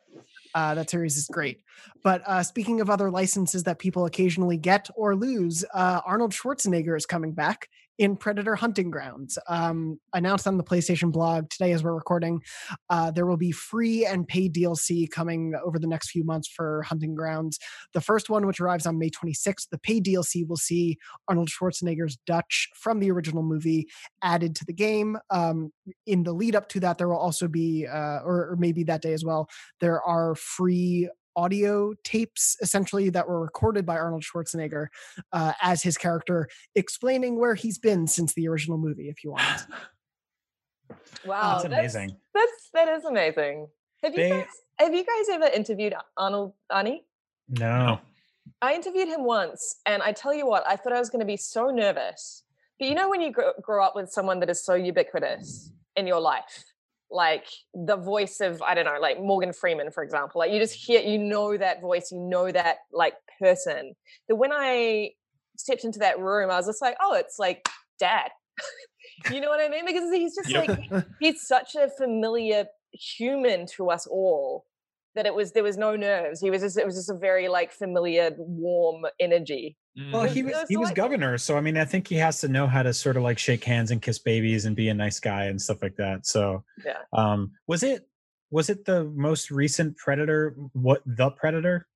Uh, 0.54 0.76
that 0.76 0.90
series 0.90 1.18
is 1.18 1.28
great. 1.28 1.62
But 2.04 2.24
uh, 2.26 2.44
speaking 2.44 2.82
of 2.82 2.90
other 2.90 3.12
licenses 3.12 3.64
that 3.64 3.80
people 3.80 4.06
occasionally 4.06 4.58
get 4.58 4.90
or 4.96 5.16
lose, 5.16 5.64
uh, 5.74 6.02
Arnold 6.06 6.32
Schwarzenegger 6.32 6.98
is 6.98 7.06
coming 7.06 7.34
back 7.34 7.70
in 7.98 8.16
Predator 8.16 8.56
Hunting 8.56 8.92
Grounds. 8.92 9.38
Um, 9.48 10.00
announced 10.14 10.48
on 10.48 10.58
the 10.58 10.64
PlayStation 10.64 11.12
blog 11.12 11.50
today 11.50 11.72
as 11.72 11.84
we're 11.84 11.96
recording, 11.96 12.42
uh, 12.90 13.12
there 13.12 13.26
will 13.26 13.38
be 13.38 13.52
free 13.52 14.06
and 14.06 14.28
paid 14.28 14.54
DLC 14.54 15.10
coming 15.10 15.54
over 15.64 15.80
the 15.80 15.88
next 15.88 16.12
few 16.12 16.24
months 16.24 16.48
for 16.48 16.84
Hunting 16.84 17.16
Grounds. 17.16 17.60
The 17.94 18.02
first 18.02 18.30
one, 18.30 18.46
which 18.46 18.60
arrives 18.60 18.86
on 18.86 19.00
May 19.00 19.10
26th, 19.10 19.70
the 19.72 19.80
paid 19.80 20.06
DLC 20.06 20.48
will 20.48 20.58
see 20.58 20.98
Arnold 21.28 21.50
Schwarzenegger's 21.50 22.18
Dutch 22.26 22.70
from 22.76 23.00
the 23.00 23.12
original 23.12 23.44
movie 23.44 23.88
added 24.22 24.56
to 24.56 24.66
the 24.66 24.74
game. 24.74 25.18
Um, 25.30 25.72
in 26.06 26.24
the 26.24 26.34
lead 26.34 26.56
up 26.56 26.70
to 26.70 26.80
that, 26.82 26.98
there 26.98 27.10
will 27.10 27.18
also 27.18 27.48
be, 27.48 27.88
uh, 27.88 28.20
or, 28.24 28.52
or 28.52 28.56
maybe 28.60 28.84
that 28.84 29.02
day 29.02 29.14
as 29.14 29.26
well, 29.26 29.50
there 29.80 30.02
are 30.02 30.36
free 30.36 31.10
audio 31.38 31.94
tapes 32.04 32.58
essentially 32.62 33.10
that 33.12 33.30
were 33.30 33.40
recorded 33.40 33.86
by 33.86 33.96
Arnold 33.98 34.24
Schwarzenegger 34.24 34.88
uh, 35.32 35.54
as 35.62 35.84
his 35.84 35.98
character, 35.98 36.50
explaining 36.76 37.40
where 37.40 37.56
he's 37.56 37.78
been 37.78 38.08
since 38.08 38.34
the 38.34 38.48
original 38.50 38.78
movie. 38.78 39.08
If 39.08 39.24
you 39.24 39.32
want. 39.32 39.68
wow, 41.26 41.54
that's 41.54 41.66
amazing. 41.66 42.18
That's, 42.34 42.52
that's 42.74 42.88
that 42.88 42.98
is 42.98 43.06
amazing. 43.06 43.68
Have 44.04 44.14
you 44.14 44.24
they, 44.24 44.30
guys 44.30 44.48
have 44.80 44.94
you 44.94 45.06
guys 45.06 45.30
ever 45.32 45.48
interviewed 45.48 45.94
Arnold 46.18 46.54
Arnie? 46.72 47.02
No. 47.50 48.00
I 48.62 48.74
interviewed 48.74 49.08
him 49.08 49.24
once, 49.24 49.78
and 49.86 50.02
I 50.02 50.12
tell 50.12 50.34
you 50.34 50.48
what, 50.48 50.64
I 50.68 50.76
thought 50.76 50.94
I 50.94 51.00
was 51.00 51.10
going 51.10 51.20
to 51.20 51.26
be 51.26 51.38
so 51.38 51.70
nervous. 51.70 52.44
But 52.80 52.88
you 52.88 52.96
know, 52.96 53.10
when 53.10 53.22
you 53.22 53.32
grow, 53.32 53.54
grow 53.62 53.84
up 53.84 53.96
with 53.96 54.10
someone 54.10 54.40
that 54.40 54.50
is 54.50 54.64
so 54.64 54.76
ubiquitous 54.76 55.72
in 55.96 56.08
your 56.08 56.20
life, 56.20 56.64
like 57.10 57.46
the 57.74 57.96
voice 57.96 58.40
of 58.42 58.62
i 58.62 58.74
don't 58.74 58.86
know 58.86 58.98
like 59.00 59.22
morgan 59.22 59.54
freeman 59.54 59.92
for 59.92 60.04
example 60.04 60.40
like 60.40 60.52
you 60.52 60.60
just 60.60 60.74
hear 60.74 61.00
you 61.02 61.18
know 61.18 61.58
that 61.58 61.82
voice 61.82 62.12
you 62.12 62.20
know 62.20 62.52
that 62.52 62.78
like 62.92 63.14
person 63.40 63.94
that 64.28 64.36
when 64.36 64.52
i 64.52 65.10
stepped 65.58 65.86
into 65.86 66.00
that 66.00 66.20
room 66.20 66.50
i 66.52 66.58
was 66.58 66.66
just 66.66 66.82
like 66.82 66.98
oh 67.02 67.14
it's 67.14 67.40
like 67.40 67.68
dad 68.00 68.30
you 69.32 69.40
know 69.40 69.48
what 69.50 69.62
i 69.62 69.70
mean 69.70 69.86
because 69.86 70.12
he's 70.12 70.36
just 70.36 70.52
like 70.52 71.06
he's 71.20 71.48
such 71.48 71.76
a 71.76 71.90
familiar 71.98 72.66
human 72.92 73.66
to 73.66 73.90
us 73.90 74.06
all 74.08 74.66
that 75.18 75.26
it 75.26 75.34
was 75.34 75.52
there 75.52 75.64
was 75.64 75.78
no 75.78 75.96
nerves. 75.96 76.40
He 76.40 76.50
was 76.50 76.62
just 76.62 76.78
it 76.78 76.86
was 76.86 76.96
just 76.96 77.10
a 77.10 77.16
very 77.16 77.50
like 77.50 77.72
familiar, 77.74 78.32
warm 78.38 79.06
energy. 79.20 79.76
Well, 80.12 80.24
he 80.24 80.44
was 80.44 80.54
he 80.70 80.78
was 80.78 80.92
governor, 80.92 81.38
so 81.40 81.58
I 81.58 81.62
mean, 81.62 81.76
I 81.76 81.86
think 81.86 82.08
he 82.08 82.16
has 82.16 82.40
to 82.42 82.48
know 82.48 82.68
how 82.68 82.84
to 82.84 82.94
sort 82.94 83.18
of 83.18 83.24
like 83.24 83.40
shake 83.40 83.64
hands 83.64 83.90
and 83.90 84.00
kiss 84.02 84.20
babies 84.20 84.66
and 84.66 84.76
be 84.76 84.90
a 84.90 84.94
nice 84.94 85.20
guy 85.20 85.46
and 85.46 85.60
stuff 85.60 85.82
like 85.82 85.96
that. 85.96 86.28
So, 86.28 86.64
yeah. 86.86 87.00
Um, 87.14 87.52
was 87.66 87.82
it 87.82 88.08
was 88.52 88.70
it 88.70 88.86
the 88.86 89.06
most 89.06 89.50
recent 89.50 89.98
Predator? 89.98 90.56
What 90.74 91.02
the 91.06 91.32
Predator? 91.32 91.88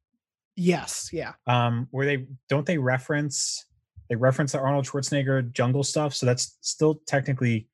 Yes, 0.56 1.10
yeah. 1.14 1.34
Um, 1.46 1.88
where 1.92 2.08
they 2.08 2.26
don't 2.50 2.66
they 2.66 2.80
reference 2.80 3.66
they 4.10 4.16
reference 4.16 4.54
the 4.54 4.60
Arnold 4.60 4.86
Schwarzenegger 4.86 5.52
jungle 5.54 5.84
stuff, 5.84 6.16
so 6.16 6.26
that's 6.26 6.58
still 6.62 7.02
technically. 7.06 7.68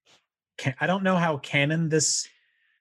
Can, 0.57 0.73
I 0.81 0.87
don't 0.87 1.03
know 1.03 1.15
how 1.15 1.37
canon 1.37 1.87
this 1.87 2.27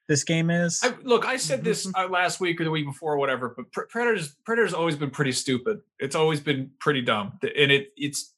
this 0.08 0.24
game 0.24 0.50
is. 0.50 0.80
I, 0.82 0.94
look, 1.02 1.26
I 1.26 1.36
said 1.36 1.64
this 1.64 1.90
uh, 1.96 2.08
last 2.08 2.40
week 2.40 2.60
or 2.60 2.64
the 2.64 2.70
week 2.70 2.86
before, 2.86 3.14
or 3.14 3.18
whatever. 3.18 3.52
But 3.56 3.70
Pre- 3.72 3.86
Predators, 3.88 4.36
Predators 4.44 4.72
always 4.74 4.96
been 4.96 5.10
pretty 5.10 5.32
stupid. 5.32 5.80
It's 5.98 6.14
always 6.14 6.40
been 6.40 6.70
pretty 6.80 7.02
dumb, 7.02 7.38
and 7.42 7.70
it 7.72 7.88
it's. 7.96 8.32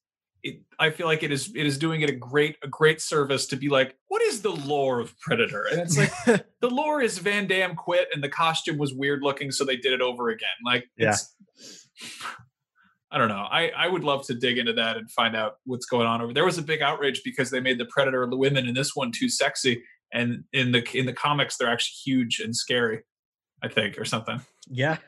It, 0.44 0.60
I 0.78 0.90
feel 0.90 1.08
like 1.08 1.24
it 1.24 1.32
is 1.32 1.50
it 1.56 1.66
is 1.66 1.78
doing 1.78 2.02
it 2.02 2.10
a 2.10 2.14
great 2.14 2.56
a 2.62 2.68
great 2.68 3.00
service 3.00 3.44
to 3.48 3.56
be 3.56 3.68
like, 3.68 3.96
what 4.06 4.22
is 4.22 4.40
the 4.40 4.50
lore 4.52 5.00
of 5.00 5.18
Predator? 5.18 5.66
And 5.72 5.80
it's 5.80 5.98
like 5.98 6.12
the 6.60 6.70
lore 6.70 7.02
is 7.02 7.18
Van 7.18 7.48
Damme 7.48 7.74
quit 7.74 8.06
and 8.14 8.22
the 8.22 8.28
costume 8.28 8.78
was 8.78 8.94
weird 8.94 9.22
looking, 9.22 9.50
so 9.50 9.64
they 9.64 9.74
did 9.76 9.92
it 9.92 10.00
over 10.00 10.28
again. 10.28 10.48
Like, 10.64 10.84
Yeah. 10.96 11.16
I 13.10 13.16
don't 13.16 13.28
know. 13.28 13.46
I 13.50 13.70
I 13.70 13.88
would 13.88 14.04
love 14.04 14.26
to 14.26 14.34
dig 14.34 14.58
into 14.58 14.74
that 14.74 14.96
and 14.98 15.10
find 15.10 15.34
out 15.34 15.54
what's 15.64 15.86
going 15.86 16.06
on 16.06 16.20
over 16.20 16.32
there. 16.32 16.44
Was 16.44 16.58
a 16.58 16.62
big 16.62 16.82
outrage 16.82 17.22
because 17.24 17.50
they 17.50 17.58
made 17.60 17.78
the 17.78 17.86
Predator 17.86 18.24
the 18.28 18.36
women 18.36 18.68
in 18.68 18.74
this 18.74 18.94
one 18.94 19.10
too 19.10 19.28
sexy, 19.30 19.82
and 20.12 20.44
in 20.52 20.72
the 20.72 20.84
in 20.96 21.06
the 21.06 21.12
comics 21.12 21.56
they're 21.56 21.70
actually 21.70 22.12
huge 22.12 22.40
and 22.40 22.54
scary. 22.54 23.02
I 23.62 23.68
think 23.68 23.98
or 23.98 24.04
something. 24.04 24.40
yeah, 24.70 24.98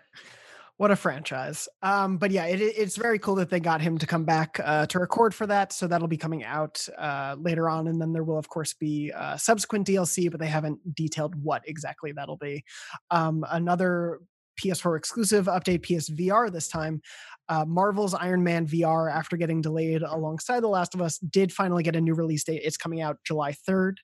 What 0.80 0.90
a 0.90 0.96
franchise. 0.96 1.68
Um, 1.82 2.16
but 2.16 2.30
yeah, 2.30 2.46
it, 2.46 2.59
it's 2.59 2.96
very 2.96 3.18
cool 3.18 3.34
that 3.34 3.51
they 3.51 3.61
got 3.61 3.82
him 3.82 3.98
to 3.98 4.07
come 4.07 4.24
back 4.24 4.59
uh, 4.64 4.86
to 4.86 4.98
record 4.98 5.34
for 5.34 5.46
that. 5.46 5.74
So 5.74 5.86
that'll 5.86 6.09
be 6.09 6.16
coming 6.16 6.42
out 6.42 6.88
uh, 6.96 7.36
later 7.38 7.68
on. 7.68 7.86
And 7.86 8.01
then 8.01 8.14
there 8.14 8.24
will, 8.24 8.38
of 8.38 8.48
course, 8.48 8.72
be 8.72 9.12
uh, 9.12 9.36
subsequent 9.36 9.86
DLC, 9.86 10.30
but 10.30 10.40
they 10.40 10.46
haven't 10.46 10.78
detailed 10.94 11.34
what 11.34 11.62
exactly 11.66 12.12
that'll 12.12 12.38
be. 12.38 12.64
Um, 13.11 13.44
another 13.51 14.20
PS4 14.59 14.96
exclusive 14.96 15.46
update, 15.46 15.80
PSVR 15.82 16.51
this 16.51 16.68
time. 16.68 17.03
Uh, 17.51 17.66
Marvel's 17.66 18.14
Iron 18.14 18.42
Man 18.42 18.66
VR, 18.66 19.12
after 19.12 19.36
getting 19.36 19.61
delayed 19.61 20.01
alongside 20.01 20.61
The 20.61 20.68
Last 20.68 20.94
of 20.94 21.03
Us, 21.03 21.18
did 21.18 21.53
finally 21.53 21.82
get 21.82 21.94
a 21.94 22.01
new 22.01 22.14
release 22.14 22.44
date. 22.44 22.62
It's 22.64 22.78
coming 22.78 23.03
out 23.03 23.18
July 23.24 23.53
3rd. 23.68 23.96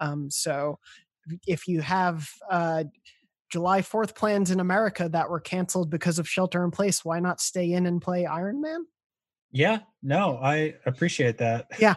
Um, 0.00 0.30
so 0.30 0.78
if 1.46 1.66
you 1.66 1.80
have 1.80 2.28
uh, 2.50 2.84
July 3.50 3.82
4th 3.82 4.14
plans 4.14 4.50
in 4.50 4.60
America 4.60 5.08
that 5.08 5.30
were 5.30 5.40
canceled 5.40 5.90
because 5.90 6.18
of 6.18 6.28
shelter 6.28 6.64
in 6.64 6.70
place, 6.70 7.04
why 7.04 7.20
not 7.20 7.40
stay 7.40 7.72
in 7.72 7.86
and 7.86 8.00
play 8.00 8.26
Iron 8.26 8.60
Man? 8.60 8.86
yeah. 9.52 9.78
No, 10.02 10.38
I 10.40 10.74
appreciate 10.84 11.38
that. 11.38 11.66
Yeah, 11.80 11.94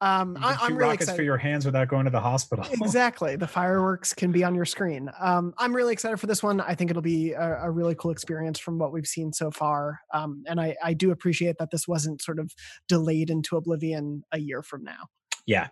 um, 0.00 0.38
I, 0.40 0.52
I'm 0.52 0.58
shoot 0.58 0.64
really 0.68 0.78
rockets 0.78 1.02
excited. 1.02 1.16
for 1.16 1.22
your 1.22 1.36
hands 1.36 1.66
without 1.66 1.88
going 1.88 2.04
to 2.04 2.10
the 2.10 2.20
hospital. 2.20 2.64
exactly. 2.70 3.36
The 3.36 3.46
fireworks 3.46 4.14
can 4.14 4.32
be 4.32 4.42
on 4.42 4.54
your 4.54 4.64
screen. 4.64 5.10
Um, 5.20 5.52
I'm 5.58 5.76
really 5.76 5.92
excited 5.92 6.18
for 6.18 6.26
this 6.28 6.42
one. 6.42 6.62
I 6.62 6.74
think 6.74 6.90
it'll 6.90 7.02
be 7.02 7.32
a, 7.32 7.64
a 7.64 7.70
really 7.70 7.94
cool 7.94 8.10
experience 8.10 8.58
from 8.58 8.78
what 8.78 8.92
we've 8.92 9.06
seen 9.06 9.32
so 9.32 9.50
far. 9.50 10.00
Um, 10.14 10.44
and 10.46 10.58
I, 10.58 10.76
I 10.82 10.94
do 10.94 11.10
appreciate 11.10 11.56
that 11.58 11.70
this 11.70 11.86
wasn't 11.86 12.22
sort 12.22 12.38
of 12.38 12.52
delayed 12.88 13.28
into 13.28 13.56
oblivion 13.56 14.22
a 14.32 14.38
year 14.38 14.62
from 14.62 14.82
now. 14.84 15.08
yeah, 15.44 15.68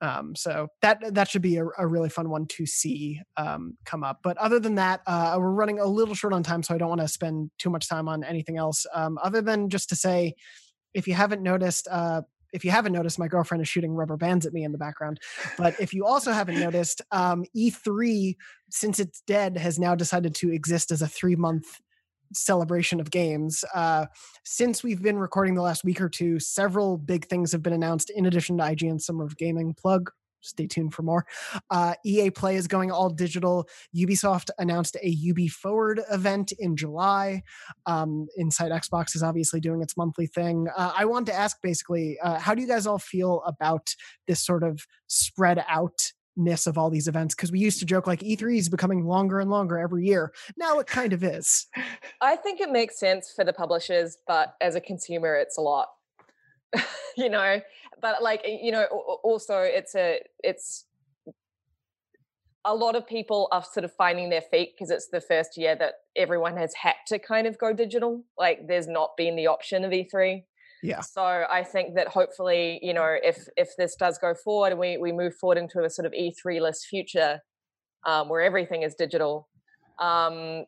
Um, 0.00 0.34
so 0.34 0.68
that 0.82 1.14
that 1.14 1.28
should 1.28 1.42
be 1.42 1.56
a, 1.56 1.66
a 1.78 1.86
really 1.86 2.08
fun 2.08 2.30
one 2.30 2.46
to 2.46 2.66
see 2.66 3.20
um, 3.36 3.76
come 3.84 4.04
up. 4.04 4.20
But 4.22 4.36
other 4.38 4.60
than 4.60 4.76
that, 4.76 5.00
uh, 5.06 5.36
we're 5.38 5.50
running 5.50 5.80
a 5.80 5.86
little 5.86 6.14
short 6.14 6.32
on 6.32 6.42
time, 6.42 6.62
so 6.62 6.74
I 6.74 6.78
don't 6.78 6.88
want 6.88 7.00
to 7.00 7.08
spend 7.08 7.50
too 7.58 7.70
much 7.70 7.88
time 7.88 8.08
on 8.08 8.24
anything 8.24 8.56
else. 8.56 8.86
Um, 8.94 9.18
other 9.22 9.42
than 9.42 9.68
just 9.70 9.88
to 9.90 9.96
say, 9.96 10.34
if 10.94 11.06
you 11.08 11.14
haven't 11.14 11.42
noticed, 11.42 11.88
uh, 11.90 12.22
if 12.52 12.64
you 12.64 12.70
haven't 12.70 12.92
noticed, 12.92 13.18
my 13.18 13.28
girlfriend 13.28 13.62
is 13.62 13.68
shooting 13.68 13.92
rubber 13.92 14.16
bands 14.16 14.46
at 14.46 14.52
me 14.52 14.64
in 14.64 14.72
the 14.72 14.78
background. 14.78 15.20
But 15.56 15.78
if 15.80 15.92
you 15.92 16.06
also 16.06 16.32
haven't 16.32 16.58
noticed, 16.58 17.02
um, 17.10 17.44
E3, 17.56 18.36
since 18.70 18.98
it's 18.98 19.20
dead, 19.26 19.58
has 19.58 19.78
now 19.78 19.94
decided 19.94 20.34
to 20.36 20.52
exist 20.52 20.90
as 20.90 21.02
a 21.02 21.08
three 21.08 21.36
month 21.36 21.66
celebration 22.32 23.00
of 23.00 23.10
games. 23.10 23.64
Uh, 23.74 24.06
since 24.44 24.82
we've 24.82 25.02
been 25.02 25.18
recording 25.18 25.54
the 25.54 25.62
last 25.62 25.84
week 25.84 26.00
or 26.00 26.08
two, 26.08 26.38
several 26.38 26.96
big 26.98 27.26
things 27.26 27.52
have 27.52 27.62
been 27.62 27.72
announced 27.72 28.10
in 28.10 28.26
addition 28.26 28.58
to 28.58 28.64
IGN 28.64 29.00
Summer 29.00 29.24
of 29.24 29.36
Gaming 29.36 29.74
plug. 29.74 30.10
Stay 30.40 30.66
tuned 30.66 30.94
for 30.94 31.02
more. 31.02 31.26
Uh, 31.70 31.94
EA 32.04 32.30
Play 32.30 32.56
is 32.56 32.66
going 32.66 32.90
all 32.90 33.10
digital. 33.10 33.68
Ubisoft 33.94 34.50
announced 34.58 34.96
a 35.02 35.08
Ubi 35.08 35.48
Forward 35.48 36.00
event 36.10 36.52
in 36.58 36.76
July. 36.76 37.42
Um, 37.86 38.28
Inside 38.36 38.70
Xbox 38.70 39.16
is 39.16 39.22
obviously 39.22 39.60
doing 39.60 39.82
its 39.82 39.96
monthly 39.96 40.26
thing. 40.26 40.68
Uh, 40.76 40.92
I 40.96 41.04
want 41.04 41.26
to 41.26 41.34
ask 41.34 41.56
basically, 41.62 42.18
uh, 42.22 42.38
how 42.38 42.54
do 42.54 42.62
you 42.62 42.68
guys 42.68 42.86
all 42.86 42.98
feel 42.98 43.42
about 43.46 43.88
this 44.26 44.44
sort 44.44 44.62
of 44.62 44.80
spread 45.08 45.64
outness 46.38 46.66
of 46.66 46.78
all 46.78 46.90
these 46.90 47.08
events? 47.08 47.34
Because 47.34 47.52
we 47.52 47.58
used 47.58 47.78
to 47.80 47.86
joke 47.86 48.06
like 48.06 48.20
E3 48.20 48.58
is 48.58 48.68
becoming 48.68 49.04
longer 49.04 49.40
and 49.40 49.50
longer 49.50 49.78
every 49.78 50.06
year. 50.06 50.32
Now 50.56 50.78
it 50.78 50.86
kind 50.86 51.12
of 51.12 51.22
is. 51.22 51.66
I 52.20 52.36
think 52.36 52.60
it 52.60 52.70
makes 52.70 52.98
sense 52.98 53.32
for 53.34 53.44
the 53.44 53.52
publishers, 53.52 54.18
but 54.26 54.54
as 54.60 54.74
a 54.74 54.80
consumer, 54.80 55.34
it's 55.34 55.58
a 55.58 55.60
lot. 55.60 55.88
you 57.16 57.30
know, 57.30 57.60
but 58.00 58.22
like 58.22 58.42
you 58.44 58.70
know, 58.70 58.82
al- 58.90 59.04
al- 59.08 59.20
also 59.24 59.60
it's 59.60 59.94
a 59.94 60.20
it's 60.44 60.84
a 62.64 62.74
lot 62.74 62.94
of 62.94 63.06
people 63.06 63.48
are 63.52 63.64
sort 63.64 63.84
of 63.84 63.92
finding 63.94 64.28
their 64.28 64.42
feet 64.42 64.74
because 64.74 64.90
it's 64.90 65.08
the 65.08 65.20
first 65.20 65.56
year 65.56 65.74
that 65.76 65.94
everyone 66.14 66.56
has 66.58 66.74
had 66.74 66.96
to 67.06 67.18
kind 67.18 67.46
of 67.46 67.56
go 67.56 67.72
digital. 67.72 68.22
Like 68.36 68.68
there's 68.68 68.86
not 68.86 69.16
been 69.16 69.36
the 69.36 69.46
option 69.46 69.84
of 69.84 69.92
E3. 69.92 70.42
Yeah. 70.82 71.00
So 71.00 71.22
I 71.22 71.64
think 71.64 71.94
that 71.96 72.08
hopefully, 72.08 72.78
you 72.82 72.94
know, 72.94 73.16
if 73.22 73.48
if 73.56 73.70
this 73.76 73.96
does 73.96 74.18
go 74.18 74.34
forward 74.34 74.70
and 74.72 74.78
we 74.78 74.96
we 74.96 75.12
move 75.12 75.34
forward 75.36 75.58
into 75.58 75.82
a 75.84 75.90
sort 75.90 76.06
of 76.06 76.12
E3 76.12 76.60
list 76.60 76.86
future, 76.86 77.40
um, 78.06 78.28
where 78.28 78.42
everything 78.42 78.82
is 78.82 78.94
digital, 78.94 79.48
um, 79.98 80.64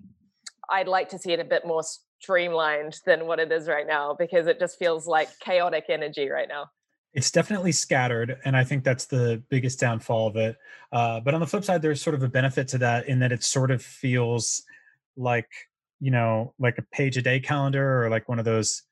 I'd 0.71 0.89
like 0.89 1.09
to 1.11 1.19
see 1.19 1.33
it 1.33 1.41
a 1.41 1.45
bit 1.45 1.67
more 1.67 1.83
streamlined 2.21 2.99
than 3.07 3.27
what 3.27 3.41
it 3.41 3.51
is 3.51 3.67
right 3.67 3.87
now 3.87 4.15
because 4.19 4.47
it 4.47 4.59
just 4.59 4.79
feels 4.79 5.07
like 5.07 5.29
chaotic 5.41 5.85
energy 5.89 6.29
right 6.29 6.49
now. 6.49 6.67
it's 7.15 7.31
definitely 7.31 7.73
scattered 7.73 8.39
and 8.45 8.57
i 8.57 8.63
think 8.63 8.85
that's 8.85 9.07
the 9.07 9.43
biggest 9.49 9.81
downfall 9.81 10.29
of 10.29 10.37
it 10.37 10.57
uh, 10.93 11.19
but 11.21 11.35
on 11.35 11.41
the 11.41 11.47
flip 11.47 11.65
side 11.65 11.83
there's 11.83 12.01
sort 12.01 12.15
of 12.15 12.23
a 12.23 12.29
benefit 12.29 12.69
to 12.69 12.79
that 12.79 13.09
in 13.09 13.19
that 13.19 13.33
it 13.33 13.43
sort 13.43 13.71
of 13.71 13.83
feels 13.83 14.63
like 15.17 15.49
you 15.99 16.11
know 16.11 16.53
like 16.59 16.79
a 16.79 16.83
page 16.93 17.17
a 17.17 17.23
day 17.23 17.41
calendar 17.41 18.05
or 18.05 18.11
like 18.11 18.29
one 18.29 18.39
of 18.39 18.45
those 18.45 18.51
those 18.55 18.83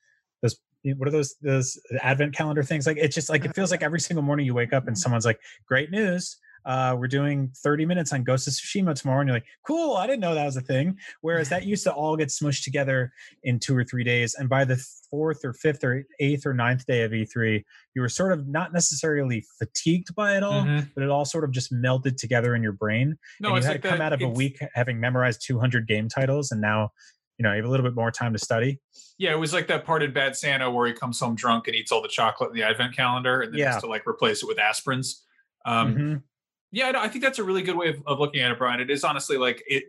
what 0.96 1.08
are 1.08 1.12
those 1.12 1.34
those 1.42 1.78
advent 2.02 2.34
calendar 2.34 2.62
things 2.62 2.86
like 2.86 2.96
it's 2.96 3.14
just 3.14 3.28
like 3.28 3.44
it 3.44 3.54
feels 3.54 3.70
like 3.70 3.82
every 3.82 4.00
single 4.00 4.22
morning 4.22 4.46
you 4.46 4.54
wake 4.54 4.72
up 4.72 4.86
and 4.86 4.96
someone's 4.96 5.24
like 5.24 5.38
great 5.66 5.90
news 5.90 6.38
uh, 6.66 6.94
we're 6.98 7.06
doing 7.08 7.50
30 7.62 7.86
minutes 7.86 8.12
on 8.12 8.24
Ghost 8.24 8.46
of 8.46 8.52
Tsushima 8.52 8.94
tomorrow. 8.94 9.20
And 9.20 9.28
you're 9.28 9.36
like, 9.36 9.46
cool, 9.66 9.96
I 9.96 10.06
didn't 10.06 10.20
know 10.20 10.34
that 10.34 10.44
was 10.44 10.56
a 10.56 10.60
thing. 10.60 10.98
Whereas 11.22 11.48
that 11.48 11.64
used 11.64 11.84
to 11.84 11.92
all 11.94 12.14
get 12.14 12.28
smushed 12.28 12.64
together 12.64 13.10
in 13.44 13.58
two 13.58 13.74
or 13.74 13.84
three 13.84 14.04
days. 14.04 14.34
And 14.34 14.50
by 14.50 14.64
the 14.66 14.76
fourth 15.08 15.44
or 15.46 15.54
fifth 15.54 15.82
or 15.82 16.04
eighth 16.20 16.44
or 16.44 16.52
ninth 16.52 16.84
day 16.84 17.04
of 17.04 17.12
E3, 17.12 17.64
you 17.94 18.02
were 18.02 18.08
sort 18.08 18.32
of 18.32 18.48
not 18.48 18.74
necessarily 18.74 19.46
fatigued 19.58 20.14
by 20.14 20.36
it 20.36 20.42
all, 20.42 20.64
Mhm. 20.64 20.90
but 20.94 21.04
it 21.04 21.08
all 21.08 21.24
sort 21.24 21.44
of 21.44 21.52
just 21.52 21.72
melted 21.72 22.18
together 22.18 22.54
in 22.54 22.62
your 22.62 22.72
brain. 22.72 23.16
No, 23.40 23.54
and 23.54 23.62
you 23.62 23.62
had 23.66 23.74
like 23.76 23.82
to 23.82 23.88
come 23.88 23.98
that- 24.00 24.04
out 24.06 24.12
of 24.12 24.20
a 24.20 24.28
week 24.28 24.58
having 24.74 25.00
memorized 25.00 25.40
200 25.46 25.86
game 25.86 26.08
titles. 26.08 26.50
And 26.50 26.60
now, 26.60 26.90
you 27.38 27.44
know, 27.44 27.50
you 27.52 27.56
have 27.56 27.64
a 27.64 27.70
little 27.70 27.84
bit 27.84 27.94
more 27.94 28.10
time 28.10 28.32
to 28.32 28.38
study. 28.38 28.80
Yeah, 29.16 29.32
it 29.32 29.38
was 29.38 29.52
like 29.52 29.68
that 29.68 29.84
part 29.84 30.02
in 30.02 30.12
Bad 30.12 30.36
Santa 30.36 30.70
where 30.70 30.86
he 30.86 30.92
comes 30.92 31.18
home 31.20 31.34
drunk 31.34 31.68
and 31.68 31.76
eats 31.76 31.92
all 31.92 32.02
the 32.02 32.08
chocolate 32.08 32.50
in 32.50 32.56
the 32.56 32.62
advent 32.64 32.94
calendar, 32.96 33.42
and 33.42 33.52
then 33.52 33.60
Yeah. 33.60 33.72
has 33.74 33.82
to 33.82 33.88
like 33.88 34.06
replace 34.06 34.42
it 34.42 34.46
with 34.46 34.58
aspirins. 34.58 35.22
Um, 35.64 35.94
Mhm. 35.94 36.22
Yeah, 36.70 36.90
no, 36.90 37.00
I 37.00 37.08
think 37.08 37.24
that's 37.24 37.38
a 37.38 37.44
really 37.44 37.62
good 37.62 37.76
way 37.76 37.88
of, 37.88 38.02
of 38.06 38.18
looking 38.18 38.40
at 38.42 38.50
it, 38.50 38.58
Brian. 38.58 38.80
It 38.80 38.90
is 38.90 39.02
honestly 39.04 39.38
like 39.38 39.62
it. 39.66 39.84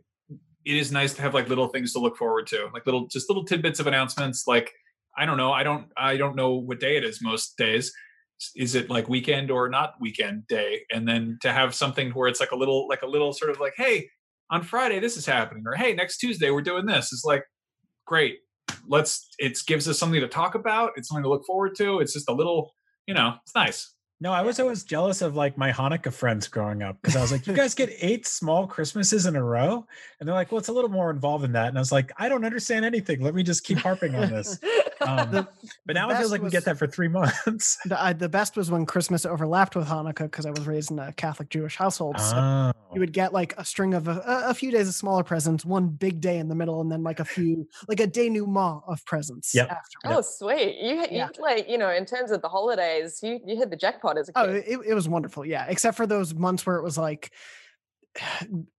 It 0.65 0.75
is 0.77 0.91
nice 0.91 1.13
to 1.15 1.21
have 1.21 1.33
like 1.33 1.49
little 1.49 1.67
things 1.67 1.93
to 1.93 1.99
look 1.99 2.15
forward 2.17 2.45
to, 2.47 2.69
like 2.73 2.85
little 2.85 3.07
just 3.07 3.29
little 3.29 3.43
tidbits 3.43 3.79
of 3.79 3.87
announcements. 3.87 4.45
Like 4.47 4.71
I 5.17 5.25
don't 5.25 5.37
know, 5.37 5.51
I 5.51 5.63
don't 5.63 5.87
I 5.97 6.15
don't 6.17 6.35
know 6.35 6.53
what 6.53 6.79
day 6.79 6.95
it 6.97 7.03
is 7.03 7.21
most 7.21 7.57
days. 7.57 7.91
Is 8.55 8.75
it 8.75 8.89
like 8.89 9.09
weekend 9.09 9.51
or 9.51 9.67
not 9.67 9.95
weekend 9.99 10.47
day? 10.47 10.83
And 10.91 11.07
then 11.07 11.37
to 11.41 11.51
have 11.51 11.73
something 11.75 12.11
where 12.11 12.27
it's 12.29 12.39
like 12.39 12.51
a 12.51 12.55
little 12.55 12.87
like 12.87 13.01
a 13.01 13.07
little 13.07 13.33
sort 13.33 13.51
of 13.51 13.59
like, 13.59 13.73
hey, 13.75 14.09
on 14.49 14.63
Friday 14.63 14.99
this 14.99 15.17
is 15.17 15.25
happening, 15.25 15.63
or 15.65 15.73
hey, 15.73 15.93
next 15.93 16.17
Tuesday 16.17 16.51
we're 16.51 16.61
doing 16.61 16.85
this. 16.85 17.11
It's 17.13 17.25
like 17.25 17.43
great. 18.05 18.39
Let's. 18.87 19.29
It 19.39 19.57
gives 19.67 19.87
us 19.87 19.97
something 19.97 20.19
to 20.21 20.27
talk 20.27 20.55
about. 20.55 20.91
It's 20.95 21.07
something 21.09 21.23
to 21.23 21.29
look 21.29 21.45
forward 21.45 21.75
to. 21.77 21.99
It's 21.99 22.13
just 22.13 22.29
a 22.29 22.33
little, 22.33 22.73
you 23.07 23.13
know, 23.13 23.35
it's 23.43 23.55
nice. 23.55 23.93
No, 24.21 24.33
I 24.33 24.41
was 24.41 24.59
always 24.59 24.83
jealous 24.83 25.21
of 25.21 25.37
like 25.37 25.57
my 25.57 25.71
Hanukkah 25.71 26.11
friends 26.11 26.49
growing 26.49 26.83
up 26.83 26.97
because 27.01 27.15
I 27.15 27.21
was 27.21 27.31
like, 27.31 27.47
you 27.47 27.53
guys 27.53 27.73
get 27.73 27.89
eight 28.01 28.27
small 28.27 28.67
Christmases 28.67 29.25
in 29.25 29.37
a 29.37 29.43
row. 29.43 29.85
And 30.19 30.27
they're 30.27 30.35
like, 30.35 30.51
well, 30.51 30.59
it's 30.59 30.67
a 30.67 30.73
little 30.73 30.89
more 30.89 31.09
involved 31.09 31.45
than 31.45 31.53
that. 31.53 31.69
And 31.69 31.77
I 31.77 31.81
was 31.81 31.93
like, 31.93 32.11
I 32.17 32.27
don't 32.27 32.43
understand 32.43 32.83
anything. 32.83 33.21
Let 33.21 33.33
me 33.33 33.43
just 33.43 33.63
keep 33.63 33.77
harping 33.77 34.15
on 34.15 34.29
this. 34.29 34.59
Um, 35.01 35.31
The- 35.31 35.47
but 35.85 35.93
now 35.95 36.09
it 36.09 36.13
feels 36.13 36.23
best 36.23 36.31
like 36.31 36.41
we 36.41 36.49
get 36.49 36.65
that 36.65 36.77
for 36.77 36.87
three 36.87 37.07
months. 37.19 37.77
The, 37.85 38.01
uh, 38.01 38.13
the 38.13 38.29
best 38.29 38.57
was 38.57 38.69
when 38.71 38.85
Christmas 38.85 39.25
overlapped 39.25 39.75
with 39.75 39.87
Hanukkah 39.87 40.23
because 40.23 40.45
I 40.45 40.51
was 40.51 40.67
raised 40.67 40.91
in 40.91 40.99
a 40.99 41.13
Catholic 41.13 41.49
Jewish 41.49 41.75
household. 41.75 42.19
So 42.19 42.35
Oh. 42.37 42.71
you 42.93 42.99
would 42.99 43.13
get 43.13 43.33
like 43.33 43.53
a 43.57 43.63
string 43.65 43.93
of 43.93 44.07
a, 44.07 44.21
a 44.25 44.53
few 44.53 44.71
days 44.71 44.87
of 44.87 44.93
smaller 44.95 45.23
presents, 45.23 45.63
one 45.65 45.87
big 45.89 46.19
day 46.21 46.37
in 46.37 46.49
the 46.49 46.55
middle, 46.55 46.81
and 46.81 46.91
then 46.91 47.03
like 47.03 47.19
a 47.19 47.25
few, 47.25 47.67
like 47.87 47.99
a 47.99 48.07
denouement 48.07 48.83
of 48.87 49.03
presents 49.05 49.53
Yep. 49.55 49.69
after. 49.69 49.97
Oh, 50.05 50.21
sweet! 50.21 50.77
You, 50.81 50.95
you 51.01 51.07
Yeah. 51.11 51.29
like 51.39 51.69
you 51.69 51.77
know, 51.77 51.89
in 51.89 52.05
terms 52.05 52.31
of 52.31 52.41
the 52.41 52.49
holidays, 52.49 53.19
you 53.23 53.39
you 53.45 53.55
hit 53.57 53.69
the 53.69 53.77
jackpot 53.77 54.17
as 54.17 54.29
a 54.29 54.33
kid. 54.33 54.41
Oh, 54.41 54.47
kid. 54.47 54.63
it, 54.67 54.79
it 54.89 54.93
was 54.93 55.07
wonderful. 55.07 55.45
Yeah. 55.45 55.65
Except 55.69 55.95
for 55.97 56.05
those 56.07 56.33
months 56.33 56.65
where 56.65 56.77
it 56.77 56.83
was 56.83 56.97
like 56.97 57.31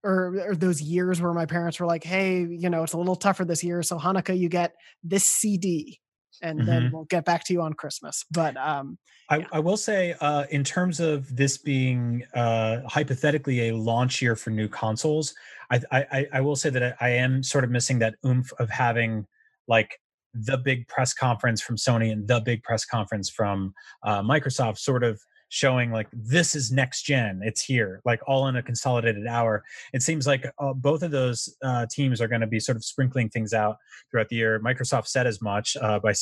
or, 0.03 0.37
or 0.49 0.55
those 0.57 0.83
years 0.83 1.21
where 1.21 1.33
my 1.33 1.47
parents 1.47 1.79
were 1.79 1.87
like, 1.87 2.03
"Hey, 2.05 2.41
you 2.41 2.69
know, 2.69 2.83
it's 2.83 2.93
a 2.93 2.99
little 2.99 3.17
tougher 3.17 3.45
this 3.45 3.63
year, 3.63 3.83
so 3.83 3.99
Hanukkah 3.99 4.37
you 4.37 4.49
get 4.49 4.75
this 5.05 5.25
CD." 5.25 6.00
And 6.43 6.61
mm-hmm. 6.61 6.67
then 6.67 6.91
we'll 6.93 7.05
get 7.05 7.25
back 7.25 7.45
to 7.45 7.53
you 7.53 7.63
on 7.63 7.75
Christmas. 7.75 8.25
But 8.31 8.57
um, 8.57 8.99
I, 9.29 9.39
yeah. 9.39 9.47
I, 9.53 9.59
will 9.61 9.77
say, 9.77 10.15
uh, 10.21 10.45
in 10.51 10.65
terms 10.65 11.01
of 11.01 11.35
this 11.35 11.59
being 11.59 12.25
uh, 12.35 12.81
hypothetically 12.89 13.69
a 13.69 13.77
launch 13.77 14.21
year 14.23 14.37
for 14.37 14.51
new 14.51 14.69
consoles, 14.69 15.35
I, 15.71 15.81
I, 15.93 16.27
I 16.35 16.41
will 16.41 16.57
say 16.57 16.71
that 16.71 16.83
I, 16.83 16.95
I 17.01 17.09
am 17.11 17.43
sort 17.43 17.65
of 17.65 17.71
missing 17.71 17.99
that 18.01 18.15
oomph 18.25 18.53
of 18.59 18.71
having 18.71 19.27
like 19.69 19.99
the 20.35 20.59
big 20.59 20.87
press 20.89 21.13
conference 21.13 21.61
from 21.61 21.77
Sony 21.77 22.13
and 22.13 22.27
the 22.27 22.41
big 22.41 22.63
press 22.63 22.85
conference 22.85 23.29
from 23.29 23.75
uh, 24.05 24.23
Microsoft 24.23 24.79
sort 24.79 25.05
of 25.05 25.21
showing 25.51 25.91
like 25.91 26.09
this 26.13 26.55
is 26.55 26.73
next 26.73 27.03
gen. 27.03 27.41
It's 27.45 27.63
here 27.63 28.01
like 28.05 28.21
all 28.27 28.47
in 28.47 28.57
a 28.57 28.63
consolidated 28.63 29.27
hour. 29.27 29.63
It 29.93 30.03
seems 30.03 30.27
like 30.27 30.47
uh, 30.59 30.73
both 30.73 31.03
of 31.03 31.11
those 31.11 31.55
uh, 31.63 31.87
teams 31.91 32.21
are 32.21 32.29
going 32.29 32.41
to 32.41 32.47
be 32.47 32.61
sort 32.61 32.77
of 32.77 32.85
sprinkling 32.85 33.29
things 33.29 33.53
out 33.53 33.77
throughout 34.11 34.29
the 34.29 34.37
year. 34.37 34.61
Microsoft 34.61 35.09
said 35.09 35.27
as 35.27 35.43
much 35.43 35.77
uh, 35.77 35.99
by 35.99 36.15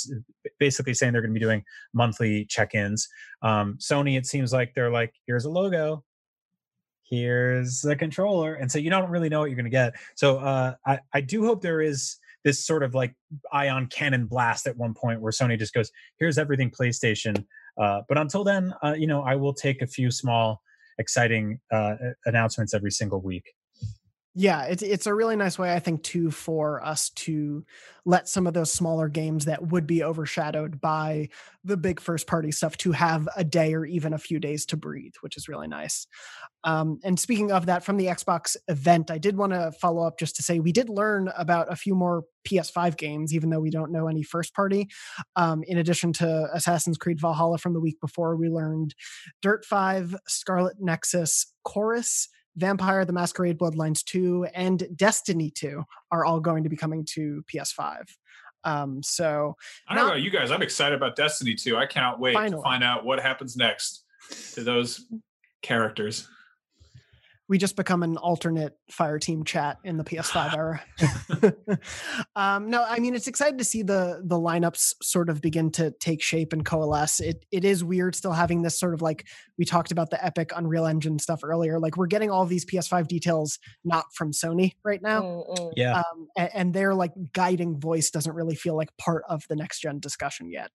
basically 0.58 0.94
saying 0.94 1.12
they're 1.12 1.22
going 1.22 1.32
to 1.32 1.38
be 1.38 1.44
doing 1.44 1.62
monthly 1.92 2.46
check-ins. 2.46 3.06
Um, 3.42 3.76
sony 3.78 4.18
it 4.18 4.26
seems 4.26 4.52
like 4.52 4.74
they're 4.74 4.90
like 4.90 5.14
here's 5.26 5.44
a 5.44 5.50
logo. 5.50 6.02
Here's 7.02 7.80
the 7.80 7.96
controller. 7.96 8.54
And 8.54 8.70
so 8.70 8.78
you 8.78 8.90
don't 8.90 9.10
really 9.10 9.28
know 9.28 9.40
what 9.40 9.46
you're 9.46 9.56
going 9.56 9.64
to 9.64 9.70
get. 9.70 9.94
So 10.14 10.38
uh, 10.38 10.74
I, 10.86 10.98
I 11.14 11.20
do 11.22 11.44
hope 11.44 11.62
there 11.62 11.80
is 11.80 12.18
this 12.44 12.64
sort 12.64 12.82
of 12.82 12.94
like 12.94 13.14
ion 13.52 13.86
cannon 13.86 14.26
blast 14.26 14.66
at 14.66 14.76
one 14.76 14.94
point 14.94 15.20
where 15.20 15.32
Sony 15.32 15.58
just 15.58 15.74
goes, 15.74 15.90
"Here's 16.18 16.38
everything 16.38 16.70
PlayStation." 16.70 17.44
Uh, 17.80 18.02
but 18.08 18.18
until 18.18 18.44
then, 18.44 18.74
uh, 18.82 18.94
you 18.96 19.06
know, 19.06 19.22
I 19.22 19.36
will 19.36 19.54
take 19.54 19.82
a 19.82 19.86
few 19.86 20.10
small, 20.10 20.62
exciting 20.98 21.60
uh, 21.72 21.94
announcements 22.26 22.74
every 22.74 22.90
single 22.90 23.20
week 23.20 23.44
yeah 24.34 24.64
it's 24.64 24.82
it's 24.82 25.06
a 25.06 25.14
really 25.14 25.36
nice 25.36 25.58
way 25.58 25.72
i 25.72 25.78
think 25.78 26.02
too 26.02 26.30
for 26.30 26.84
us 26.84 27.10
to 27.10 27.64
let 28.04 28.28
some 28.28 28.46
of 28.46 28.54
those 28.54 28.72
smaller 28.72 29.08
games 29.08 29.46
that 29.46 29.66
would 29.68 29.86
be 29.86 30.02
overshadowed 30.02 30.80
by 30.80 31.28
the 31.64 31.76
big 31.76 32.00
first 32.00 32.26
party 32.26 32.52
stuff 32.52 32.76
to 32.76 32.92
have 32.92 33.28
a 33.36 33.44
day 33.44 33.74
or 33.74 33.84
even 33.84 34.12
a 34.12 34.18
few 34.18 34.38
days 34.38 34.64
to 34.64 34.76
breathe 34.76 35.12
which 35.20 35.36
is 35.36 35.48
really 35.48 35.68
nice. 35.68 36.06
Um, 36.64 36.98
and 37.04 37.18
speaking 37.18 37.52
of 37.52 37.66
that 37.66 37.84
from 37.84 37.96
the 37.96 38.06
xbox 38.06 38.56
event 38.68 39.10
i 39.10 39.18
did 39.18 39.36
want 39.36 39.52
to 39.52 39.72
follow 39.72 40.06
up 40.06 40.18
just 40.18 40.36
to 40.36 40.42
say 40.42 40.58
we 40.60 40.72
did 40.72 40.88
learn 40.88 41.30
about 41.36 41.70
a 41.70 41.76
few 41.76 41.94
more 41.94 42.24
ps5 42.46 42.96
games 42.96 43.34
even 43.34 43.50
though 43.50 43.60
we 43.60 43.70
don't 43.70 43.92
know 43.92 44.08
any 44.08 44.22
first 44.22 44.54
party. 44.54 44.88
Um, 45.36 45.62
in 45.66 45.78
addition 45.78 46.12
to 46.14 46.48
assassin's 46.52 46.98
creed 46.98 47.20
valhalla 47.20 47.58
from 47.58 47.72
the 47.72 47.80
week 47.80 48.00
before 48.00 48.36
we 48.36 48.48
learned 48.48 48.94
dirt 49.42 49.64
5 49.64 50.14
scarlet 50.26 50.76
nexus 50.80 51.52
chorus 51.64 52.28
Vampire 52.58 53.04
the 53.04 53.12
Masquerade 53.12 53.58
Bloodlines 53.58 54.04
2 54.04 54.48
and 54.54 54.86
Destiny 54.96 55.50
2 55.50 55.82
are 56.10 56.24
all 56.24 56.40
going 56.40 56.64
to 56.64 56.68
be 56.68 56.76
coming 56.76 57.04
to 57.12 57.42
PS5. 57.52 58.02
Um, 58.64 59.02
so 59.02 59.56
I 59.86 59.94
don't 59.94 60.06
not, 60.06 60.10
know 60.10 60.16
you 60.16 60.30
guys. 60.30 60.50
I'm 60.50 60.62
excited 60.62 60.96
about 60.96 61.16
Destiny 61.16 61.54
2. 61.54 61.76
I 61.76 61.86
cannot 61.86 62.18
wait 62.18 62.34
finally. 62.34 62.56
to 62.56 62.62
find 62.62 62.82
out 62.82 63.04
what 63.04 63.20
happens 63.20 63.56
next 63.56 64.04
to 64.54 64.64
those 64.64 65.06
characters 65.62 66.28
we 67.48 67.56
just 67.56 67.76
become 67.76 68.02
an 68.02 68.16
alternate 68.18 68.76
fire 68.90 69.18
team 69.18 69.42
chat 69.42 69.78
in 69.82 69.96
the 69.96 70.04
PS5 70.04 70.54
era. 70.56 71.78
um, 72.36 72.68
no, 72.68 72.84
I 72.86 72.98
mean 72.98 73.14
it's 73.14 73.26
exciting 73.26 73.58
to 73.58 73.64
see 73.64 73.82
the 73.82 74.22
the 74.24 74.36
lineups 74.36 74.94
sort 75.02 75.30
of 75.30 75.40
begin 75.40 75.70
to 75.72 75.90
take 75.92 76.22
shape 76.22 76.52
and 76.52 76.64
coalesce. 76.64 77.20
It 77.20 77.44
it 77.50 77.64
is 77.64 77.82
weird 77.82 78.14
still 78.14 78.32
having 78.32 78.62
this 78.62 78.78
sort 78.78 78.94
of 78.94 79.02
like 79.02 79.26
we 79.56 79.64
talked 79.64 79.90
about 79.90 80.10
the 80.10 80.22
Epic 80.24 80.52
Unreal 80.54 80.86
Engine 80.86 81.18
stuff 81.18 81.40
earlier. 81.42 81.78
Like 81.80 81.96
we're 81.96 82.06
getting 82.06 82.30
all 82.30 82.44
these 82.44 82.66
PS5 82.66 83.08
details 83.08 83.58
not 83.84 84.06
from 84.14 84.32
Sony 84.32 84.72
right 84.84 85.00
now. 85.02 85.22
Mm-hmm. 85.22 85.68
Yeah, 85.76 85.98
um, 85.98 86.28
and, 86.36 86.50
and 86.54 86.74
their 86.74 86.94
like 86.94 87.12
guiding 87.32 87.80
voice 87.80 88.10
doesn't 88.10 88.34
really 88.34 88.56
feel 88.56 88.76
like 88.76 88.94
part 88.98 89.24
of 89.28 89.44
the 89.48 89.56
next 89.56 89.80
gen 89.80 90.00
discussion 90.00 90.50
yet. 90.50 90.70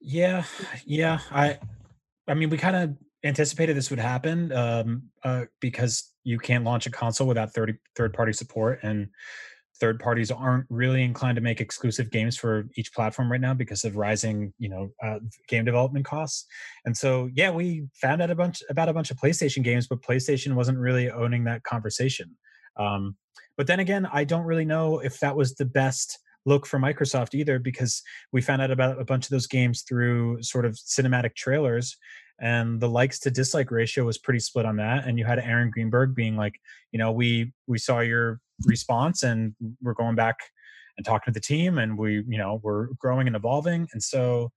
Yeah, 0.00 0.44
yeah. 0.84 1.18
I 1.32 1.58
I 2.28 2.34
mean, 2.34 2.50
we 2.50 2.58
kind 2.58 2.76
of 2.76 2.96
anticipated 3.26 3.76
this 3.76 3.90
would 3.90 3.98
happen 3.98 4.52
um, 4.52 5.02
uh, 5.24 5.44
because 5.60 6.12
you 6.24 6.38
can't 6.38 6.64
launch 6.64 6.86
a 6.86 6.90
console 6.90 7.26
without 7.26 7.52
30, 7.52 7.74
third 7.94 8.12
party 8.12 8.32
support 8.32 8.80
and 8.82 9.08
third 9.78 10.00
parties 10.00 10.30
aren't 10.30 10.64
really 10.70 11.02
inclined 11.02 11.36
to 11.36 11.42
make 11.42 11.60
exclusive 11.60 12.10
games 12.10 12.36
for 12.36 12.66
each 12.76 12.94
platform 12.94 13.30
right 13.30 13.42
now 13.42 13.52
because 13.52 13.84
of 13.84 13.96
rising 13.96 14.54
you 14.58 14.70
know 14.70 14.90
uh, 15.04 15.18
game 15.48 15.64
development 15.64 16.04
costs. 16.04 16.46
And 16.86 16.96
so 16.96 17.28
yeah 17.34 17.50
we 17.50 17.86
found 18.00 18.22
out 18.22 18.30
a 18.30 18.34
bunch 18.34 18.62
about 18.70 18.88
a 18.88 18.94
bunch 18.94 19.10
of 19.10 19.18
playstation 19.18 19.62
games 19.62 19.86
but 19.86 20.00
playstation 20.02 20.54
wasn't 20.54 20.78
really 20.78 21.10
owning 21.10 21.44
that 21.44 21.62
conversation. 21.64 22.36
Um, 22.78 23.16
but 23.56 23.66
then 23.66 23.80
again 23.80 24.06
i 24.12 24.24
don't 24.24 24.44
really 24.44 24.64
know 24.64 24.98
if 24.98 25.18
that 25.20 25.36
was 25.36 25.54
the 25.54 25.64
best 25.64 26.18
look 26.44 26.66
for 26.66 26.78
microsoft 26.78 27.34
either 27.34 27.58
because 27.58 28.02
we 28.32 28.40
found 28.40 28.62
out 28.62 28.70
about 28.70 29.00
a 29.00 29.04
bunch 29.04 29.24
of 29.24 29.30
those 29.30 29.46
games 29.46 29.82
through 29.82 30.42
sort 30.42 30.64
of 30.64 30.74
cinematic 30.74 31.34
trailers 31.34 31.96
and 32.40 32.80
the 32.80 32.88
likes 32.88 33.18
to 33.18 33.30
dislike 33.30 33.70
ratio 33.70 34.04
was 34.04 34.18
pretty 34.18 34.40
split 34.40 34.66
on 34.66 34.76
that 34.76 35.06
and 35.06 35.18
you 35.18 35.24
had 35.24 35.38
aaron 35.38 35.70
greenberg 35.70 36.14
being 36.14 36.36
like 36.36 36.54
you 36.92 36.98
know 36.98 37.10
we 37.10 37.52
we 37.66 37.78
saw 37.78 38.00
your 38.00 38.40
response 38.64 39.22
and 39.22 39.54
we're 39.82 39.94
going 39.94 40.14
back 40.14 40.36
and 40.96 41.04
talking 41.04 41.32
to 41.32 41.38
the 41.38 41.44
team 41.44 41.78
and 41.78 41.98
we 41.98 42.24
you 42.26 42.38
know 42.38 42.60
we're 42.62 42.88
growing 42.98 43.26
and 43.26 43.36
evolving. 43.36 43.86
And 43.92 44.02
so 44.02 44.50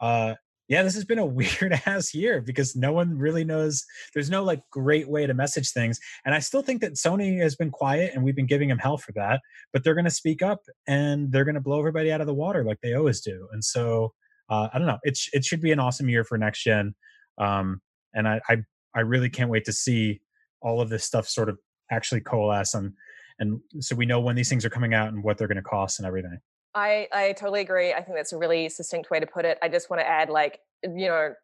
uh 0.00 0.34
yeah 0.68 0.82
this 0.82 0.94
has 0.94 1.04
been 1.04 1.18
a 1.18 1.26
weird 1.40 1.78
ass 1.86 2.14
year 2.14 2.40
because 2.40 2.76
no 2.76 2.92
one 2.92 3.16
really 3.18 3.44
knows 3.44 3.84
there's 4.14 4.30
no 4.30 4.44
like 4.44 4.62
great 4.70 5.08
way 5.08 5.26
to 5.26 5.34
message 5.34 5.70
things 5.70 5.98
and 6.24 6.34
i 6.34 6.38
still 6.38 6.62
think 6.62 6.80
that 6.80 6.94
sony 6.94 7.40
has 7.40 7.56
been 7.56 7.70
quiet 7.70 8.12
and 8.14 8.22
we've 8.22 8.36
been 8.36 8.46
giving 8.46 8.68
them 8.68 8.78
hell 8.78 8.96
for 8.96 9.12
that 9.12 9.40
but 9.72 9.82
they're 9.82 9.94
going 9.94 10.04
to 10.04 10.10
speak 10.10 10.40
up 10.40 10.60
and 10.86 11.30
they're 11.30 11.44
going 11.44 11.56
to 11.56 11.60
blow 11.60 11.78
everybody 11.78 12.10
out 12.12 12.20
of 12.20 12.26
the 12.26 12.34
water 12.34 12.64
like 12.64 12.78
they 12.80 12.94
always 12.94 13.20
do 13.20 13.48
and 13.52 13.62
so 13.62 14.12
uh, 14.52 14.68
i 14.72 14.78
don't 14.78 14.86
know 14.86 14.98
it, 15.02 15.18
it 15.32 15.44
should 15.44 15.60
be 15.60 15.72
an 15.72 15.78
awesome 15.78 16.08
year 16.08 16.24
for 16.24 16.36
next 16.38 16.62
gen 16.62 16.94
um, 17.38 17.80
and 18.14 18.28
I, 18.28 18.40
I 18.48 18.56
I 18.94 19.00
really 19.00 19.30
can't 19.30 19.50
wait 19.50 19.64
to 19.64 19.72
see 19.72 20.20
all 20.60 20.80
of 20.80 20.88
this 20.88 21.04
stuff 21.04 21.28
sort 21.28 21.48
of 21.48 21.58
actually 21.90 22.20
coalesce 22.20 22.74
and 22.74 22.92
and 23.38 23.60
so 23.80 23.96
we 23.96 24.06
know 24.06 24.20
when 24.20 24.36
these 24.36 24.48
things 24.48 24.64
are 24.64 24.70
coming 24.70 24.94
out 24.94 25.08
and 25.08 25.24
what 25.24 25.38
they're 25.38 25.48
going 25.48 25.56
to 25.56 25.62
cost 25.62 25.98
and 25.98 26.06
everything. 26.06 26.38
I 26.74 27.08
I 27.12 27.32
totally 27.32 27.60
agree. 27.60 27.92
I 27.92 28.02
think 28.02 28.16
that's 28.16 28.32
a 28.32 28.38
really 28.38 28.68
succinct 28.68 29.10
way 29.10 29.20
to 29.20 29.26
put 29.26 29.44
it. 29.44 29.58
I 29.62 29.68
just 29.68 29.90
want 29.90 30.00
to 30.00 30.06
add 30.06 30.28
like 30.28 30.60
you 30.82 31.08
know 31.08 31.34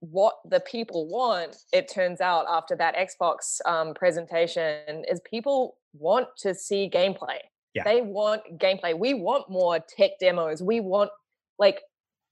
what 0.00 0.36
the 0.48 0.60
people 0.60 1.06
want 1.08 1.56
it 1.74 1.86
turns 1.92 2.22
out 2.22 2.46
after 2.48 2.74
that 2.74 2.94
xbox 2.96 3.60
um, 3.66 3.92
presentation 3.92 5.04
is 5.10 5.20
people 5.28 5.76
want 5.92 6.26
to 6.38 6.54
see 6.54 6.88
gameplay 6.90 7.36
yeah. 7.74 7.84
they 7.84 8.00
want 8.00 8.40
gameplay 8.56 8.98
we 8.98 9.12
want 9.12 9.44
more 9.50 9.78
tech 9.78 10.12
demos 10.18 10.62
we 10.62 10.80
want 10.80 11.10
like 11.58 11.82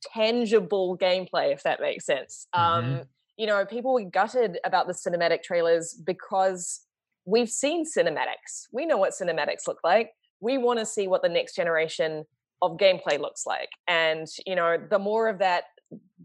tangible 0.03 0.97
gameplay, 0.97 1.53
if 1.53 1.63
that 1.63 1.81
makes 1.81 2.07
sense. 2.07 2.47
Mm-hmm. 2.55 2.95
Um, 2.95 3.01
you 3.37 3.47
know, 3.47 3.65
people 3.65 3.95
were 3.95 4.05
gutted 4.05 4.59
about 4.65 4.87
the 4.87 4.93
cinematic 4.93 5.43
trailers 5.43 5.95
because 5.95 6.81
we've 7.25 7.49
seen 7.49 7.85
cinematics. 7.85 8.67
We 8.73 8.87
know 8.87 8.97
what 8.97 9.13
cinematics 9.13 9.67
look 9.67 9.79
like. 9.85 10.11
We 10.41 10.59
want 10.59 10.79
to 10.81 10.87
see 10.87 11.07
what 11.09 11.23
the 11.23 11.29
next 11.29 11.55
generation 11.55 12.25
of 12.63 12.77
gameplay 12.77 13.21
looks 13.21 13.47
like. 13.47 13.69
And, 13.87 14.27
you 14.47 14.57
know, 14.57 14.77
the 14.91 14.99
more 14.99 15.29
of 15.29 15.39
that, 15.39 15.65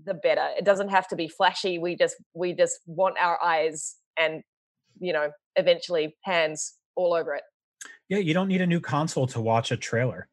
the 0.05 0.13
better. 0.13 0.49
It 0.57 0.65
doesn't 0.65 0.89
have 0.89 1.07
to 1.09 1.15
be 1.15 1.27
flashy. 1.27 1.77
We 1.77 1.95
just 1.95 2.15
we 2.33 2.53
just 2.53 2.79
want 2.85 3.15
our 3.19 3.41
eyes 3.43 3.95
and, 4.17 4.43
you 4.99 5.13
know, 5.13 5.29
eventually 5.55 6.15
hands 6.23 6.73
all 6.95 7.13
over 7.13 7.35
it. 7.35 7.43
Yeah, 8.09 8.17
you 8.17 8.33
don't 8.33 8.47
need 8.47 8.61
a 8.61 8.67
new 8.67 8.79
console 8.81 9.27
to 9.27 9.41
watch 9.41 9.71
a 9.71 9.77
trailer 9.77 10.27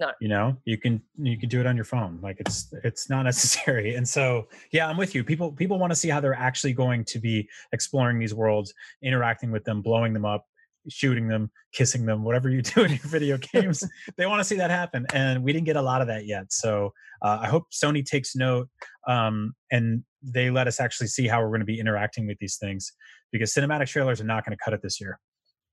no 0.00 0.10
you 0.20 0.28
know 0.28 0.56
you 0.64 0.76
can 0.76 1.00
you 1.18 1.38
can 1.38 1.48
do 1.48 1.60
it 1.60 1.66
on 1.66 1.76
your 1.76 1.84
phone 1.84 2.18
like 2.22 2.36
it's 2.40 2.72
it's 2.82 3.08
not 3.08 3.22
necessary. 3.30 3.94
And 3.94 4.08
so 4.08 4.48
yeah 4.72 4.88
i'm 4.88 4.96
with 4.96 5.14
you. 5.14 5.22
People 5.22 5.52
people 5.52 5.78
want 5.78 5.92
to 5.92 5.96
see 5.96 6.08
how 6.08 6.20
they're 6.20 6.34
actually 6.34 6.72
going 6.72 7.04
to 7.04 7.18
be 7.18 7.48
exploring 7.72 8.18
these 8.18 8.34
worlds 8.34 8.72
interacting 9.02 9.50
with 9.52 9.64
them 9.64 9.82
blowing 9.82 10.12
them 10.12 10.24
up 10.24 10.46
shooting 10.88 11.28
them 11.28 11.50
kissing 11.72 12.06
them 12.06 12.24
whatever 12.24 12.48
you 12.48 12.62
do 12.74 12.82
in 12.84 12.90
your 12.90 13.06
video 13.06 13.38
games. 13.52 13.86
They 14.16 14.26
want 14.26 14.40
to 14.40 14.44
see 14.44 14.56
that 14.56 14.70
happen 14.70 15.06
and 15.12 15.44
we 15.44 15.52
didn't 15.52 15.66
get 15.66 15.76
a 15.76 15.82
lot 15.82 16.00
of 16.00 16.08
that 16.08 16.26
yet. 16.26 16.52
So 16.52 16.92
uh, 17.22 17.38
i 17.42 17.48
hope 17.48 17.64
sony 17.70 18.04
takes 18.04 18.34
note 18.34 18.68
um, 19.08 19.54
and 19.70 20.02
they 20.22 20.50
let 20.50 20.66
us 20.66 20.80
actually 20.80 21.06
see 21.06 21.26
how 21.26 21.40
we're 21.40 21.48
going 21.48 21.60
to 21.60 21.66
be 21.66 21.78
interacting 21.78 22.26
with 22.26 22.38
these 22.38 22.56
things 22.56 22.92
because 23.32 23.52
cinematic 23.52 23.88
trailers 23.88 24.20
are 24.20 24.24
not 24.24 24.44
going 24.44 24.56
to 24.56 24.64
cut 24.64 24.74
it 24.74 24.80
this 24.82 25.00
year 25.00 25.18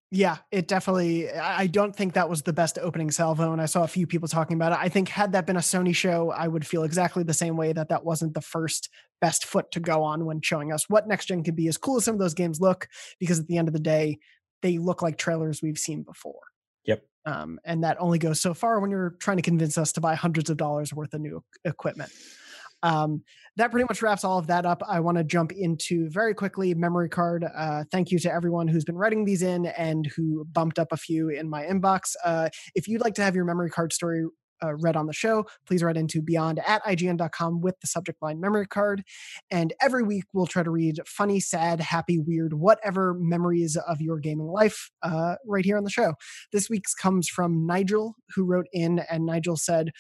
yeah, 0.10 0.38
it 0.52 0.68
definitely. 0.68 1.30
I 1.32 1.68
don't 1.68 1.94
think 1.94 2.14
that 2.14 2.30
was 2.30 2.42
the 2.42 2.54
best 2.54 2.80
opening 2.82 3.12
salvo, 3.12 3.52
and 3.52 3.62
I 3.62 3.66
saw 3.66 3.84
a 3.84 3.88
few 3.88 4.08
people 4.08 4.30
talking 4.30 4.56
about 4.56 4.72
it. 4.72 4.80
I 4.80 4.88
think 4.88 5.10
had 5.10 5.34
that 5.34 5.46
been 5.46 5.58
a 5.58 5.62
Sony 5.62 5.94
show, 5.94 6.32
I 6.32 6.48
would 6.48 6.66
feel 6.66 6.84
exactly 6.84 7.24
the 7.24 7.34
same 7.34 7.58
way 7.58 7.74
that 7.74 7.90
that 7.90 8.06
wasn't 8.06 8.34
the 8.34 8.42
first 8.42 8.90
best 9.20 9.46
foot 9.46 9.70
to 9.72 9.82
go 9.82 10.04
on 10.04 10.26
when 10.26 10.42
showing 10.42 10.72
us 10.72 10.90
what 10.90 11.08
next 11.08 11.26
gen 11.26 11.44
could 11.44 11.58
be. 11.58 11.68
As 11.68 11.78
cool 11.78 11.98
as 11.98 12.06
some 12.06 12.16
of 12.16 12.20
those 12.20 12.34
games 12.34 12.62
look, 12.62 12.88
because 13.20 13.40
at 13.40 13.48
the 13.48 13.58
end 13.58 13.68
of 13.68 13.74
the 13.74 13.82
day, 13.82 14.20
they 14.62 14.78
look 14.78 15.02
like 15.02 15.18
trailers 15.18 15.62
we've 15.62 15.78
seen 15.78 16.04
before. 16.04 16.42
Yep. 16.86 17.04
Um, 17.26 17.60
and 17.66 17.84
that 17.84 17.98
only 18.00 18.18
goes 18.18 18.40
so 18.40 18.54
far 18.54 18.80
when 18.80 18.90
you're 18.90 19.16
trying 19.20 19.38
to 19.38 19.44
convince 19.44 19.78
us 19.78 19.92
to 19.94 20.02
buy 20.02 20.16
hundreds 20.16 20.50
of 20.50 20.56
dollars 20.56 20.94
worth 20.94 21.14
of 21.14 21.20
new 21.20 21.44
equipment. 21.66 22.12
Um, 22.84 23.24
that 23.56 23.72
pretty 23.72 23.86
much 23.90 24.02
wraps 24.02 24.24
all 24.24 24.38
of 24.38 24.48
that 24.48 24.66
up. 24.66 24.82
I 24.88 25.00
want 25.00 25.18
to 25.18 25.24
jump 25.24 25.52
into 25.52 26.10
very 26.10 26.34
quickly 26.34 26.74
memory 26.74 27.10
card. 27.10 27.46
Uh, 27.56 27.84
thank 27.92 28.12
you 28.12 28.20
to 28.20 28.32
everyone 28.32 28.68
who's 28.68 28.86
been 28.86 28.98
writing 28.98 29.26
these 29.26 29.42
in 29.42 29.66
and 29.66 30.06
who 30.08 30.46
bumped 30.46 30.80
up 30.80 30.92
a 30.92 30.98
few 30.98 31.30
in 31.30 31.50
my 31.50 31.64
inbox. 31.64 32.16
Uh, 32.24 32.50
if 32.76 32.88
you'd 32.88 33.02
like 33.02 33.16
to 33.16 33.24
have 33.24 33.36
your 33.36 33.46
memory 33.46 33.70
card 33.70 33.94
story 33.94 34.26
uh, 34.64 34.74
read 34.76 34.96
on 34.96 35.08
the 35.08 35.14
show, 35.14 35.46
please 35.66 35.84
write 35.84 35.98
into 35.98 36.22
beyond 36.22 36.60
at 36.68 36.84
ign.com 36.84 37.62
with 37.62 37.80
the 37.82 37.88
subject 37.88 38.22
line 38.22 38.40
memory 38.40 38.68
card. 38.68 39.04
And 39.52 39.74
every 39.82 40.04
week 40.04 40.26
we'll 40.34 40.48
try 40.48 40.64
to 40.64 40.70
read 40.70 41.00
funny, 41.06 41.40
sad, 41.40 41.80
happy, 41.80 42.20
weird, 42.20 42.54
whatever 42.54 43.14
memories 43.14 43.76
of 43.76 44.02
your 44.02 44.20
gaming 44.20 44.48
life 44.48 44.90
uh, 45.04 45.36
right 45.46 45.66
here 45.66 45.78
on 45.78 45.84
the 45.84 45.90
show. 45.90 46.14
This 46.52 46.70
week's 46.70 46.94
comes 46.94 47.28
from 47.28 47.66
Nigel, 47.66 48.16
who 48.36 48.44
wrote 48.44 48.68
in, 48.74 49.00
and 49.10 49.26
Nigel 49.26 49.58
said, 49.58 49.92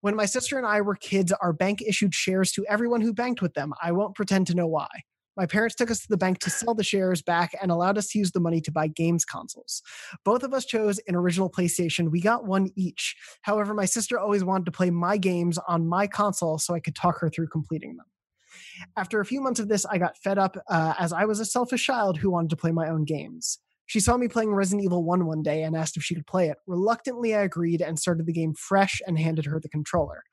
when 0.00 0.14
my 0.14 0.26
sister 0.26 0.56
and 0.56 0.66
I 0.66 0.80
were 0.80 0.94
kids, 0.94 1.32
our 1.32 1.52
bank 1.52 1.82
issued 1.82 2.14
shares 2.14 2.52
to 2.52 2.64
everyone 2.68 3.00
who 3.00 3.12
banked 3.12 3.42
with 3.42 3.54
them. 3.54 3.72
I 3.82 3.92
won't 3.92 4.14
pretend 4.14 4.46
to 4.46 4.54
know 4.54 4.66
why. 4.66 4.86
My 5.38 5.46
parents 5.46 5.76
took 5.76 5.88
us 5.88 6.00
to 6.00 6.08
the 6.08 6.16
bank 6.16 6.40
to 6.40 6.50
sell 6.50 6.74
the 6.74 6.82
shares 6.82 7.22
back 7.22 7.54
and 7.62 7.70
allowed 7.70 7.96
us 7.96 8.08
to 8.08 8.18
use 8.18 8.32
the 8.32 8.40
money 8.40 8.60
to 8.60 8.72
buy 8.72 8.88
games 8.88 9.24
consoles. 9.24 9.82
Both 10.24 10.42
of 10.42 10.52
us 10.52 10.64
chose 10.64 10.98
an 11.06 11.14
original 11.14 11.48
PlayStation. 11.48 12.10
We 12.10 12.20
got 12.20 12.44
one 12.44 12.70
each. 12.74 13.14
However, 13.42 13.72
my 13.72 13.84
sister 13.84 14.18
always 14.18 14.42
wanted 14.42 14.64
to 14.64 14.72
play 14.72 14.90
my 14.90 15.16
games 15.16 15.56
on 15.68 15.86
my 15.86 16.08
console 16.08 16.58
so 16.58 16.74
I 16.74 16.80
could 16.80 16.96
talk 16.96 17.20
her 17.20 17.30
through 17.30 17.46
completing 17.48 17.96
them. 17.96 18.06
After 18.96 19.20
a 19.20 19.24
few 19.24 19.40
months 19.40 19.60
of 19.60 19.68
this, 19.68 19.86
I 19.86 19.98
got 19.98 20.18
fed 20.18 20.38
up 20.38 20.56
uh, 20.68 20.94
as 20.98 21.12
I 21.12 21.24
was 21.24 21.38
a 21.38 21.44
selfish 21.44 21.86
child 21.86 22.18
who 22.18 22.32
wanted 22.32 22.50
to 22.50 22.56
play 22.56 22.72
my 22.72 22.88
own 22.88 23.04
games. 23.04 23.60
She 23.86 24.00
saw 24.00 24.16
me 24.16 24.26
playing 24.26 24.52
Resident 24.52 24.84
Evil 24.84 25.04
1 25.04 25.24
one 25.24 25.44
day 25.44 25.62
and 25.62 25.76
asked 25.76 25.96
if 25.96 26.02
she 26.02 26.16
could 26.16 26.26
play 26.26 26.48
it. 26.48 26.58
Reluctantly, 26.66 27.36
I 27.36 27.42
agreed 27.42 27.80
and 27.80 27.96
started 27.96 28.26
the 28.26 28.32
game 28.32 28.54
fresh 28.54 29.00
and 29.06 29.16
handed 29.16 29.46
her 29.46 29.60
the 29.60 29.68
controller. 29.68 30.24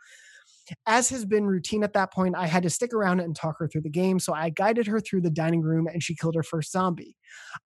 As 0.88 1.10
has 1.10 1.26
been 1.26 1.46
routine 1.46 1.84
at 1.84 1.94
that 1.94 2.14
point, 2.14 2.36
I 2.36 2.48
had 2.48 2.64
to 2.64 2.70
stick 2.70 2.94
around 2.94 3.20
and 3.20 3.36
talk 3.36 3.58
her 3.60 3.68
through 3.68 3.82
the 3.82 3.90
game, 3.90 4.20
so 4.20 4.34
I 4.34 4.50
guided 4.50 4.88
her 4.88 5.00
through 5.00 5.22
the 5.22 5.30
dining 5.30 5.62
room 5.62 5.88
and 5.88 6.02
she 6.02 6.16
killed 6.16 6.36
her 6.36 6.44
first 6.44 6.72
zombie. 6.72 7.16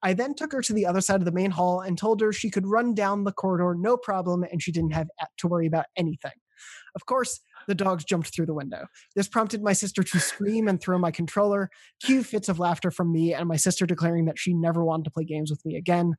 I 0.03 0.13
then 0.13 0.35
took 0.35 0.51
her 0.51 0.61
to 0.61 0.73
the 0.73 0.85
other 0.85 1.01
side 1.01 1.19
of 1.21 1.25
the 1.25 1.31
main 1.31 1.51
hall 1.51 1.81
and 1.81 1.97
told 1.97 2.21
her 2.21 2.33
she 2.33 2.49
could 2.49 2.67
run 2.67 2.93
down 2.93 3.23
the 3.23 3.31
corridor 3.31 3.75
no 3.77 3.97
problem 3.97 4.43
and 4.43 4.61
she 4.61 4.71
didn't 4.71 4.93
have 4.93 5.07
to 5.37 5.47
worry 5.47 5.67
about 5.67 5.85
anything. 5.95 6.31
Of 6.95 7.05
course, 7.05 7.39
the 7.69 7.75
dogs 7.75 8.03
jumped 8.03 8.33
through 8.33 8.47
the 8.47 8.53
window. 8.53 8.87
This 9.15 9.27
prompted 9.27 9.61
my 9.61 9.73
sister 9.73 10.01
to 10.01 10.19
scream 10.19 10.67
and 10.67 10.81
throw 10.81 10.97
my 10.97 11.11
controller. 11.11 11.69
Cue 12.03 12.23
fits 12.23 12.49
of 12.49 12.57
laughter 12.59 12.89
from 12.89 13.13
me 13.13 13.31
and 13.33 13.47
my 13.47 13.57
sister 13.57 13.85
declaring 13.85 14.25
that 14.25 14.39
she 14.39 14.53
never 14.53 14.83
wanted 14.83 15.03
to 15.05 15.11
play 15.11 15.23
games 15.23 15.51
with 15.51 15.63
me 15.65 15.77
again. 15.77 16.15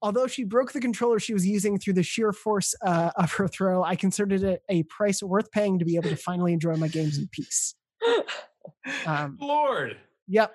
Although 0.00 0.28
she 0.28 0.44
broke 0.44 0.72
the 0.72 0.80
controller 0.80 1.18
she 1.18 1.34
was 1.34 1.44
using 1.44 1.78
through 1.78 1.94
the 1.94 2.02
sheer 2.04 2.32
force 2.32 2.74
uh, 2.84 3.10
of 3.16 3.32
her 3.32 3.48
throw, 3.48 3.82
I 3.82 3.96
considered 3.96 4.42
it 4.44 4.62
a 4.68 4.84
price 4.84 5.22
worth 5.22 5.50
paying 5.50 5.80
to 5.80 5.84
be 5.84 5.96
able 5.96 6.10
to 6.10 6.16
finally 6.16 6.52
enjoy 6.52 6.76
my 6.76 6.88
games 6.88 7.18
in 7.18 7.28
peace. 7.28 7.74
Um, 9.06 9.38
Lord. 9.40 9.96
Yep. 10.28 10.54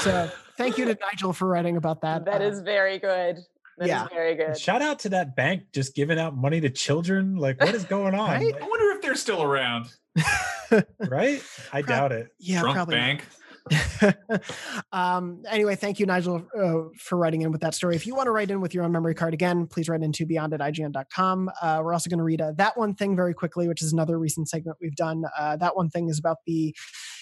So 0.00 0.30
thank 0.56 0.78
you 0.78 0.84
to 0.84 0.98
Nigel 1.00 1.32
for 1.32 1.48
writing 1.48 1.76
about 1.76 2.02
that. 2.02 2.26
That 2.26 2.42
uh, 2.42 2.44
is 2.44 2.60
very 2.60 2.98
good. 2.98 3.38
That 3.78 3.88
yeah. 3.88 4.06
very 4.08 4.34
good. 4.34 4.58
Shout 4.58 4.82
out 4.82 5.00
to 5.00 5.08
that 5.10 5.34
bank 5.34 5.64
just 5.72 5.94
giving 5.94 6.18
out 6.18 6.36
money 6.36 6.60
to 6.60 6.70
children. 6.70 7.36
Like, 7.36 7.60
what 7.60 7.74
is 7.74 7.84
going 7.84 8.14
on? 8.14 8.30
right? 8.30 8.52
Like, 8.52 8.62
I 8.62 8.66
wonder 8.66 8.91
if 9.02 9.06
they're 9.08 9.16
still 9.16 9.42
around. 9.42 9.92
right? 11.08 11.42
I 11.72 11.82
Pro- 11.82 11.94
doubt 11.94 12.12
it. 12.12 12.28
Yeah, 12.38 12.60
Drunk 12.60 12.76
probably. 12.76 12.94
bank. 12.96 13.24
um, 14.92 15.42
anyway, 15.48 15.76
thank 15.76 16.00
you, 16.00 16.06
Nigel, 16.06 16.44
uh, 16.58 16.88
for 16.98 17.16
writing 17.16 17.42
in 17.42 17.52
with 17.52 17.60
that 17.60 17.74
story. 17.74 17.94
If 17.94 18.06
you 18.06 18.14
want 18.14 18.26
to 18.26 18.32
write 18.32 18.50
in 18.50 18.60
with 18.60 18.74
your 18.74 18.84
own 18.84 18.92
memory 18.92 19.14
card 19.14 19.34
again, 19.34 19.66
please 19.66 19.88
write 19.88 20.02
into 20.02 20.26
beyond 20.26 20.52
at 20.52 20.60
ign.com. 20.60 21.50
Uh, 21.60 21.80
we're 21.82 21.92
also 21.92 22.10
going 22.10 22.18
to 22.18 22.24
read 22.24 22.40
uh, 22.40 22.52
that 22.56 22.76
one 22.76 22.94
thing 22.94 23.14
very 23.14 23.34
quickly, 23.34 23.68
which 23.68 23.82
is 23.82 23.92
another 23.92 24.18
recent 24.18 24.48
segment 24.48 24.78
we've 24.80 24.96
done. 24.96 25.22
Uh, 25.38 25.56
that 25.56 25.76
one 25.76 25.88
thing 25.90 26.08
is 26.08 26.18
about 26.18 26.38
the 26.46 26.74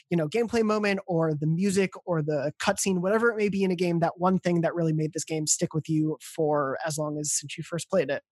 you 0.09 0.16
know 0.16 0.28
gameplay 0.28 0.62
moment 0.62 1.01
or 1.07 1.35
the 1.35 1.47
music 1.47 1.93
or 2.05 2.20
the 2.20 2.53
cutscene 2.61 2.99
whatever 2.99 3.31
it 3.31 3.37
may 3.37 3.49
be 3.49 3.62
in 3.62 3.70
a 3.70 3.76
game 3.76 4.01
that 4.01 4.18
one 4.18 4.41
thing 4.41 4.61
that 4.61 4.74
really 4.74 4.93
made 4.93 5.12
this 5.12 5.22
game 5.22 5.47
stick 5.47 5.72
with 5.72 5.89
you 5.89 6.18
for 6.20 6.76
as 6.85 6.99
long 6.99 7.16
as 7.16 7.33
since 7.33 7.57
you 7.57 7.62
first 7.62 7.89
played 7.89 8.11
it 8.11 8.24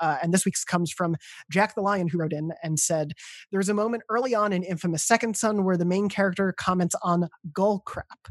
uh, 0.00 0.18
and 0.22 0.32
this 0.32 0.44
week's 0.44 0.64
comes 0.64 0.92
from 0.92 1.16
Jack 1.50 1.74
the 1.74 1.80
Lion, 1.80 2.08
who 2.08 2.18
wrote 2.18 2.32
in 2.32 2.52
and 2.62 2.78
said, 2.78 3.12
There's 3.50 3.68
a 3.68 3.74
moment 3.74 4.02
early 4.08 4.34
on 4.34 4.52
in 4.52 4.62
Infamous 4.62 5.04
Second 5.04 5.36
Son 5.36 5.64
where 5.64 5.76
the 5.76 5.84
main 5.84 6.08
character 6.08 6.54
comments 6.56 6.94
on 7.02 7.28
gull 7.52 7.80
crap. 7.80 8.28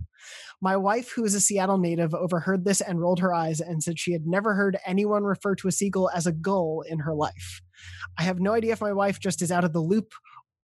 My 0.62 0.78
wife, 0.78 1.12
who 1.12 1.24
is 1.24 1.36
a 1.36 1.42
Seattle 1.42 1.78
native, 1.78 2.14
overheard 2.14 2.66
this 2.66 2.82
and 2.82 3.00
rolled 3.00 3.20
her 3.20 3.34
eyes 3.34 3.60
and 3.60 3.84
said 3.84 4.00
she 4.00 4.14
had 4.14 4.26
never 4.26 4.54
heard 4.54 4.78
anyone 4.86 5.24
refer 5.24 5.56
to 5.56 5.68
a 5.68 5.72
seagull 5.72 6.10
as 6.10 6.26
a 6.26 6.32
gull 6.32 6.84
in 6.88 7.00
her 7.00 7.14
life. 7.14 7.62
I 8.18 8.24
have 8.24 8.40
no 8.40 8.54
idea 8.54 8.74
if 8.74 8.82
my 8.82 8.94
wife 8.94 9.20
just 9.20 9.42
is 9.42 9.52
out 9.52 9.64
of 9.64 9.74
the 9.74 9.80
loop 9.80 10.14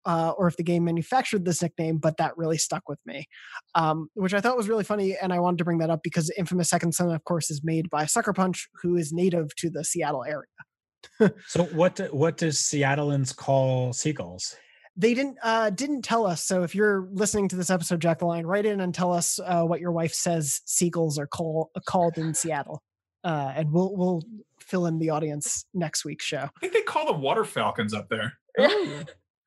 uh, 0.05 0.32
or 0.36 0.48
if 0.48 0.57
the 0.57 0.62
game 0.62 0.84
manufactured 0.84 1.44
this 1.44 1.62
nickname, 1.62 1.98
but 1.98 2.16
that 2.16 2.36
really 2.36 2.59
stuck 2.59 2.88
with 2.88 2.98
me, 3.07 3.26
um, 3.74 4.09
which 4.14 4.34
I 4.34 4.40
thought 4.40 4.57
was 4.57 4.68
really 4.68 4.84
funny. 4.84 5.16
And 5.20 5.32
I 5.32 5.38
wanted 5.38 5.59
to 5.59 5.64
bring 5.64 5.78
that 5.78 5.90
up 5.90 6.03
because 6.03 6.30
Infamous 6.36 6.70
Second 6.70 6.92
Son, 6.92 7.11
of 7.11 7.24
course, 7.24 7.50
is 7.50 7.62
made 7.62 7.88
by 7.88 8.07
Sucker 8.07 8.32
Punch, 8.32 8.68
who 8.82 8.96
is 8.96 9.12
native 9.12 9.55
to 9.57 9.70
the 9.70 9.84
Seattle 9.84 10.24
area 10.24 10.48
so 11.46 11.64
what 11.64 11.96
do, 11.96 12.05
what 12.05 12.36
does 12.36 12.59
Seattleans 12.59 13.34
call 13.34 13.92
seagulls? 13.92 14.57
They 14.96 15.14
didn't 15.14 15.38
uh, 15.42 15.70
didn't 15.70 16.03
tell 16.03 16.26
us. 16.26 16.44
So 16.44 16.62
if 16.64 16.74
you're 16.74 17.09
listening 17.12 17.48
to 17.48 17.57
this 17.57 17.70
episode, 17.70 18.00
Jack 18.00 18.18
the 18.18 18.26
Lion, 18.26 18.46
write 18.46 18.66
in 18.66 18.80
and 18.80 18.94
tell 18.94 19.12
us 19.12 19.38
uh, 19.42 19.62
what 19.62 19.80
your 19.80 19.92
wife 19.92 20.12
says 20.12 20.61
seagulls 20.66 21.18
are 21.18 21.26
call, 21.26 21.70
called 21.86 22.18
in 22.18 22.34
Seattle, 22.34 22.82
uh, 23.24 23.53
and 23.57 23.72
we'll 23.72 23.96
we'll 23.96 24.22
fill 24.61 24.86
in 24.86 24.98
the 24.98 25.11
audience 25.11 25.64
next 25.72 26.05
week's 26.05 26.24
show. 26.24 26.44
I 26.44 26.61
think 26.61 26.74
they 26.74 26.82
call 26.82 27.11
them 27.11 27.22
water 27.22 27.44
falcons 27.44 27.94
up 27.94 28.09
there. 28.11 28.34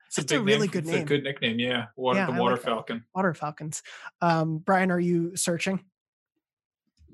It's 0.08 0.30
That's 0.30 0.32
a, 0.32 0.40
a 0.40 0.44
really 0.44 0.68
good 0.68 0.86
name. 0.86 1.02
a 1.02 1.04
good 1.04 1.24
nickname. 1.24 1.60
Yeah, 1.60 1.88
water, 1.98 2.20
yeah, 2.20 2.26
the 2.28 2.42
water 2.42 2.56
like 2.56 2.64
falcon. 2.64 3.04
Water 3.14 3.34
falcons. 3.34 3.84
Um, 4.22 4.60
Brian, 4.60 4.90
are 4.90 5.00
you 5.00 5.36
searching? 5.36 5.84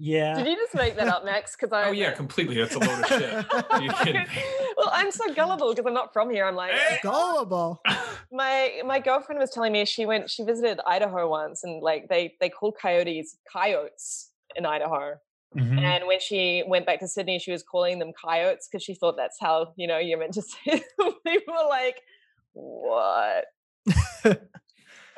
Yeah. 0.04 0.34
Did 0.34 0.47
you 0.47 0.56
just 0.56 0.74
make 0.74 0.95
that 0.95 1.08
up, 1.08 1.24
Max? 1.24 1.56
Because 1.56 1.72
I. 1.72 1.89
Oh 1.89 1.91
yeah, 1.91 2.12
completely. 2.12 2.56
That's 2.58 2.74
a 2.74 2.80
load 2.80 3.04
of 3.04 3.06
shit. 3.06 3.54
Are 3.70 3.82
you 3.82 3.91
well, 4.78 4.89
I'm 4.91 5.12
so 5.12 5.32
gullible 5.32 5.70
because 5.70 5.86
I'm 5.86 5.93
not 5.93 6.12
from 6.12 6.32
here. 6.32 6.43
I'm 6.45 6.56
like 6.56 6.72
gullible. 7.04 7.80
My 8.32 8.82
my 8.84 8.99
girlfriend 8.99 9.39
was 9.39 9.52
telling 9.52 9.74
me 9.74 9.86
she 9.86 10.08
went 10.08 10.30
she 10.30 10.43
visited 10.43 10.80
Idaho 10.88 11.30
once 11.30 11.64
and 11.64 11.84
like 11.84 12.08
they 12.10 12.34
they 12.39 12.49
call 12.49 12.72
coyotes 12.72 13.38
coyotes 13.52 14.32
in 14.56 14.66
Idaho. 14.66 15.20
Mm-hmm. 15.56 15.80
And 15.80 16.08
when 16.08 16.20
she 16.20 16.64
went 16.66 16.86
back 16.88 17.02
to 17.02 17.08
Sydney, 17.08 17.38
she 17.38 17.52
was 17.52 17.62
calling 17.62 17.99
them 17.99 18.12
coyotes 18.14 18.70
because 18.72 18.84
she 18.84 18.95
thought 18.95 19.18
that's 19.18 19.38
how 19.39 19.74
you 19.76 19.86
know 19.86 19.99
you're 19.99 20.18
meant 20.18 20.34
to 20.34 20.41
say. 20.41 20.84
Them. 20.97 21.14
People 21.28 21.54
were 21.54 21.70
like, 21.70 22.02
"What?" 22.54 23.45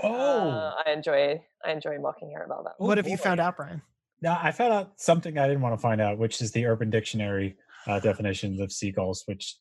oh, 0.03 0.49
uh, 0.49 0.73
I 0.85 0.91
enjoy 0.91 1.41
I 1.63 1.71
enjoy 1.71 1.99
mocking 1.99 2.33
her 2.35 2.43
about 2.43 2.65
that. 2.65 2.73
What 2.79 2.97
have 2.97 3.07
you 3.07 3.15
found 3.15 3.39
out, 3.39 3.55
Brian? 3.55 3.81
Now, 4.23 4.39
I 4.41 4.53
found 4.53 4.71
out 4.71 4.93
something 5.01 5.37
I 5.37 5.49
didn't 5.49 5.61
want 5.61 5.75
to 5.75 5.81
find 5.81 5.99
out, 5.99 6.17
which 6.17 6.41
is 6.41 6.53
the 6.53 6.65
Urban 6.65 6.89
Dictionary 6.89 7.57
uh, 7.85 7.99
definitions 7.99 8.61
of 8.61 8.71
seagulls, 8.71 9.23
which 9.25 9.53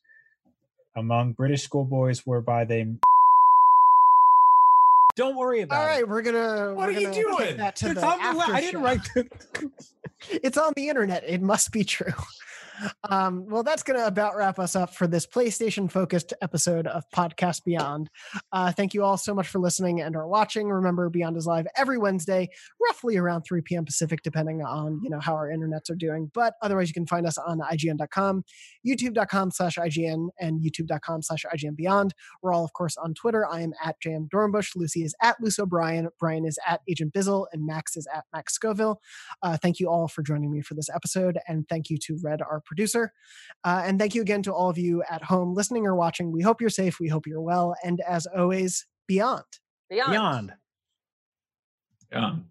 among 0.96 1.32
British 1.32 1.64
schoolboys 1.64 2.24
whereby 2.24 2.64
they. 2.64 2.86
Don't 5.16 5.34
worry 5.34 5.62
about 5.62 5.74
it. 5.74 5.80
All 5.80 5.86
right, 5.86 6.00
it. 6.02 6.08
we're 6.08 6.22
gonna. 6.22 6.74
What 6.74 6.90
we're 6.90 6.96
are 6.96 7.00
you 7.00 7.12
doing? 7.12 7.56
That 7.56 7.74
to 7.76 7.90
it's 7.90 8.00
the 8.00 8.06
on 8.06 8.36
the, 8.36 8.44
I 8.44 8.60
didn't 8.60 8.82
write. 8.82 9.02
The... 9.16 9.28
it's 10.30 10.56
on 10.56 10.72
the 10.76 10.88
internet. 10.88 11.24
It 11.26 11.42
must 11.42 11.72
be 11.72 11.82
true. 11.82 12.12
Um, 13.08 13.46
well, 13.46 13.62
that's 13.62 13.82
going 13.82 13.98
to 13.98 14.06
about 14.06 14.36
wrap 14.36 14.58
us 14.58 14.76
up 14.76 14.94
for 14.94 15.06
this 15.06 15.26
PlayStation 15.26 15.90
focused 15.90 16.32
episode 16.42 16.86
of 16.86 17.04
Podcast 17.10 17.64
Beyond. 17.64 18.10
Uh, 18.52 18.72
thank 18.72 18.94
you 18.94 19.04
all 19.04 19.16
so 19.16 19.34
much 19.34 19.48
for 19.48 19.58
listening 19.58 20.00
and 20.00 20.16
or 20.16 20.26
watching. 20.26 20.68
Remember, 20.68 21.08
Beyond 21.08 21.36
is 21.36 21.46
live 21.46 21.66
every 21.76 21.98
Wednesday, 21.98 22.48
roughly 22.80 23.16
around 23.16 23.42
3 23.42 23.62
p.m. 23.62 23.84
Pacific, 23.84 24.22
depending 24.22 24.62
on 24.62 25.00
you 25.02 25.10
know 25.10 25.20
how 25.20 25.34
our 25.34 25.48
internets 25.48 25.90
are 25.90 25.96
doing. 25.96 26.30
But 26.34 26.54
otherwise, 26.62 26.88
you 26.88 26.94
can 26.94 27.06
find 27.06 27.26
us 27.26 27.38
on 27.38 27.60
IGN.com, 27.60 28.44
YouTube.com 28.86 29.50
slash 29.50 29.76
IGN, 29.76 30.28
and 30.40 30.60
YouTube.com 30.60 31.22
slash 31.22 31.44
IGN 31.54 31.76
Beyond. 31.76 32.14
We're 32.42 32.52
all, 32.52 32.64
of 32.64 32.72
course, 32.72 32.96
on 32.96 33.14
Twitter. 33.14 33.46
I 33.46 33.60
am 33.60 33.72
at 33.84 33.96
JM 34.00 34.28
Dornbush. 34.28 34.76
Lucy 34.76 35.02
is 35.02 35.14
at 35.22 35.40
Luce 35.40 35.58
O'Brien. 35.58 36.08
Brian 36.18 36.46
is 36.46 36.58
at 36.66 36.80
Agent 36.88 37.12
Bizzle, 37.12 37.46
and 37.52 37.66
Max 37.66 37.96
is 37.96 38.06
at 38.14 38.24
Max 38.32 38.54
Scoville. 38.54 39.00
Uh, 39.42 39.56
thank 39.56 39.80
you 39.80 39.88
all 39.88 40.08
for 40.08 40.22
joining 40.22 40.50
me 40.50 40.60
for 40.60 40.74
this 40.74 40.88
episode, 40.94 41.38
and 41.48 41.68
thank 41.68 41.90
you 41.90 41.98
to 41.98 42.18
Red, 42.22 42.42
our 42.42 42.60
producer. 42.72 43.12
Uh, 43.64 43.82
and 43.84 43.98
thank 43.98 44.14
you 44.14 44.22
again 44.22 44.42
to 44.42 44.52
all 44.52 44.70
of 44.70 44.78
you 44.78 45.02
at 45.10 45.22
home 45.22 45.54
listening 45.54 45.86
or 45.86 45.94
watching. 45.94 46.32
We 46.32 46.42
hope 46.42 46.60
you're 46.60 46.70
safe. 46.70 46.98
We 46.98 47.08
hope 47.08 47.26
you're 47.26 47.40
well. 47.40 47.74
And 47.84 48.00
as 48.00 48.26
always, 48.26 48.86
beyond. 49.06 49.44
Beyond. 49.90 50.10
Beyond. 50.10 50.52
Beyond. 52.10 52.44